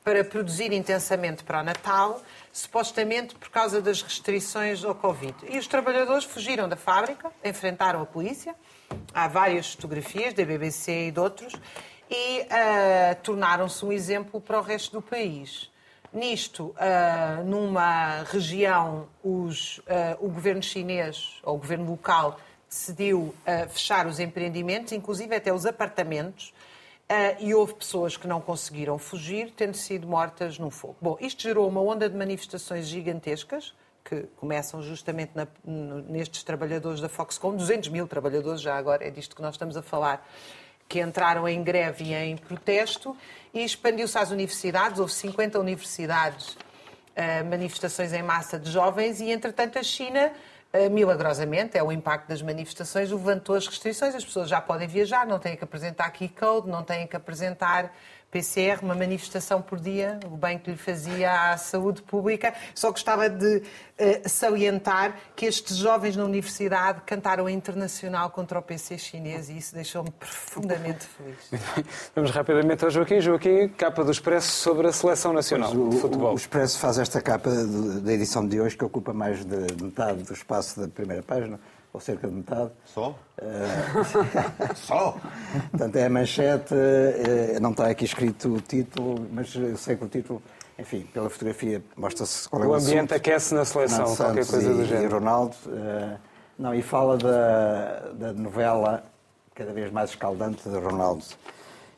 para 0.04 0.24
produzir 0.24 0.72
intensamente 0.72 1.44
para 1.44 1.60
o 1.60 1.62
Natal, 1.62 2.20
supostamente 2.52 3.34
por 3.36 3.48
causa 3.50 3.80
das 3.80 4.02
restrições 4.02 4.84
ao 4.84 4.94
Covid. 4.94 5.34
E 5.48 5.58
os 5.58 5.66
trabalhadores 5.66 6.24
fugiram 6.24 6.68
da 6.68 6.76
fábrica, 6.76 7.30
enfrentaram 7.44 8.02
a 8.02 8.06
polícia, 8.06 8.54
há 9.14 9.26
várias 9.28 9.72
fotografias 9.74 10.34
da 10.34 10.44
BBC 10.44 11.08
e 11.08 11.10
de 11.10 11.20
outros, 11.20 11.54
e 12.10 12.46
ah, 12.50 13.14
tornaram-se 13.22 13.84
um 13.84 13.92
exemplo 13.92 14.40
para 14.40 14.58
o 14.58 14.62
resto 14.62 14.92
do 14.92 15.02
país. 15.02 15.70
Nisto, 16.12 16.74
ah, 16.78 17.42
numa 17.44 18.22
região, 18.24 19.08
os, 19.24 19.80
ah, 19.88 20.16
o 20.20 20.28
governo 20.28 20.62
chinês, 20.62 21.40
ou 21.42 21.54
o 21.54 21.58
governo 21.58 21.90
local, 21.90 22.38
decidiu 22.68 23.34
ah, 23.46 23.66
fechar 23.68 24.06
os 24.06 24.20
empreendimentos, 24.20 24.92
inclusive 24.92 25.34
até 25.34 25.52
os 25.52 25.64
apartamentos, 25.64 26.52
e 27.40 27.52
houve 27.52 27.74
pessoas 27.74 28.16
que 28.16 28.26
não 28.26 28.40
conseguiram 28.40 28.96
fugir, 28.96 29.52
tendo 29.54 29.76
sido 29.76 30.06
mortas 30.06 30.58
no 30.58 30.70
fogo. 30.70 30.96
Bom, 30.98 31.18
isto 31.20 31.42
gerou 31.42 31.68
uma 31.68 31.80
onda 31.82 32.08
de 32.08 32.16
manifestações 32.16 32.86
gigantescas, 32.86 33.74
que 34.02 34.22
começam 34.38 34.80
justamente 34.80 35.32
na- 35.34 35.46
nestes 36.08 36.42
trabalhadores 36.42 37.02
da 37.02 37.10
Foxconn, 37.10 37.54
200 37.54 37.90
mil 37.90 38.06
trabalhadores 38.08 38.62
já 38.62 38.76
agora, 38.78 39.06
é 39.06 39.10
disto 39.10 39.36
que 39.36 39.42
nós 39.42 39.54
estamos 39.56 39.76
a 39.76 39.82
falar, 39.82 40.26
que 40.88 41.00
entraram 41.00 41.46
em 41.46 41.62
greve 41.62 42.04
e 42.04 42.14
em 42.14 42.34
protesto 42.36 43.14
e 43.52 43.64
expandiu-se 43.64 44.16
às 44.18 44.30
universidades. 44.30 44.98
Houve 44.98 45.12
50 45.12 45.58
universidades, 45.58 46.56
eh, 47.14 47.42
manifestações 47.42 48.12
em 48.12 48.22
massa 48.22 48.58
de 48.58 48.70
jovens 48.70 49.20
e, 49.20 49.30
entretanto, 49.30 49.78
a 49.78 49.82
China, 49.82 50.32
eh, 50.72 50.88
milagrosamente, 50.88 51.76
é 51.76 51.82
o 51.82 51.92
impacto 51.92 52.28
das 52.28 52.40
manifestações, 52.40 53.10
levantou 53.10 53.54
as 53.54 53.66
restrições. 53.66 54.14
As 54.14 54.24
pessoas 54.24 54.48
já 54.48 54.60
podem 54.60 54.88
viajar, 54.88 55.26
não 55.26 55.38
têm 55.38 55.56
que 55.56 55.64
apresentar 55.64 56.10
key 56.10 56.28
code, 56.28 56.68
não 56.68 56.82
têm 56.82 57.06
que 57.06 57.16
apresentar 57.16 57.94
PCR, 58.32 58.82
uma 58.82 58.94
manifestação 58.94 59.60
por 59.60 59.78
dia, 59.78 60.18
o 60.24 60.38
bem 60.38 60.58
que 60.58 60.70
lhe 60.70 60.76
fazia 60.78 61.52
à 61.52 61.56
saúde 61.58 62.00
pública. 62.00 62.54
Só 62.74 62.90
gostava 62.90 63.28
de 63.28 63.58
uh, 63.58 63.62
salientar 64.26 65.18
que 65.36 65.44
estes 65.44 65.76
jovens 65.76 66.16
na 66.16 66.24
universidade 66.24 67.02
cantaram 67.04 67.44
a 67.44 67.52
internacional 67.52 68.30
contra 68.30 68.58
o 68.58 68.62
PC 68.62 68.96
chinês 68.96 69.50
e 69.50 69.58
isso 69.58 69.74
deixou-me 69.74 70.10
profundamente 70.12 71.06
feliz. 71.06 71.50
Vamos 72.16 72.30
rapidamente 72.30 72.82
ao 72.82 72.90
Joaquim. 72.90 73.20
Joaquim, 73.20 73.68
capa 73.68 74.02
do 74.02 74.10
Expresso 74.10 74.50
sobre 74.50 74.86
a 74.86 74.92
Seleção 74.92 75.34
Nacional 75.34 75.70
o, 75.70 75.90
de 75.90 75.98
Futebol. 75.98 76.32
O 76.32 76.36
Expresso 76.36 76.78
faz 76.78 76.98
esta 76.98 77.20
capa 77.20 77.50
da 77.50 78.12
edição 78.14 78.48
de 78.48 78.58
hoje 78.58 78.78
que 78.78 78.84
ocupa 78.84 79.12
mais 79.12 79.44
de 79.44 79.84
metade 79.84 80.22
do 80.22 80.32
espaço 80.32 80.80
da 80.80 80.88
primeira 80.88 81.22
página 81.22 81.60
ou 81.92 82.00
cerca 82.00 82.26
de 82.26 82.34
metade. 82.34 82.70
Só? 82.86 83.10
Uh... 83.38 84.74
Só? 84.74 85.16
Portanto, 85.70 85.96
é 85.96 86.06
a 86.06 86.10
manchete, 86.10 86.74
uh, 86.74 87.60
não 87.60 87.72
está 87.72 87.88
aqui 87.88 88.04
escrito 88.04 88.54
o 88.54 88.60
título, 88.60 89.26
mas 89.30 89.54
eu 89.54 89.76
sei 89.76 89.96
que 89.96 90.04
o 90.04 90.08
título, 90.08 90.42
enfim, 90.78 91.02
pela 91.12 91.28
fotografia 91.28 91.82
mostra-se 91.96 92.48
qual 92.48 92.62
é 92.62 92.66
o 92.66 92.70
O 92.70 92.74
ambiente 92.74 93.12
aquece 93.12 93.54
na 93.54 93.64
seleção, 93.64 94.06
Santos 94.06 94.16
qualquer 94.16 94.46
coisa 94.46 94.70
e, 94.70 94.74
do 94.74 94.84
género. 94.86 95.04
E 95.04 95.08
Ronaldo, 95.08 95.56
uh, 95.66 96.18
não, 96.58 96.74
e 96.74 96.82
fala 96.82 97.18
da, 97.18 98.12
da 98.12 98.32
novela 98.32 99.04
cada 99.54 99.72
vez 99.72 99.92
mais 99.92 100.10
escaldante 100.10 100.68
de 100.68 100.76
Ronaldo. 100.76 101.24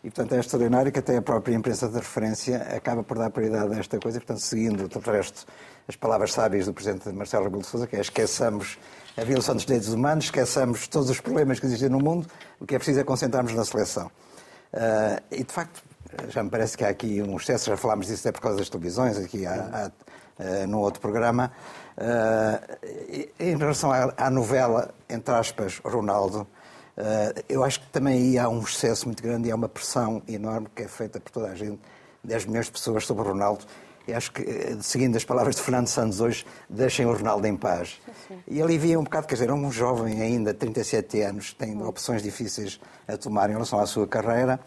E, 0.03 0.11
portanto, 0.11 0.35
é 0.35 0.41
extraordinário 0.41 0.93
que 0.93 0.99
até 0.99 1.17
a 1.17 1.23
própria 1.23 1.55
imprensa 1.55 1.89
de 1.89 1.95
referência 1.95 2.59
acaba 2.77 3.03
por 3.03 3.17
dar 3.17 3.31
prioridade 3.31 3.73
a 3.75 3.79
esta 3.79 3.99
coisa, 3.99 4.19
e, 4.19 4.21
portanto, 4.21 4.41
seguindo, 4.41 4.87
de 4.87 5.11
resto, 5.11 5.47
as 5.89 5.97
palavras 5.97 6.33
sábias 6.33 6.67
do 6.67 6.75
Presidente 6.75 7.09
Marcelo 7.11 7.45
Rebelo 7.45 7.63
de 7.63 7.69
Sousa, 7.69 7.87
que 7.87 7.97
é 7.97 8.01
esqueçamos 8.01 8.77
a 9.17 9.23
violação 9.23 9.55
dos 9.55 9.65
direitos 9.65 9.91
humanos, 9.91 10.25
esqueçamos 10.25 10.89
todos 10.89 11.09
os 11.09 11.21
problemas 11.21 11.61
que 11.61 11.67
existem 11.67 11.89
no 11.89 12.01
mundo, 12.01 12.27
o 12.61 12.67
que 12.67 12.75
é 12.75 12.79
preciso 12.79 13.01
é 13.01 13.05
concentrarmos 13.05 13.55
na 13.55 13.65
seleção. 13.65 14.07
Uh, 14.73 15.23
e, 15.31 15.45
de 15.45 15.53
facto, 15.53 15.83
já 16.29 16.43
me 16.43 16.51
parece 16.51 16.77
que 16.77 16.85
há 16.85 16.89
aqui 16.89 17.23
um 17.23 17.37
excesso, 17.37 17.71
já 17.71 17.77
falámos 17.77 18.09
disso 18.09 18.27
até 18.27 18.33
por 18.33 18.41
causa 18.41 18.59
das 18.59 18.69
televisões, 18.69 19.17
aqui 19.17 19.47
há, 19.47 19.91
há, 20.39 20.67
uh, 20.67 20.79
outro 20.79 21.01
programa. 21.01 21.53
Uh, 21.97 23.29
em 23.39 23.57
relação 23.57 23.93
à, 23.93 24.13
à, 24.17 24.31
novela, 24.31 24.93
entre 25.09 25.33
aspas, 25.33 25.81
Ronaldo, 25.85 26.47
eu 27.49 27.65
acho 27.65 27.81
que 27.81 27.87
também 27.89 28.15
aí 28.15 28.39
há 28.39 28.49
um 28.49 28.61
excesso 28.61 29.07
muito 29.07 29.21
grande 29.21 29.49
e 29.49 29.51
há 29.51 29.57
uma 29.57 29.69
pressão 29.69 30.23
enorme 30.29 30.69
que 30.75 30.85
é 30.85 30.89
feita 30.89 31.19
por 31.19 31.31
toda 31.31 31.49
a 31.49 31.55
gente, 31.55 31.81
10 32.23 32.47
milhões 32.47 32.67
de 32.67 32.73
pessoas 32.73 33.05
sobre 33.05 33.25
Ronaldo, 33.25 33.65
acho 34.13 34.33
que, 34.33 34.43
eh, 34.43 34.77
seguindo 34.81 35.17
as 35.17 35.25
palavras 35.25 35.57
de 35.57 35.63
Fernando 35.63 35.87
Santos 35.87 36.21
hoje, 36.21 36.45
deixem 36.69 37.07
o 37.07 37.13
Ronaldo 37.13 37.47
em 37.47 37.57
paz. 37.57 38.01
Sim. 38.29 38.39
E 38.47 38.61
alivia 38.61 38.99
um 38.99 39.05
bocado, 39.05 39.27
quer 39.27 39.35
dizer, 39.35 39.49
é 39.49 39.53
um 39.53 39.71
jovem 39.71 40.21
ainda, 40.21 40.53
37 40.53 41.23
anos, 41.23 41.55
tem 41.55 41.81
opções 41.83 42.23
difíceis 42.23 42.81
a 43.09 43.17
tomar 43.17 43.49
em 43.49 43.53
relação 43.53 43.79
à 43.79 43.87
sua 43.87 44.07
carreira. 44.07 44.61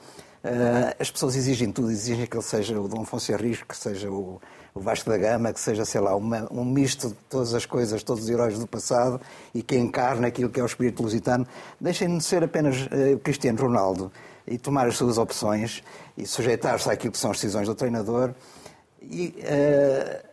Uh, 0.43 0.95
as 0.99 1.11
pessoas 1.11 1.35
exigem 1.35 1.71
tudo, 1.71 1.91
exigem 1.91 2.25
que 2.25 2.37
ele 2.37 2.43
seja 2.43 2.79
o 2.79 2.87
Dom 2.87 3.01
Afonso 3.01 3.31
Henrique, 3.31 3.65
que 3.65 3.75
seja 3.75 4.09
o, 4.09 4.39
o 4.73 4.79
Vasco 4.79 5.09
da 5.09 5.17
Gama, 5.17 5.51
que 5.51 5.59
seja, 5.59 5.83
sei 5.83 5.99
lá, 5.99 6.15
uma, 6.15 6.47
um 6.51 6.63
misto 6.63 7.09
de 7.09 7.15
todas 7.29 7.53
as 7.53 7.65
coisas, 7.65 8.01
todos 8.03 8.23
os 8.23 8.29
heróis 8.29 8.57
do 8.57 8.65
passado 8.65 9.19
e 9.53 9.61
que 9.61 9.75
encarne 9.75 10.25
aquilo 10.25 10.49
que 10.49 10.59
é 10.59 10.63
o 10.63 10.65
espírito 10.65 11.03
lusitano. 11.03 11.45
Deixem 11.81 12.17
de 12.17 12.23
ser 12.23 12.43
apenas 12.43 12.85
uh, 12.85 13.19
Cristiano 13.23 13.59
Ronaldo 13.59 14.11
e 14.47 14.57
tomar 14.57 14.87
as 14.87 14.95
suas 14.95 15.17
opções 15.17 15.83
e 16.17 16.25
sujeitar-se 16.25 16.89
àquilo 16.89 17.11
que 17.11 17.19
são 17.19 17.31
as 17.31 17.37
decisões 17.37 17.67
do 17.67 17.75
treinador 17.75 18.33
e 19.09 19.35
uh, 19.43 20.27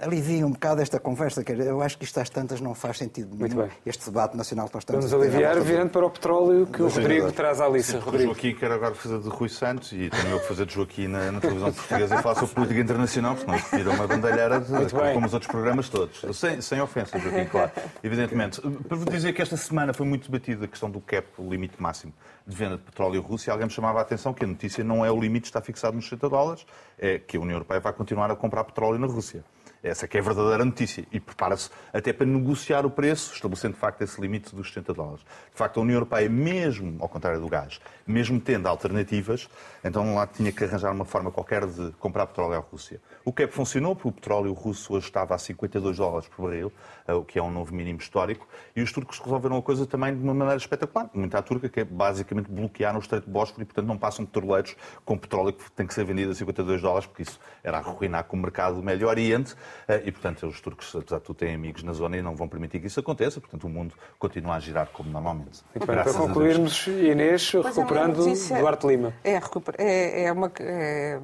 alivia 0.00 0.46
um 0.46 0.52
bocado 0.52 0.80
esta 0.80 0.98
conversa, 0.98 1.44
que 1.44 1.52
eu 1.52 1.82
acho 1.82 1.98
que 1.98 2.04
isto 2.04 2.18
às 2.18 2.30
tantas 2.30 2.60
não 2.60 2.74
faz 2.74 2.98
sentido 2.98 3.36
nenhum, 3.36 3.68
este 3.84 4.06
debate 4.06 4.36
nacional 4.36 4.68
que 4.68 4.74
nós 4.74 4.82
estamos 4.82 5.10
Vamos 5.10 5.22
a 5.22 5.26
aliviar 5.26 5.60
virando 5.60 5.90
para 5.90 6.06
o 6.06 6.10
petróleo 6.10 6.66
que 6.66 6.82
o 6.82 6.88
Rodrigo 6.88 7.32
traz 7.32 7.60
à 7.60 7.68
lista. 7.68 7.92
Sim, 7.92 7.98
Rodrigo. 7.98 8.32
Joaquim 8.32 8.54
quer 8.54 8.70
agora 8.72 8.94
fazer 8.94 9.18
de 9.18 9.28
Rui 9.28 9.48
Santos 9.48 9.92
e 9.92 10.08
também 10.08 10.30
eu 10.30 10.40
fazer 10.40 10.66
de 10.66 10.74
Joaquim 10.74 11.08
na, 11.08 11.32
na 11.32 11.40
televisão 11.40 11.72
portuguesa 11.72 12.14
e 12.14 12.22
falar 12.22 12.34
sobre 12.36 12.54
política 12.54 12.80
internacional, 12.80 13.34
porque 13.34 13.50
nós 13.50 13.68
tira 13.68 13.90
uma 13.90 14.06
bandalheira 14.06 14.60
de, 14.60 15.12
como 15.14 15.26
os 15.26 15.34
outros 15.34 15.50
programas 15.50 15.88
todos. 15.88 16.24
Sem, 16.36 16.60
sem 16.60 16.80
ofensa, 16.80 17.18
Joaquim, 17.18 17.44
claro. 17.46 17.70
Evidentemente. 18.02 18.60
Para 18.60 18.98
dizer 19.10 19.32
que 19.32 19.42
esta 19.42 19.56
semana 19.56 19.92
foi 19.92 20.06
muito 20.06 20.30
debatida 20.30 20.64
a 20.64 20.68
questão 20.68 20.90
do 20.90 21.00
cap, 21.00 21.26
o 21.38 21.50
limite 21.50 21.80
máximo 21.80 22.12
de 22.46 22.56
venda 22.56 22.76
de 22.76 22.82
petróleo 22.82 23.20
russo, 23.20 23.48
e 23.48 23.50
alguém 23.50 23.66
me 23.66 23.72
chamava 23.72 23.98
a 23.98 24.02
atenção 24.02 24.32
que 24.32 24.44
a 24.44 24.46
notícia 24.46 24.82
não 24.82 25.04
é 25.04 25.10
o 25.10 25.20
limite 25.20 25.46
está 25.46 25.60
fixado 25.60 25.96
nos 25.96 26.04
60 26.04 26.28
dólares, 26.28 26.66
é 26.98 27.18
que 27.18 27.36
a 27.36 27.40
União 27.40 27.56
Europeia 27.56 27.80
vai 27.80 27.92
continuar 27.92 28.30
a 28.30 28.36
comprar 28.36 28.64
petróleo 28.64 28.98
na 28.98 29.06
Rússia. 29.06 29.44
Essa 29.82 30.06
que 30.06 30.18
é 30.18 30.20
a 30.20 30.22
verdadeira 30.22 30.64
notícia. 30.64 31.06
E 31.10 31.18
prepara-se 31.18 31.70
até 31.92 32.12
para 32.12 32.26
negociar 32.26 32.84
o 32.84 32.90
preço, 32.90 33.32
estabelecendo 33.32 33.74
de 33.74 33.80
facto 33.80 34.02
esse 34.02 34.20
limite 34.20 34.54
dos 34.54 34.68
70 34.68 34.92
dólares. 34.92 35.20
De 35.20 35.56
facto, 35.56 35.78
a 35.78 35.82
União 35.82 35.96
Europeia, 35.96 36.28
mesmo 36.28 36.96
ao 37.00 37.08
contrário 37.08 37.40
do 37.40 37.48
gás, 37.48 37.80
mesmo 38.06 38.38
tendo 38.40 38.66
alternativas, 38.66 39.48
então 39.82 40.14
lá 40.14 40.26
tinha 40.26 40.52
que 40.52 40.64
arranjar 40.64 40.92
uma 40.92 41.04
forma 41.04 41.30
qualquer 41.30 41.66
de 41.66 41.92
comprar 41.92 42.26
petróleo 42.26 42.56
à 42.56 42.58
Rússia. 42.58 43.00
O 43.24 43.32
que 43.32 43.44
é 43.44 43.46
que 43.46 43.54
funcionou, 43.54 43.94
porque 43.94 44.08
o 44.08 44.12
petróleo 44.12 44.52
russo 44.52 44.92
hoje 44.92 45.06
estava 45.06 45.34
a 45.34 45.38
52 45.38 45.96
dólares 45.96 46.28
por 46.28 46.46
barril, 46.46 46.72
eh, 47.06 47.14
o 47.14 47.24
que 47.24 47.38
é 47.38 47.42
um 47.42 47.50
novo 47.50 47.74
mínimo 47.74 47.98
histórico, 47.98 48.46
e 48.74 48.82
os 48.82 48.92
turcos 48.92 49.18
resolveram 49.18 49.56
a 49.56 49.62
coisa 49.62 49.86
também 49.86 50.14
de 50.14 50.22
uma 50.22 50.34
maneira 50.34 50.58
espetacular. 50.58 51.08
Muita 51.14 51.38
à 51.38 51.42
turca, 51.42 51.68
que 51.68 51.80
é 51.80 51.84
basicamente 51.84 52.50
bloquear 52.50 52.96
o 52.96 52.98
Estreito 52.98 53.26
de 53.26 53.32
Bósforo 53.32 53.62
e, 53.62 53.64
portanto, 53.64 53.86
não 53.86 53.96
passam 53.96 54.26
petroleiros 54.26 54.76
com 55.04 55.16
petróleo 55.16 55.52
que 55.52 55.70
tem 55.72 55.86
que 55.86 55.94
ser 55.94 56.04
vendido 56.04 56.32
a 56.32 56.34
52 56.34 56.82
dólares, 56.82 57.06
porque 57.06 57.22
isso 57.22 57.38
era 57.62 57.78
arruinar 57.78 58.24
com 58.24 58.36
o 58.36 58.40
mercado 58.40 58.76
do 58.76 58.82
Médio 58.82 59.08
Oriente, 59.08 59.54
e, 60.04 60.12
portanto, 60.12 60.46
os 60.46 60.60
turcos, 60.60 60.94
apesar 60.94 61.18
de 61.18 61.24
tudo, 61.24 61.36
têm 61.36 61.54
amigos 61.54 61.82
na 61.82 61.92
zona 61.92 62.16
e 62.16 62.22
não 62.22 62.34
vão 62.34 62.48
permitir 62.48 62.80
que 62.80 62.86
isso 62.86 63.00
aconteça, 63.00 63.40
portanto, 63.40 63.64
o 63.64 63.68
mundo 63.68 63.94
continua 64.18 64.56
a 64.56 64.60
girar 64.60 64.88
como 64.88 65.10
normalmente. 65.10 65.62
Muito 65.74 65.86
bem, 65.86 65.96
para 65.96 66.12
concluirmos, 66.12 66.86
Inês, 66.86 67.50
pois 67.50 67.76
recuperando 67.76 68.14
é 68.14 68.26
notícia... 68.26 68.58
Duarte 68.58 68.86
Lima. 68.86 69.14
É, 69.24 69.40
é, 69.78 70.24
é 70.24 70.32
uma... 70.32 70.52
É... 70.60 71.20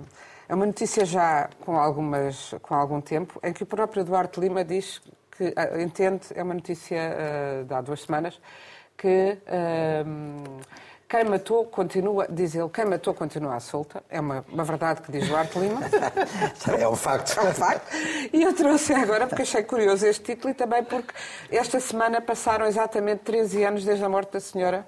É 0.48 0.54
uma 0.54 0.64
notícia 0.64 1.04
já 1.04 1.50
com, 1.64 1.76
algumas, 1.76 2.54
com 2.62 2.72
algum 2.72 3.00
tempo, 3.00 3.40
em 3.42 3.52
que 3.52 3.64
o 3.64 3.66
próprio 3.66 4.04
Duarte 4.04 4.38
Lima 4.38 4.64
diz 4.64 5.02
que 5.36 5.52
entende, 5.82 6.28
é 6.34 6.42
uma 6.42 6.54
notícia 6.54 6.96
uh, 6.96 7.64
de 7.64 7.74
há 7.74 7.80
duas 7.80 8.02
semanas, 8.02 8.40
que 8.96 9.36
uh, 9.46 10.60
quem 11.08 11.24
matou 11.24 11.64
continua, 11.66 12.26
diz 12.28 12.54
ele, 12.54 12.68
quem 12.68 12.84
matou 12.84 13.14
continua 13.14 13.54
à 13.54 13.60
solta. 13.60 14.02
É 14.10 14.20
uma, 14.20 14.44
uma 14.48 14.64
verdade 14.64 15.02
que 15.02 15.12
diz 15.12 15.28
Duarte 15.28 15.58
Lima. 15.58 15.80
é 16.78 16.88
um 16.88 16.96
facto. 16.96 17.38
É 17.38 17.42
um 17.42 17.54
facto. 17.54 17.94
E 18.32 18.42
eu 18.42 18.52
trouxe 18.54 18.92
agora 18.92 19.26
porque 19.26 19.42
achei 19.42 19.62
curioso 19.62 20.04
este 20.04 20.24
título 20.24 20.50
e 20.50 20.54
também 20.54 20.82
porque 20.82 21.14
esta 21.50 21.78
semana 21.78 22.20
passaram 22.20 22.66
exatamente 22.66 23.20
13 23.20 23.64
anos 23.64 23.84
desde 23.84 24.04
a 24.04 24.08
morte 24.08 24.32
da 24.32 24.40
senhora 24.40 24.84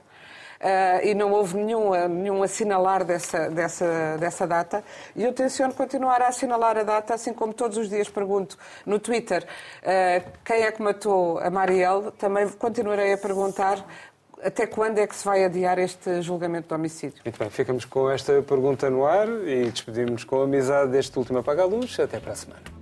uh, 0.61 1.07
e 1.07 1.15
não 1.15 1.33
houve 1.33 1.57
nenhum, 1.57 2.09
nenhum 2.09 2.43
assinalar 2.43 3.05
dessa, 3.05 3.51
dessa, 3.51 4.17
dessa 4.19 4.47
data. 4.47 4.85
E 5.15 5.25
eu 5.25 5.33
tenciono 5.33 5.73
continuar 5.75 6.21
a 6.23 6.29
assinalar 6.29 6.77
a 6.77 6.83
data, 6.83 7.15
assim 7.15 7.33
como 7.33 7.53
todos 7.53 7.77
os 7.77 7.89
dias 7.89 8.09
pergunto 8.09 8.57
no 8.85 8.99
Twitter 8.99 9.45
uh, 9.45 10.31
quem 10.45 10.63
é 10.63 10.73
que 10.73 10.83
matou 10.83 11.39
a 11.39 11.51
Marielle, 11.51 12.11
também 12.13 12.49
continuarei 12.49 13.13
a 13.13 13.19
perguntar 13.19 13.85
até 14.43 14.67
quando 14.67 14.99
é 14.99 15.07
que 15.07 15.15
se 15.15 15.25
vai 15.25 15.45
adiar 15.45 15.79
este 15.79 16.23
julgamento 16.23 16.69
de 16.69 16.75
homicídio? 16.75 17.21
Muito 17.25 17.39
bem, 17.39 17.51
ficamos 17.51 17.85
com 17.85 18.11
esta 18.11 18.41
pergunta 18.43 18.89
no 18.91 19.07
ar 19.07 19.29
e 19.29 19.71
despedimos 19.71 20.25
com 20.25 20.41
a 20.41 20.45
amizade 20.45 20.91
deste 20.93 21.19
último 21.19 21.39
Apaga 21.39 21.63
a 21.63 21.67
Luz. 21.67 21.99
Até 21.99 22.21
para 22.21 22.33
a 22.33 22.37
semana. 22.37 22.78